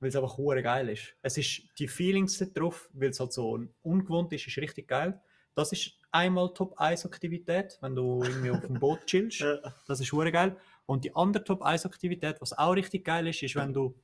weil 0.00 0.10
es 0.10 0.16
einfach 0.16 0.36
hure 0.36 0.62
geil 0.62 0.88
ist. 0.90 1.14
Es 1.22 1.38
ist 1.38 1.62
die 1.78 1.88
Feelings 1.88 2.38
drauf, 2.52 2.88
weil 2.92 3.10
es 3.10 3.20
halt 3.20 3.32
so 3.32 3.58
ungewohnt 3.82 4.32
ist, 4.32 4.46
ist 4.46 4.58
richtig 4.58 4.88
geil. 4.88 5.20
Das 5.54 5.72
ist 5.72 5.92
einmal 6.10 6.52
Top 6.52 6.78
1 6.78 7.06
Aktivität, 7.06 7.78
wenn 7.80 7.94
du 7.94 8.22
irgendwie 8.22 8.50
auf 8.50 8.60
dem 8.60 8.78
Boot 8.78 9.06
chillst. 9.06 9.44
Das 9.86 10.00
ist 10.00 10.12
hure 10.12 10.32
geil. 10.32 10.56
Und 10.86 11.04
die 11.04 11.14
andere 11.14 11.44
Top 11.44 11.62
1 11.62 11.86
Aktivität, 11.86 12.40
was 12.40 12.52
auch 12.52 12.72
richtig 12.72 13.04
geil 13.04 13.26
ist, 13.26 13.42
ist, 13.42 13.56
wenn 13.56 13.72
du, 13.72 13.94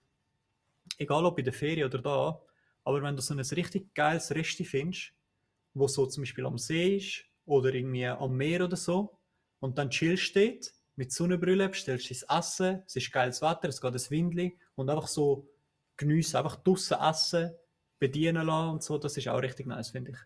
egal 0.96 1.24
ob 1.24 1.38
in 1.38 1.44
der 1.44 1.52
Ferien 1.52 1.86
oder 1.86 1.98
da, 1.98 2.42
aber 2.84 3.02
wenn 3.02 3.16
du 3.16 3.22
so 3.22 3.34
ein 3.34 3.40
richtig 3.40 3.94
geiles 3.94 4.34
Resti 4.34 4.64
findest, 4.64 5.12
wo 5.74 5.86
so 5.86 6.06
zum 6.06 6.22
Beispiel 6.22 6.46
am 6.46 6.58
See 6.58 6.96
ist 6.96 7.24
oder 7.44 7.74
irgendwie 7.74 8.06
am 8.06 8.36
Meer 8.36 8.64
oder 8.64 8.76
so, 8.76 9.18
und 9.60 9.76
dann 9.76 9.90
chillst 9.90 10.34
du 10.34 10.48
dort 10.48 10.72
mit 11.00 11.12
Sonnenbrille, 11.12 11.66
bestellst 11.70 12.10
dein 12.10 12.38
Essen, 12.38 12.82
es 12.86 12.94
ist 12.94 13.10
geiles 13.10 13.40
Wetter, 13.40 13.68
es 13.70 13.80
geht 13.80 13.94
ein 13.94 14.10
Windli 14.10 14.58
und 14.74 14.90
einfach 14.90 15.08
so 15.08 15.48
geniessen, 15.96 16.36
einfach 16.36 16.56
draussen 16.56 16.98
essen, 17.00 17.52
bedienen 17.98 18.46
lassen 18.46 18.70
und 18.72 18.82
so, 18.82 18.98
das 18.98 19.16
ist 19.16 19.26
auch 19.28 19.38
richtig 19.40 19.66
nice, 19.66 19.88
finde 19.90 20.10
ich. 20.10 20.18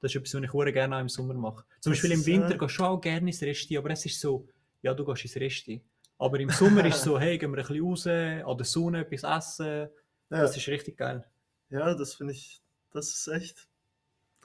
Das 0.00 0.10
ist 0.12 0.16
etwas, 0.16 0.34
was 0.34 0.42
ich 0.42 0.52
hure 0.52 0.70
gerne 0.72 0.96
auch 0.96 1.00
im 1.00 1.08
Sommer 1.08 1.32
mache. 1.32 1.64
Zum 1.80 1.92
Beispiel 1.92 2.12
im 2.12 2.20
ist, 2.20 2.26
Winter 2.26 2.54
äh, 2.54 2.58
gehst 2.58 2.78
du 2.78 2.84
auch 2.84 3.00
gerne 3.00 3.26
ins 3.30 3.40
Resti, 3.40 3.78
aber 3.78 3.90
es 3.90 4.04
ist 4.04 4.20
so, 4.20 4.46
ja, 4.82 4.92
du 4.92 5.02
gehst 5.04 5.24
ins 5.24 5.36
Resti. 5.36 5.82
Aber 6.18 6.38
im 6.38 6.50
Sommer 6.50 6.84
ist 6.84 6.96
es 6.96 7.02
so, 7.04 7.18
hey, 7.18 7.38
gehen 7.38 7.50
wir 7.52 7.58
ein 7.58 7.66
bisschen 7.66 7.82
raus, 7.82 8.06
an 8.06 8.56
der 8.58 8.66
Sonne 8.66 9.00
etwas 9.06 9.22
essen. 9.38 9.88
Ja. 10.28 10.42
Das 10.42 10.54
ist 10.56 10.68
richtig 10.68 10.98
geil. 10.98 11.24
ja, 11.70 11.94
das 11.94 12.14
finde 12.14 12.34
ich, 12.34 12.60
das 12.92 13.08
ist 13.08 13.28
echt 13.28 13.66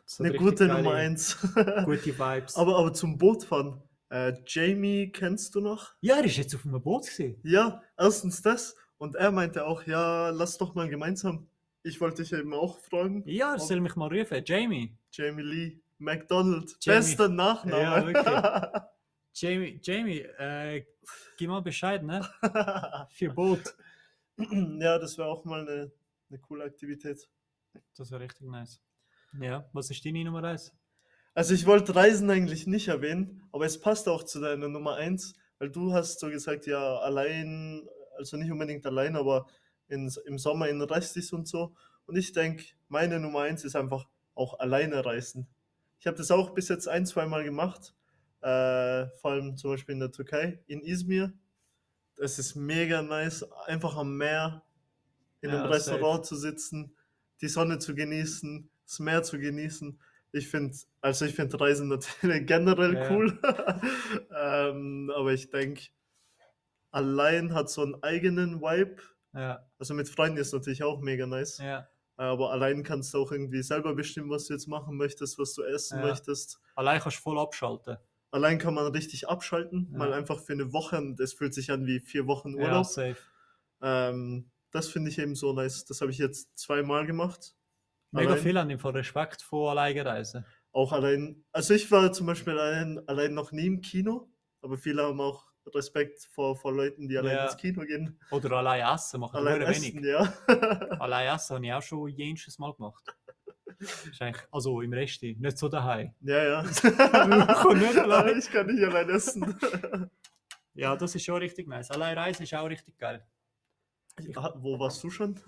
Das 0.06 0.22
eine 0.22 0.34
gute 0.34 0.66
geile- 0.68 0.82
Nummer 0.82 0.96
eins. 0.96 1.38
Gute 1.42 2.18
Vibes. 2.20 2.56
aber, 2.56 2.78
aber 2.78 2.94
zum 2.94 3.18
Bootfahren, 3.18 3.82
äh, 4.10 4.34
Jamie 4.46 5.12
kennst 5.12 5.56
du 5.56 5.62
noch? 5.62 5.94
ja, 6.02 6.18
er 6.18 6.26
ist 6.26 6.38
jetzt 6.38 6.56
auf 6.56 6.66
einem 6.66 6.82
Boot 6.82 7.08
gewesen. 7.08 7.40
Ja, 7.44 7.82
erstens 7.98 8.42
das. 8.42 8.76
Und 8.98 9.16
er 9.16 9.32
meinte 9.32 9.66
auch, 9.66 9.84
ja, 9.84 10.30
lass 10.30 10.58
doch 10.58 10.74
mal 10.76 10.88
gemeinsam. 10.88 11.48
Ich 11.84 12.00
wollte 12.02 12.24
dich 12.24 12.34
eben 12.34 12.54
auch 12.54 12.80
fragen. 12.80 13.24
Ja, 13.28 13.60
soll 13.60 13.82
mich 13.82 13.96
mal 13.96 14.08
rufen. 14.08 14.42
Jamie. 14.46 14.98
Jamie 15.12 15.44
Lee 15.44 15.80
McDonald. 15.98 16.76
Jamie. 16.80 17.00
Bester 17.00 17.30
Nachname. 17.30 18.12
Ja, 18.14 18.90
Jamie, 19.34 19.80
Jamie, 19.84 20.20
äh, 20.20 20.86
gib 21.38 21.50
mal 21.50 21.62
Bescheid, 21.62 22.02
ne? 22.02 22.28
Für 23.12 23.30
Boot. 23.34 23.76
ja, 24.38 24.98
das 24.98 25.18
wäre 25.18 25.28
auch 25.28 25.44
mal 25.44 25.62
eine, 25.62 25.92
eine 26.30 26.40
coole 26.40 26.64
Aktivität. 26.64 27.28
Das 27.98 28.12
wäre 28.12 28.22
richtig 28.22 28.48
nice. 28.48 28.80
Ja, 29.40 29.70
was 29.74 29.90
ist 29.90 30.06
deine 30.06 30.24
Nummer 30.24 30.44
1? 30.44 30.74
Also 31.36 31.54
ich 31.54 31.66
wollte 31.66 31.94
Reisen 31.94 32.30
eigentlich 32.30 32.66
nicht 32.66 32.88
erwähnen, 32.88 33.44
aber 33.52 33.66
es 33.66 33.80
passt 33.80 34.08
auch 34.08 34.24
zu 34.24 34.40
deiner 34.40 34.70
Nummer 34.70 34.96
eins, 34.96 35.34
weil 35.60 35.70
du 35.70 35.94
hast 35.94 36.20
so 36.20 36.30
gesagt, 36.30 36.66
ja, 36.66 36.98
allein, 37.00 37.88
also 38.18 38.38
nicht 38.38 38.52
unbedingt 38.52 38.86
allein, 38.86 39.18
aber 39.18 39.46
in, 39.90 40.10
im 40.26 40.40
Sommer 40.40 40.70
in 40.70 40.82
Restis 40.82 41.34
und 41.34 41.46
so. 41.48 41.76
Und 42.06 42.16
ich 42.16 42.32
denke, 42.32 42.64
meine 42.88 43.20
Nummer 43.20 43.42
eins 43.42 43.66
ist 43.66 43.76
einfach 43.76 44.08
auch 44.34 44.60
alleine 44.60 45.06
reisen. 45.06 45.48
Ich 46.00 46.08
habe 46.08 46.18
das 46.18 46.32
auch 46.32 46.52
bis 46.52 46.70
jetzt 46.70 46.88
ein, 46.88 47.06
zwei 47.06 47.26
Mal 47.26 47.44
gemacht, 47.44 47.94
äh, 48.42 49.08
vor 49.20 49.32
allem 49.32 49.58
zum 49.58 49.72
Beispiel 49.72 49.94
in 49.94 50.00
der 50.00 50.12
Türkei, 50.14 50.64
in 50.68 50.82
Izmir. 50.82 51.34
Es 52.18 52.40
ist 52.40 52.56
mega 52.56 53.02
nice, 53.02 53.44
einfach 53.66 53.98
am 53.98 54.16
Meer 54.18 54.64
in 55.42 55.50
einem 55.50 55.66
Ja, 55.66 55.70
Restaurant 55.70 56.26
zu 56.26 56.38
sitzen, 56.38 56.96
die 57.42 57.50
Sonne 57.50 57.80
zu 57.80 57.94
genießen, 57.94 58.70
das 58.86 59.00
Meer 59.00 59.24
zu 59.24 59.38
genießen. 59.38 60.00
Ich 60.36 60.50
finde, 60.50 60.76
also 61.00 61.24
ich 61.24 61.34
finde 61.34 61.58
Reisen 61.62 61.88
natürlich 61.88 62.46
generell 62.48 62.96
Ja. 62.96 63.10
cool, 63.10 63.40
ähm, 64.38 65.10
aber 65.16 65.32
ich 65.32 65.50
denke, 65.50 65.84
allein 66.92 67.54
hat 67.54 67.70
so 67.70 67.82
einen 67.84 68.02
eigenen 68.04 68.62
Vibe. 68.62 68.98
Ja, 69.34 69.66
Also 69.80 69.94
mit 69.94 70.10
Freunden 70.10 70.38
ist 70.38 70.54
natürlich 70.54 70.84
auch 70.84 71.00
mega 71.02 71.26
nice, 71.26 71.58
ja. 71.60 71.88
aber 72.18 72.52
allein 72.52 72.84
kannst 72.84 73.14
du 73.14 73.20
auch 73.22 73.32
irgendwie 73.32 73.62
selber 73.64 73.94
bestimmen, 73.96 74.30
was 74.30 74.46
du 74.48 74.54
jetzt 74.54 74.68
machen 74.68 74.96
möchtest, 74.98 75.38
was 75.40 75.54
du 75.54 75.64
essen 75.64 76.00
Ja. 76.00 76.08
möchtest. 76.08 76.60
Allein 76.76 77.00
kannst 77.00 77.18
du 77.20 77.22
voll 77.22 77.40
abschalten. 77.40 77.98
Allein 78.32 78.58
kann 78.60 78.74
man 78.74 78.88
richtig 78.92 79.30
abschalten, 79.30 79.90
Ja. 79.92 79.98
mal 80.00 80.14
einfach 80.14 80.40
für 80.42 80.54
eine 80.54 80.74
Woche 80.74 80.98
und 80.98 81.18
es 81.22 81.32
fühlt 81.34 81.54
sich 81.54 81.72
an 81.72 81.86
wie 81.86 82.00
vier 82.02 82.28
Wochen 82.28 82.56
Ja, 82.58 82.64
Urlaub. 82.64 82.86
safe. 82.88 83.18
Ähm, 83.82 84.50
das 84.72 84.90
finde 84.90 85.12
ich 85.12 85.18
eben 85.20 85.36
so 85.36 85.54
nice. 85.54 85.86
Das 85.86 86.02
habe 86.02 86.12
ich 86.12 86.18
jetzt 86.18 86.58
zweimal 86.58 87.06
gemacht. 87.06 87.56
Mega 88.16 88.36
viel 88.36 88.58
an 88.58 88.70
dem 88.70 88.80
Fall 88.80 88.94
Respekt 88.94 89.42
vor 89.42 89.72
alleine 89.72 90.06
reisen. 90.06 90.46
Auch 90.72 90.92
allein, 90.92 91.44
also 91.52 91.74
ich 91.74 91.90
war 91.92 92.12
zum 92.12 92.28
Beispiel 92.28 92.58
allein, 92.58 93.00
allein 93.08 93.34
noch 93.34 93.52
nie 93.52 93.68
im 93.68 93.82
Kino, 93.82 94.30
aber 94.62 94.78
viele 94.78 95.04
haben 95.04 95.22
auch 95.22 95.46
Respekt 95.74 96.20
vor, 96.32 96.56
vor 96.56 96.74
Leuten, 96.74 97.08
die 97.08 97.18
allein 97.18 97.38
Ja. 97.38 97.46
ins 97.46 97.58
Kino 97.58 97.82
gehen. 97.84 98.20
Oder 98.32 98.52
allein 98.58 98.94
essen 98.94 99.20
machen 99.20 99.38
Allein 99.38 99.62
allein 99.62 99.72
essen, 99.74 99.96
wenig. 99.96 100.06
ja. 100.06 100.34
Allein 101.00 101.34
essen 101.36 101.56
habe 101.56 101.66
ich 101.66 101.74
auch 101.74 101.82
schon 101.82 102.08
jenes 102.10 102.60
Mal 102.60 102.74
gemacht. 102.74 103.04
Eigentlich- 104.20 104.48
Also 104.52 104.82
im 104.82 104.94
Resti, 104.94 105.36
nicht 105.40 105.58
so 105.58 105.68
daheim. 105.70 106.14
ja, 106.22 106.44
ja. 106.44 106.64
kann 106.82 107.80
nicht 107.80 107.98
allein. 107.98 108.38
ich 108.38 108.50
kann 108.52 108.68
nicht 108.68 108.84
allein 108.84 109.10
essen. 109.10 109.58
Ja, 110.78 110.94
das 110.98 111.16
ist 111.16 111.24
schon 111.24 111.38
richtig 111.38 111.70
nice. 111.70 111.90
Allein 111.90 112.18
reisen 112.18 112.44
ist 112.44 112.54
auch 112.54 112.66
richtig 112.70 112.98
geil. 112.98 113.26
Ah, 114.36 114.54
Wo 114.58 114.78
warst 114.78 115.02
du 115.04 115.10
schon? 115.10 115.40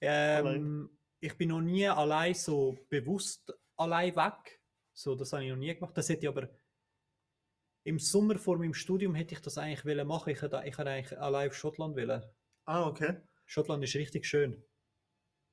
Ähm, 0.00 0.90
ich 1.24 1.38
bin 1.38 1.48
noch 1.48 1.62
nie 1.62 1.88
allein 1.88 2.34
so 2.34 2.76
bewusst 2.90 3.52
allein 3.76 4.14
weg. 4.14 4.60
So, 4.92 5.14
das 5.14 5.32
habe 5.32 5.44
ich 5.44 5.50
noch 5.50 5.56
nie 5.56 5.74
gemacht. 5.74 5.96
Das 5.96 6.08
hätte 6.08 6.22
ich 6.22 6.28
aber 6.28 6.48
im 7.84 7.98
Sommer 7.98 8.38
vor 8.38 8.58
meinem 8.58 8.74
Studium 8.74 9.14
hätte 9.14 9.34
ich 9.34 9.40
das 9.40 9.56
eigentlich 9.56 9.86
wollen 9.86 10.06
machen. 10.06 10.30
Ich 10.30 10.42
hätte, 10.42 10.62
ich 10.66 10.76
hätte 10.76 10.90
eigentlich 10.90 11.18
allein 11.18 11.48
auf 11.48 11.54
Schottland 11.54 11.96
wollen. 11.96 12.22
Ah, 12.66 12.86
okay. 12.86 13.16
Schottland 13.46 13.82
ist 13.84 13.94
richtig 13.94 14.26
schön. 14.26 14.62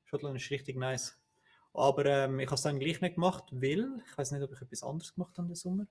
Schottland 0.03 0.35
ist 0.35 0.51
richtig 0.51 0.75
nice. 0.75 1.17
Aber 1.73 2.05
ähm, 2.05 2.39
ich 2.39 2.47
habe 2.47 2.55
es 2.55 2.61
dann 2.63 2.79
gleich 2.79 2.99
nicht 2.99 3.15
gemacht, 3.15 3.45
weil 3.51 4.01
ich 4.05 4.17
weiß 4.17 4.31
nicht, 4.31 4.43
ob 4.43 4.51
ich 4.51 4.61
etwas 4.61 4.83
anderes 4.83 5.13
gemacht 5.13 5.37
habe 5.37 5.47
im 5.47 5.55
Sommer. 5.55 5.87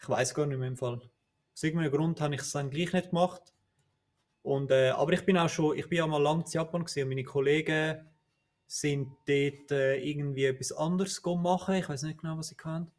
Ich 0.00 0.08
weiß 0.08 0.34
gar 0.34 0.46
nicht 0.46 0.58
mehr 0.58 0.68
im 0.68 0.78
Fall. 0.78 1.00
Aus 1.54 1.62
irgendeinem 1.62 1.92
Grund 1.92 2.20
habe 2.22 2.34
ich 2.34 2.40
es 2.40 2.52
dann 2.52 2.70
gleich 2.70 2.92
nicht 2.92 3.10
gemacht. 3.10 3.54
Und, 4.40 4.70
äh, 4.70 4.90
aber 4.90 5.12
ich 5.12 5.24
bin 5.26 5.36
auch 5.36 5.48
schon, 5.48 5.76
ich 5.76 5.88
bin 5.88 5.98
ja 5.98 6.06
mal 6.06 6.22
lang 6.22 6.40
in 6.40 6.50
Japan 6.50 6.84
gewesen 6.84 7.02
und 7.02 7.08
meine 7.10 7.24
Kollegen 7.24 8.11
sind 8.72 9.08
dort 9.26 9.70
äh, 9.70 9.96
irgendwie 9.96 10.46
etwas 10.46 10.72
anderes 10.72 11.20
go 11.20 11.36
machen. 11.36 11.74
Ich 11.74 11.90
weiß 11.90 12.04
nicht 12.04 12.22
genau, 12.22 12.38
was 12.38 12.48
sie 12.48 12.54
können. 12.54 12.90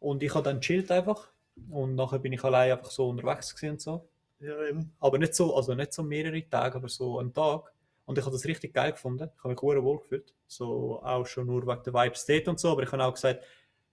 Und 0.00 0.20
ich 0.24 0.34
habe 0.34 0.42
dann 0.42 0.60
chillt 0.60 0.90
einfach. 0.90 1.28
Und 1.70 1.94
nachher 1.94 2.18
bin 2.18 2.32
ich 2.32 2.42
allein 2.42 2.72
einfach 2.72 2.90
so 2.90 3.08
unterwegs 3.08 3.54
gewesen 3.54 3.72
und 3.72 3.80
so 3.80 4.08
Ja, 4.40 4.66
eben. 4.66 4.92
aber 4.98 5.18
nicht 5.18 5.36
so, 5.36 5.54
also 5.54 5.76
nicht 5.76 5.92
so 5.92 6.02
mehrere 6.02 6.42
Tage, 6.48 6.74
aber 6.74 6.88
so 6.88 7.20
einen 7.20 7.32
Tag. 7.32 7.72
Und 8.04 8.18
ich 8.18 8.24
habe 8.24 8.34
das 8.34 8.44
richtig 8.44 8.74
geil 8.74 8.90
gefunden. 8.90 9.30
Ich 9.36 9.44
habe 9.44 9.50
mich 9.54 9.62
wohl 9.62 9.98
gefühlt. 10.00 10.34
So 10.48 11.00
auch 11.04 11.24
schon 11.24 11.46
nur 11.46 11.64
wegen 11.68 11.84
der 11.84 11.94
Vibes 11.94 12.26
dort 12.26 12.48
und 12.48 12.58
so. 12.58 12.70
Aber 12.72 12.82
ich 12.82 12.90
habe 12.90 13.04
auch 13.04 13.14
gesagt, 13.14 13.44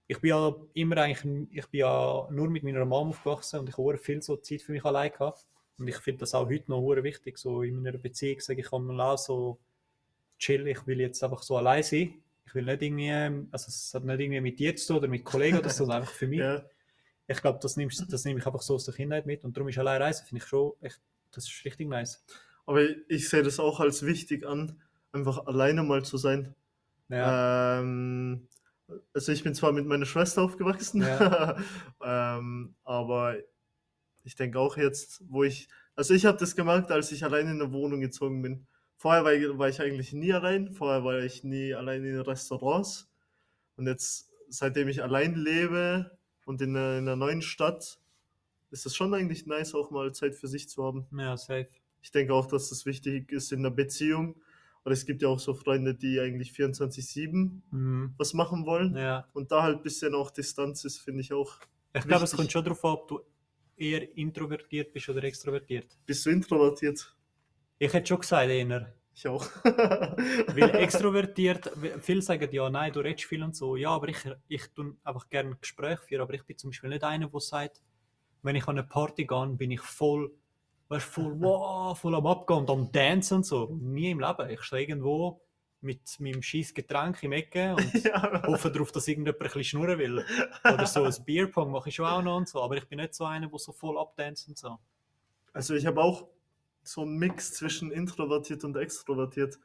ich 0.08 0.20
bin 0.20 0.30
ja 0.32 0.56
immer 0.74 0.98
eigentlich, 0.98 1.48
ich 1.52 1.68
bin 1.68 1.82
ja 1.82 2.28
nur 2.32 2.50
mit 2.50 2.64
meiner 2.64 2.86
Mom 2.86 3.10
aufgewachsen 3.10 3.60
und 3.60 3.70
ich 3.70 3.78
habe 3.78 3.98
viel 4.00 4.24
so 4.24 4.38
Zeit 4.38 4.64
für 4.64 4.72
mich 4.72 4.84
allein 4.84 5.12
gehabt. 5.12 5.46
Und 5.78 5.88
ich 5.88 5.98
finde 5.98 6.22
das 6.22 6.34
auch 6.34 6.50
heute 6.50 6.72
noch 6.72 6.82
wichtig. 7.04 7.38
So 7.38 7.62
in 7.62 7.84
meiner 7.84 8.00
Beziehung 8.00 8.40
sage 8.40 8.62
ich 8.62 8.74
einmal 8.74 9.00
auch 9.02 9.18
so, 9.20 9.60
chill, 10.38 10.68
ich 10.68 10.86
will 10.88 11.00
jetzt 11.02 11.24
einfach 11.24 11.42
so 11.44 11.58
allein 11.58 11.84
sein. 11.84 12.14
Ich 12.46 12.56
will 12.56 12.64
nicht 12.64 12.82
irgendwie, 12.82 13.12
also 13.52 13.68
es 13.68 13.94
hat 13.94 14.04
nicht 14.06 14.20
irgendwie 14.20 14.42
mit 14.42 14.60
dir 14.60 14.76
zu 14.76 14.88
tun 14.88 14.98
oder 14.98 15.08
mit 15.10 15.26
Kollegen 15.26 15.58
oder 15.58 15.70
so, 15.70 15.80
sondern 15.80 16.02
einfach 16.02 16.14
für 16.14 16.28
mich 16.28 16.40
Ja. 16.40 16.64
ich 17.28 17.42
glaube, 17.42 17.60
das, 17.62 17.76
nimmst- 17.78 18.06
das 18.12 18.24
nehme 18.26 18.40
ich 18.40 18.46
einfach 18.46 18.62
so 18.62 18.76
aus 18.76 18.86
der 18.86 18.94
Kindheit 18.94 19.26
mit 19.26 19.44
und 19.44 19.56
darum 19.58 19.68
ist 19.70 19.78
allein 19.78 20.02
reisen, 20.02 20.26
finde 20.26 20.44
ich 20.44 20.48
schon, 20.50 20.72
echt, 20.82 21.02
das 21.32 21.46
ist 21.46 21.66
richtig 21.66 21.90
nice. 21.90 22.24
Aber 22.66 22.82
ich 23.10 23.30
sehe 23.30 23.44
das 23.44 23.60
auch 23.60 23.80
als 23.80 24.06
wichtig 24.06 24.46
an, 24.46 24.82
einfach 25.12 25.46
alleine 25.46 25.84
mal 25.84 26.04
zu 26.06 26.18
sein. 26.18 26.54
Ja, 27.10 27.80
Ähm, 27.80 28.48
also 29.14 29.32
ich 29.32 29.44
bin 29.44 29.54
zwar 29.56 29.72
mit 29.74 29.86
meiner 29.86 30.06
Schwester 30.06 30.42
aufgewachsen, 30.42 31.02
Ja. 31.02 31.58
ähm, 32.04 32.76
aber 32.84 33.36
ich 34.24 34.36
denke 34.36 34.60
auch 34.60 34.78
jetzt, 34.78 35.24
wo 35.30 35.44
ich 35.44 35.68
Also 35.96 36.14
ich 36.14 36.26
habe 36.26 36.38
das 36.38 36.56
gemerkt, 36.56 36.92
als 36.92 37.12
ich 37.12 37.24
allein 37.24 37.48
in 37.48 37.60
der 37.60 37.72
Wohnung 37.74 38.00
gezogen 38.02 38.42
bin. 38.42 38.68
Vorher 38.98 39.24
war 39.24 39.34
ich, 39.34 39.46
war 39.58 39.70
ich 39.70 39.80
eigentlich 39.80 40.12
nie 40.12 40.34
allein, 40.34 40.72
vorher 40.72 41.04
war 41.04 41.20
ich 41.20 41.44
nie 41.44 41.74
allein 41.74 42.04
in 42.04 42.20
Restaurants. 42.20 43.08
Und 43.76 43.86
jetzt, 43.88 44.32
seitdem 44.50 44.88
ich 44.88 45.04
allein 45.04 45.36
lebe 45.36 46.18
und 46.46 46.62
in 46.62 46.76
einer, 46.76 46.98
in 46.98 47.08
einer 47.08 47.16
neuen 47.16 47.44
Stadt, 47.44 48.00
ist 48.72 48.86
es 48.86 48.96
schon 48.96 49.14
eigentlich 49.14 49.46
nice, 49.46 49.76
auch 49.76 49.92
mal 49.92 50.14
Zeit 50.14 50.36
für 50.36 50.48
sich 50.48 50.68
zu 50.68 50.84
haben. 50.84 51.06
Ja, 51.16 51.38
safe. 51.38 51.70
Ich 52.02 52.12
denke 52.12 52.34
auch, 52.34 52.48
dass 52.48 52.70
das 52.70 52.86
wichtig 52.86 53.32
ist 53.32 53.52
in 53.52 53.64
der 53.64 53.70
Beziehung. 53.70 54.42
Und 54.84 54.94
es 54.94 55.06
gibt 55.06 55.22
ja 55.22 55.28
auch 55.28 55.40
so 55.40 55.54
Freunde, 55.54 55.94
die 55.94 56.20
eigentlich 56.20 56.52
24-7 56.54 57.62
Mhm. 57.72 58.14
was 58.18 58.34
machen 58.34 58.66
wollen. 58.66 58.96
Ja. 58.96 59.28
Und 59.34 59.52
da 59.52 59.62
halt 59.62 59.78
ein 59.78 59.84
bisschen 59.84 60.16
auch 60.16 60.32
Distanz 60.32 60.86
ist, 60.86 61.00
finde 61.00 61.22
ich 61.22 61.34
auch. 61.34 61.60
Ich 61.94 62.08
glaube, 62.08 62.24
es 62.24 62.32
kommt 62.36 62.52
schon 62.52 62.64
darauf 62.64 62.84
an, 62.86 62.92
ob 62.92 63.08
du 63.08 63.20
eher 63.76 64.18
introvertiert 64.18 64.94
bist 64.94 65.08
oder 65.10 65.24
extrovertiert. 65.24 65.98
Bist 66.06 66.26
du 66.26 66.30
introvertiert? 66.30 67.16
Ich 67.80 67.94
hätte 67.94 68.08
schon 68.08 68.20
gesagt, 68.20 68.50
eher. 68.50 68.94
Ich 69.18 69.28
auch. 69.28 69.46
Weil 69.64 70.76
extrovertiert, 70.76 71.72
viele 72.02 72.22
sagen 72.22 72.50
ja, 72.52 72.70
nein, 72.70 72.94
du 72.94 73.00
redest 73.00 73.26
viel 73.26 73.42
und 73.44 73.56
so. 73.56 73.76
Ja, 73.76 73.90
aber 73.90 74.10
ich, 74.10 74.18
ich 74.48 74.68
tue 74.76 74.96
einfach 75.04 75.28
gerne 75.30 75.56
Gespräche 75.56 76.04
führen. 76.04 76.22
Aber 76.22 76.36
ich 76.36 76.44
bin 76.44 76.58
zum 76.58 76.70
Beispiel 76.70 76.92
nicht 76.92 77.04
einer, 77.04 77.28
der 77.28 77.40
sagt, 77.40 77.82
wenn 78.44 78.56
ich 78.56 78.68
an 78.68 78.78
eine 78.78 78.88
Party 78.88 79.26
gehe, 79.26 79.48
bin 79.48 79.72
ich 79.72 79.82
voll, 79.82 80.32
weißt, 80.90 81.06
voll, 81.06 81.34
wow, 81.40 81.98
voll 81.98 82.14
am 82.14 82.28
Abgehen 82.28 82.60
und 82.60 82.70
am 82.70 82.92
Dancen 82.92 83.38
und 83.38 83.46
so. 83.46 83.76
Nie 83.82 84.12
im 84.12 84.20
Leben. 84.20 84.50
Ich 84.52 84.62
stehe 84.62 84.84
irgendwo 84.84 85.42
mit 85.82 86.20
meinem 86.20 86.44
scheiß 86.44 86.76
Getränk 86.76 87.22
im 87.24 87.32
Ecke 87.32 87.76
und 87.76 88.04
ja. 88.04 88.44
hoffe 88.46 88.72
darauf, 88.72 88.92
dass 88.92 89.08
irgendjemand 89.08 89.42
ein 89.42 89.44
bisschen 89.46 89.64
schnurren 89.64 89.98
will. 89.98 90.26
Oder 90.64 90.86
so 90.86 91.04
ein 91.04 91.16
Bierpong 91.26 91.72
mache 91.72 91.90
ich 91.90 91.96
schon 91.96 92.06
auch 92.06 92.22
noch 92.22 92.38
und 92.38 92.48
so. 92.48 92.62
Aber 92.62 92.78
ich 92.78 92.88
bin 92.88 93.00
nicht 93.00 93.16
so 93.16 93.26
einer, 93.26 93.48
der 93.48 93.60
so 93.60 93.72
voll 93.72 93.98
abdanzt 93.98 94.48
und 94.48 94.58
so. 94.58 94.78
Also 95.54 95.74
ich 95.74 95.86
habe 95.88 96.02
auch 96.02 96.28
so 96.88 97.02
einen 97.02 97.18
Mix 97.18 97.54
zwischen 97.54 97.92
introvertiert 97.92 98.64
und 98.64 98.78
extrovertiert. 98.78 99.60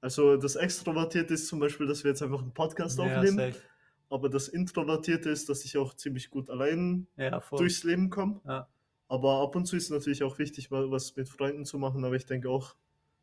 Also 0.00 0.36
das 0.36 0.56
Extrovertierte 0.56 1.34
ist 1.34 1.48
zum 1.48 1.58
Beispiel, 1.60 1.86
dass 1.86 2.04
wir 2.04 2.10
jetzt 2.10 2.22
einfach 2.22 2.40
einen 2.42 2.52
Podcast 2.54 2.98
Ja, 2.98 3.04
aufnehmen. 3.18 3.52
safe. 3.52 3.62
aber 4.10 4.28
das 4.28 4.48
Introvertierte 4.48 5.30
ist, 5.30 5.48
dass 5.48 5.64
ich 5.64 5.76
auch 5.76 5.94
ziemlich 5.94 6.30
gut 6.30 6.48
allein 6.50 7.06
Ja, 7.16 7.42
durchs 7.50 7.84
Leben 7.84 8.08
komme. 8.10 8.40
Ja. 8.46 8.68
Aber 9.08 9.42
ab 9.42 9.54
und 9.54 9.66
zu 9.66 9.76
ist 9.76 9.90
natürlich 9.90 10.22
auch 10.24 10.38
wichtig, 10.38 10.70
mal 10.70 10.90
was 10.90 11.14
mit 11.16 11.28
Freunden 11.28 11.64
zu 11.64 11.78
machen. 11.78 12.04
Aber 12.04 12.14
ich 12.16 12.26
denke 12.26 12.48
auch, 12.50 12.74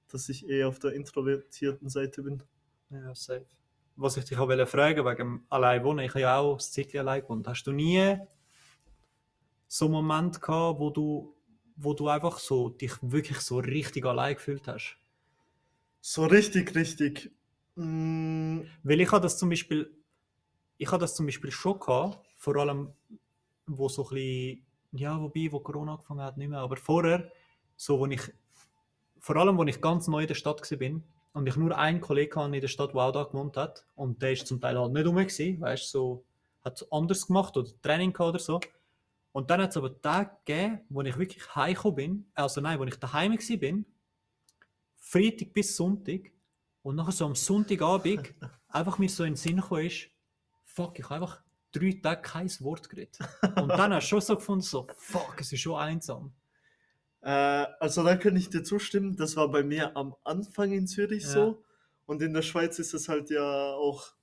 dass 0.10 0.30
ich 0.30 0.48
eher 0.48 0.68
auf 0.68 0.80
der 0.80 0.94
introvertierten 0.94 1.90
Seite 1.90 2.24
bin. 2.24 2.44
Ja, 2.90 3.14
safe. 3.16 3.46
Was 3.96 4.18
ich 4.18 4.26
dich 4.26 4.38
auch 4.38 4.48
fragen 4.68 5.06
wegen 5.06 5.46
allein 5.50 5.84
wohnen, 5.84 6.00
ich 6.06 6.10
habe 6.12 6.22
ja 6.22 6.38
auch 6.38 6.58
das 6.58 6.72
Zeitchen 6.72 7.00
allein 7.02 7.22
gewohnt. 7.22 7.48
Hast 7.48 7.64
du 7.64 7.72
nie 7.72 8.18
so 9.68 9.86
einen 9.86 9.94
Moment 9.94 10.42
gehabt, 10.42 10.80
wo 10.80 10.90
du, 10.90 11.36
wo 11.76 11.94
du 11.94 12.08
einfach 12.08 12.40
so 12.40 12.70
dich 12.70 12.94
wirklich 13.02 13.40
so 13.40 13.58
richtig 13.60 14.06
allein 14.06 14.36
gefühlt 14.36 14.68
hast? 14.68 14.98
So 16.02 16.26
richtig, 16.26 16.76
richtig. 16.76 17.32
Mm, 17.76 18.62
Weil 18.84 19.02
ich 19.02 19.12
habe 19.12 19.22
das 19.22 19.38
zum 19.38 19.50
Beispiel, 19.50 19.92
ich 20.78 20.88
habe 20.92 21.02
das 21.02 21.16
zum 21.16 21.26
Beispiel 21.26 21.52
schon 21.52 21.80
gehabt, 21.80 22.20
vor 22.36 22.56
allem, 22.58 22.94
wo 23.68 23.90
so 23.90 24.04
ein 24.04 24.10
bisschen, 24.10 24.66
ja, 24.92 25.20
wobei, 25.20 25.52
wo 25.52 25.60
Corona 25.60 25.94
angefangen 25.94 26.22
hat, 26.22 26.38
nicht 26.38 26.50
mehr, 26.50 26.60
aber 26.60 26.78
vorher, 26.78 27.32
so, 27.76 28.00
wo 28.00 28.06
ich, 28.08 28.22
vor 29.20 29.38
allem, 29.38 29.58
wo 29.58 29.64
ich 29.64 29.82
ganz 29.82 30.08
neu 30.08 30.22
in 30.22 30.28
der 30.28 30.36
Stadt 30.36 30.70
war 30.70 30.78
bin 30.78 31.04
und 31.34 31.48
ich 31.48 31.56
nur 31.56 31.78
einen 31.78 32.02
Kollegen 32.02 32.36
hatte 32.36 32.56
in 32.56 32.62
der 32.62 32.68
Stadt, 32.68 32.94
der 32.94 33.02
auch 33.02 33.12
da 33.12 33.24
gewohnt 33.24 33.58
hat 33.58 33.86
und 33.96 34.22
der 34.22 34.34
ist 34.34 34.48
zum 34.48 34.62
Teil 34.62 34.78
halt 34.78 34.94
nicht 34.94 35.08
rum 35.08 35.16
gewesen, 35.16 35.62
weißt 35.62 35.90
so, 35.90 36.26
hat 36.64 36.82
es 36.82 36.92
anders 36.92 37.28
gemacht 37.28 37.58
oder 37.58 37.70
Training 37.82 38.14
gehabt 38.14 38.30
oder 38.30 38.40
so. 38.40 38.60
Und 39.34 39.50
dann 39.50 39.62
hat 39.62 39.72
es 39.72 39.78
aber 39.78 40.00
Tage 40.02 40.30
gegeben, 40.46 40.80
wo 40.90 41.02
ich 41.02 41.18
wirklich 41.18 41.56
heimgekommen 41.56 41.96
bin, 41.96 42.32
also 42.36 42.62
nein, 42.62 42.80
wo 42.80 42.86
ich 42.86 42.96
daheim 42.96 43.36
bin, 43.60 43.86
Freitag 44.96 45.54
bis 45.54 45.76
Sonntag 45.76 46.32
und 46.84 46.96
nachher 46.96 47.12
so 47.12 47.26
am 47.26 47.36
Sonntagabend 47.36 48.34
einfach 48.70 48.98
mir 49.00 49.10
so 49.10 49.24
in 49.24 49.32
den 49.32 49.36
Sinn 49.36 49.58
gekommen 49.58 49.88
ist, 49.88 50.08
fuck, 50.64 50.98
ich 50.98 51.06
habe 51.06 51.16
einfach 51.16 51.42
drei 51.72 52.00
Tage 52.02 52.22
kein 52.22 52.50
Wort 52.60 52.88
geredet. 52.90 53.18
Und 53.56 53.70
dann 53.70 53.94
hast 53.94 54.06
du 54.06 54.10
schon 54.10 54.22
so 54.22 54.36
gefunden, 54.36 54.62
so, 54.62 54.88
fuck, 54.96 55.36
es 55.42 55.52
ist 55.52 55.62
schon 55.62 55.80
einsam. 55.80 56.32
äh, 57.22 57.30
also 57.80 58.04
da 58.04 58.16
kann 58.16 58.36
ich 58.36 58.50
dir 58.50 58.64
zustimmen. 58.64 59.16
Das 59.16 59.36
war 59.36 59.50
bei 59.50 59.64
mir 59.64 59.96
am 59.98 60.16
Anfang 60.24 60.72
in 60.72 60.88
Zürich 60.88 61.24
Ja. 61.24 61.30
so. 61.30 61.64
Und 62.06 62.22
in 62.22 62.34
der 62.34 62.42
Schweiz 62.44 62.78
ist 62.80 62.94
es 62.94 63.08
halt 63.10 63.30
ja 63.30 63.74
auch, 63.74 64.14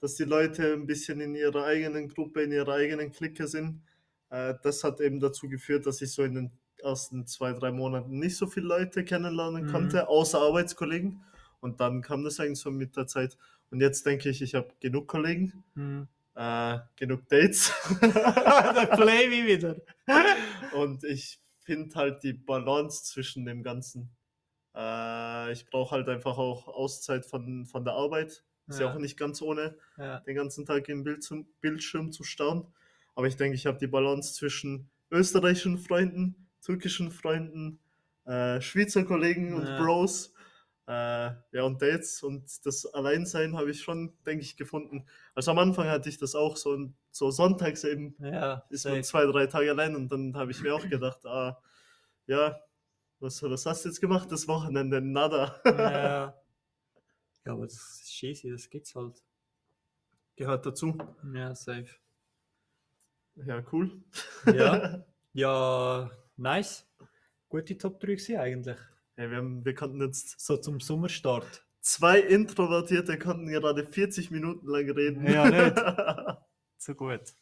dass 0.00 0.16
die 0.16 0.24
Leute 0.24 0.74
ein 0.74 0.86
bisschen 0.86 1.20
in 1.20 1.34
ihrer 1.34 1.64
eigenen 1.64 2.08
Gruppe, 2.08 2.42
in 2.42 2.52
ihrer 2.52 2.74
eigenen 2.74 3.12
Clique 3.12 3.46
sind. 3.46 3.82
Äh, 4.30 4.54
das 4.62 4.84
hat 4.84 5.00
eben 5.00 5.20
dazu 5.20 5.48
geführt, 5.48 5.86
dass 5.86 6.00
ich 6.02 6.12
so 6.12 6.22
in 6.22 6.34
den 6.34 6.50
ersten 6.78 7.26
zwei, 7.26 7.52
drei 7.52 7.72
Monaten 7.72 8.18
nicht 8.18 8.36
so 8.36 8.46
viele 8.46 8.66
Leute 8.66 9.04
kennenlernen 9.04 9.66
Mhm. 9.66 9.70
konnte, 9.72 10.08
außer 10.08 10.40
Arbeitskollegen. 10.40 11.22
Und 11.60 11.80
dann 11.80 12.02
kam 12.02 12.22
das 12.24 12.38
eigentlich 12.38 12.60
so 12.60 12.70
mit 12.70 12.96
der 12.96 13.06
Zeit. 13.06 13.36
Und 13.70 13.80
jetzt 13.80 14.06
denke 14.06 14.28
ich, 14.28 14.40
ich 14.42 14.54
habe 14.54 14.68
genug 14.80 15.08
Kollegen, 15.08 15.64
Hm. 15.74 16.06
äh, 16.36 16.78
genug 16.96 17.28
Dates. 17.28 17.72
Play 18.96 19.30
wie 19.30 19.46
wieder. 19.46 19.76
Und 20.72 21.04
ich 21.04 21.40
finde 21.60 21.94
halt 21.96 22.22
die 22.22 22.32
Balance 22.32 23.04
zwischen 23.04 23.44
dem 23.44 23.62
Ganzen. 23.62 24.10
Äh, 24.74 25.52
ich 25.52 25.66
brauche 25.68 25.96
halt 25.96 26.08
einfach 26.08 26.38
auch 26.38 26.68
Auszeit 26.68 27.26
von, 27.26 27.66
von 27.66 27.84
der 27.84 27.94
Arbeit. 27.94 28.44
Ist 28.68 28.80
ja. 28.80 28.86
Ja. 28.86 28.94
auch 28.94 28.98
nicht 28.98 29.16
ganz 29.18 29.40
ohne, 29.42 29.76
Ja. 29.96 30.20
den 30.20 30.36
ganzen 30.36 30.64
Tag 30.66 30.88
im 30.88 31.02
Bildschirm, 31.02 31.46
Bildschirm 31.60 32.12
zu 32.12 32.22
starren. 32.22 32.66
Aber 33.18 33.26
ich 33.26 33.34
denke, 33.34 33.56
ich 33.56 33.66
habe 33.66 33.78
die 33.78 33.88
Balance 33.88 34.32
zwischen 34.34 34.88
österreichischen 35.10 35.76
Freunden, 35.76 36.48
türkischen 36.64 37.10
Freunden, 37.10 37.80
äh, 38.26 38.60
Schweizer 38.60 39.02
Kollegen 39.02 39.54
und 39.54 39.66
Ja. 39.66 39.76
Bros. 39.76 40.32
Äh, 40.86 41.32
ja, 41.50 41.64
und 41.64 41.82
Dates 41.82 42.22
und 42.22 42.64
das 42.64 42.86
Alleinsein 42.86 43.56
habe 43.56 43.72
ich 43.72 43.82
schon, 43.82 44.16
denke 44.24 44.44
ich, 44.44 44.56
gefunden. 44.56 45.04
Also 45.34 45.50
am 45.50 45.58
Anfang 45.58 45.88
hatte 45.88 46.08
ich 46.08 46.18
das 46.18 46.36
auch 46.36 46.56
so, 46.56 46.92
so 47.10 47.32
sonntags 47.32 47.82
eben 47.82 48.14
Ja, 48.20 48.64
ist 48.70 48.86
man 48.86 49.02
zwei, 49.02 49.26
drei 49.26 49.48
Tage 49.48 49.68
allein 49.72 49.96
und 49.96 50.12
dann 50.12 50.36
habe 50.36 50.52
ich 50.52 50.62
mir 50.62 50.72
auch 50.72 50.88
gedacht, 50.88 51.26
ah, 51.26 51.60
ja, 52.28 52.56
was, 53.18 53.42
was 53.42 53.66
hast 53.66 53.84
du 53.84 53.88
jetzt 53.88 54.00
gemacht 54.00 54.30
das 54.30 54.46
Wochenende? 54.46 55.00
Nada. 55.00 55.60
ja. 55.64 55.72
ja, 57.46 57.52
aber 57.52 57.64
das 57.64 57.74
ist 57.74 58.14
scheiße, 58.14 58.48
das 58.52 58.70
gibt's 58.70 58.94
halt. 58.94 59.20
Gehört 60.36 60.64
dazu. 60.64 60.96
Ja, 61.34 61.52
safe. 61.56 61.88
Ja, 63.46 63.62
cool. 63.72 64.02
Ja, 64.52 65.04
ja, 65.32 66.10
nice. 66.36 66.86
Gute 67.48 67.78
Top 67.78 68.00
3 68.00 68.06
gewesen 68.14 68.36
eigentlich. 68.38 68.78
Ja, 69.16 69.30
wir, 69.30 69.36
haben, 69.38 69.64
wir 69.64 69.74
konnten 69.74 70.00
jetzt, 70.02 70.38
So 70.40 70.56
zum 70.56 70.80
Sommerstart. 70.80 71.64
zwei 71.80 72.20
Introvertierte 72.20 73.18
konnten 73.18 73.48
gerade 73.48 73.84
40 73.86 74.30
Minuten 74.30 74.66
lang 74.66 74.90
reden. 74.90 75.26
Ja, 75.26 75.50
nicht. 75.50 75.76
So 76.80 76.94
gut. 76.94 77.34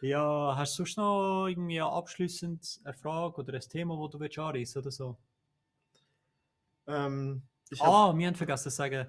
Ja, 0.00 0.54
hast 0.56 0.72
du 0.72 0.84
sonst 0.84 0.96
noch 0.96 1.46
irgendwie 1.46 1.80
abschließend 1.80 2.80
eine 2.84 2.94
Frage 2.94 3.36
oder 3.36 3.54
ein 3.54 3.60
Thema, 3.60 3.96
das 4.02 4.10
du 4.12 4.18
willst 4.20 4.38
anreißen 4.38 4.82
oder 4.82 4.90
so? 4.90 5.18
ähm, 6.88 7.42
ich 7.70 7.80
hab, 7.80 7.88
Ah, 7.88 8.16
wir 8.16 8.26
haben 8.26 8.34
vergessen 8.34 8.70
zu 8.70 8.76
sagen, 8.76 9.08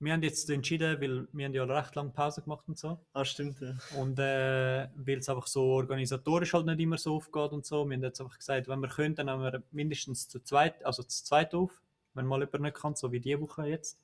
wir 0.00 0.12
haben 0.12 0.22
jetzt 0.22 0.50
entschieden, 0.50 1.00
weil 1.00 1.26
wir 1.32 1.46
haben 1.46 1.54
ja 1.54 1.64
recht 1.64 1.94
lange 1.94 2.10
Pause 2.10 2.42
gemacht 2.42 2.64
und 2.68 2.78
so. 2.78 2.98
ah, 3.12 3.24
stimmt, 3.24 3.60
ja. 3.60 3.74
Und 3.98 4.18
äh, 4.18 4.88
weil 4.96 5.18
es 5.18 5.28
einfach 5.28 5.46
so 5.46 5.62
organisatorisch 5.64 6.52
halt 6.52 6.66
nicht 6.66 6.80
immer 6.80 6.98
so 6.98 7.16
aufgeht 7.16 7.52
und 7.52 7.64
so, 7.64 7.84
wir 7.86 7.94
haben 7.96 8.02
jetzt 8.02 8.20
einfach 8.20 8.36
gesagt, 8.38 8.68
wenn 8.68 8.80
wir 8.80 8.88
können, 8.88 9.14
dann 9.14 9.26
nehmen 9.26 9.42
wir 9.42 9.62
mindestens 9.72 10.28
zu 10.28 10.40
zweit, 10.40 10.84
also 10.84 11.02
zu 11.02 11.24
zweit 11.24 11.54
auf, 11.54 11.80
wenn 12.14 12.26
mal 12.26 12.40
jemand 12.40 12.60
nicht 12.60 12.76
kann, 12.76 12.94
so 12.94 13.12
wie 13.12 13.20
diese 13.20 13.40
Woche 13.40 13.66
jetzt. 13.66 13.98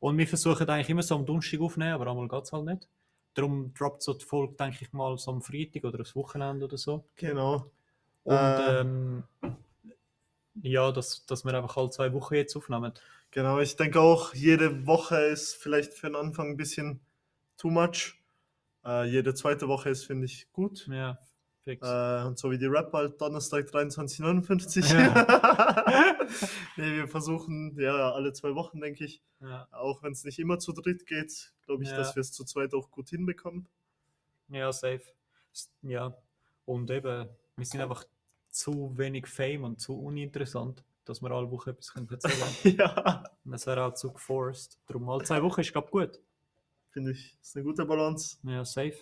Und 0.00 0.18
wir 0.18 0.26
versuchen 0.26 0.68
eigentlich 0.68 0.90
immer 0.90 1.02
so 1.02 1.14
am 1.14 1.24
Donnerstag 1.24 1.60
aufnehmen, 1.60 1.92
aber 1.94 2.08
einmal 2.10 2.28
geht 2.28 2.42
es 2.42 2.52
halt 2.52 2.64
nicht. 2.64 2.88
Darum 3.34 3.72
droppt 3.74 4.02
so 4.02 4.12
die 4.14 4.24
Folge, 4.24 4.54
denke 4.54 4.78
ich 4.82 4.92
mal, 4.92 5.16
so 5.18 5.30
am 5.32 5.40
Freitag 5.42 5.84
oder 5.84 5.98
das 5.98 6.14
Wochenende 6.14 6.66
oder 6.66 6.76
so. 6.76 7.04
Genau. 7.16 7.70
Und 8.24 8.34
Äh. 8.34 8.80
ähm, 8.80 9.24
ja, 10.62 10.92
dass, 10.92 11.24
dass 11.26 11.44
wir 11.44 11.54
einfach 11.54 11.76
alle 11.76 11.90
zwei 11.90 12.12
Wochen 12.12 12.34
jetzt 12.34 12.56
aufnehmen. 12.56 12.92
Genau, 13.30 13.58
ich 13.58 13.76
denke 13.76 14.00
auch, 14.00 14.32
jede 14.34 14.86
Woche 14.86 15.16
ist 15.16 15.54
vielleicht 15.54 15.92
für 15.94 16.06
den 16.08 16.16
Anfang 16.16 16.50
ein 16.50 16.56
bisschen 16.56 17.00
too 17.56 17.70
much. 17.70 18.14
Äh, 18.84 19.04
jede 19.06 19.34
zweite 19.34 19.66
Woche 19.68 19.90
ist, 19.90 20.04
finde 20.04 20.26
ich, 20.26 20.52
gut. 20.52 20.86
Ja, 20.88 21.18
fix. 21.62 21.86
Äh, 21.86 22.24
und 22.26 22.38
so 22.38 22.50
wie 22.50 22.58
die 22.58 22.66
Rap 22.66 22.92
halt 22.92 23.20
Donnerstag 23.20 23.66
23,59. 23.70 24.84
nee, 26.76 26.96
wir 26.98 27.08
versuchen 27.08 27.76
ja 27.80 28.12
alle 28.12 28.32
zwei 28.32 28.54
Wochen, 28.54 28.80
denke 28.80 29.04
ich. 29.04 29.20
ja. 29.40 29.66
Auch 29.72 30.02
wenn 30.02 30.12
es 30.12 30.24
nicht 30.24 30.38
immer 30.38 30.58
zu 30.58 30.72
dritt 30.72 31.06
geht, 31.06 31.52
glaube 31.66 31.82
ich, 31.82 31.90
Ja. 31.90 31.96
dass 31.96 32.14
wir 32.14 32.20
es 32.20 32.32
zu 32.32 32.44
zweit 32.44 32.74
auch 32.74 32.90
gut 32.90 33.08
hinbekommen. 33.08 33.66
Ja, 34.48 34.72
safe. 34.72 35.02
Ja. 35.82 36.14
Und 36.66 36.90
eben, 36.90 37.28
wir 37.56 37.66
sind 37.66 37.80
einfach 37.80 38.04
zu 38.54 38.96
wenig 38.96 39.26
Fame 39.26 39.64
und 39.64 39.80
zu 39.80 39.98
uninteressant, 39.98 40.84
dass 41.04 41.20
wir 41.20 41.30
alle 41.32 41.50
Wochen 41.50 41.70
etwas 41.70 41.92
können 41.92 42.08
erzählen 42.08 42.54
können. 42.62 42.76
ja, 42.78 43.24
Und 43.44 43.52
es 43.52 43.66
wäre 43.66 43.84
auch 43.84 43.94
zu 43.94 44.12
geforst. 44.12 44.78
Darum 44.86 45.08
alle 45.08 45.24
zwei 45.24 45.42
Wochen 45.42 45.60
ist, 45.60 45.72
glaube 45.72 45.88
ich, 45.88 45.90
gut. 45.90 46.20
finde 46.90 47.10
ich, 47.10 47.36
ist 47.40 47.56
eine 47.56 47.64
gute 47.64 47.84
Balance. 47.84 48.38
Ja, 48.44 48.64
safe. 48.64 48.96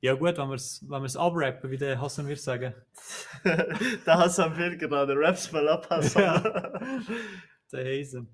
Ja 0.00 0.14
gut, 0.14 0.38
wenn 0.38 0.48
wir 0.48 0.54
es 0.54 0.88
wenn 0.88 1.02
wir's 1.02 1.16
abrappen, 1.16 1.70
wie 1.70 1.76
der 1.76 2.00
Hassan 2.00 2.26
würde 2.26 2.40
sagen. 2.40 2.74
da 4.04 4.18
Hassan 4.18 4.56
will 4.56 4.78
gerade, 4.78 5.14
raps 5.14 5.50
mal 5.52 5.68
ab, 5.68 5.90
Hassan. 5.90 6.22
Ja. 6.22 6.80
Der 7.72 7.84
Hazen. 7.84 8.28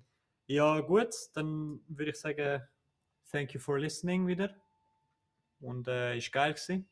Ja 0.46 0.78
gut, 0.80 1.14
dann 1.34 1.80
würde 1.88 2.10
ich 2.10 2.20
sagen, 2.20 2.62
thank 3.32 3.54
you 3.54 3.60
for 3.60 3.78
listening 3.78 4.26
wieder. 4.26 4.54
Und 5.60 5.88
äh, 5.88 6.16
ist 6.16 6.30
geil 6.30 6.52
gewesen. 6.52 6.86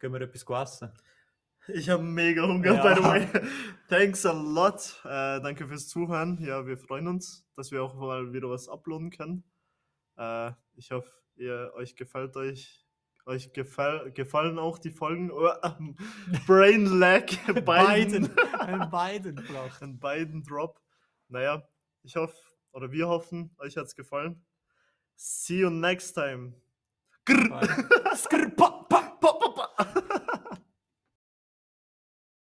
Gehen 0.00 0.12
wir 0.12 0.20
etwas 0.20 0.42
essen. 0.42 0.92
Ich 1.68 1.88
habe 1.88 2.02
mega 2.02 2.42
Hunger, 2.46 2.74
Ja. 2.74 2.82
by 2.82 3.00
the 3.00 3.04
way. 3.08 3.28
Thanks 3.88 4.26
a 4.26 4.32
lot. 4.32 5.00
Äh, 5.04 5.40
danke 5.40 5.66
fürs 5.66 5.88
Zuhören. 5.88 6.38
Ja, 6.40 6.66
wir 6.66 6.76
freuen 6.76 7.06
uns, 7.08 7.46
dass 7.56 7.70
wir 7.70 7.82
auch 7.82 7.94
mal 7.94 8.32
wieder 8.32 8.50
was 8.50 8.68
uploaden 8.68 9.10
können. 9.10 9.44
Äh, 10.16 10.52
ich 10.76 10.90
hoffe, 10.90 11.10
ihr, 11.36 11.72
euch 11.74 11.96
gefällt 11.96 12.36
euch. 12.36 12.80
Euch 13.26 13.54
gefall, 13.54 14.12
gefallen 14.12 14.58
auch 14.58 14.78
die 14.78 14.90
Folgen. 14.90 15.30
Oh, 15.30 15.48
ähm, 15.62 15.96
Brain 16.46 16.84
Lag. 16.84 17.24
Beiden. 17.64 18.30
An 18.58 18.90
beiden 18.90 19.38
flach. 19.38 19.80
An 19.80 19.98
beiden 19.98 20.42
Drop. 20.42 20.78
Naja, 21.28 21.66
ich 22.02 22.16
hoffe, 22.16 22.36
oder 22.72 22.92
wir 22.92 23.08
hoffen, 23.08 23.56
euch 23.58 23.78
hat 23.78 23.86
es 23.86 23.94
gefallen. 23.94 24.44
See 25.16 25.60
you 25.60 25.70
next 25.70 26.12
time. 26.12 26.52
Skrpa. 28.14 28.73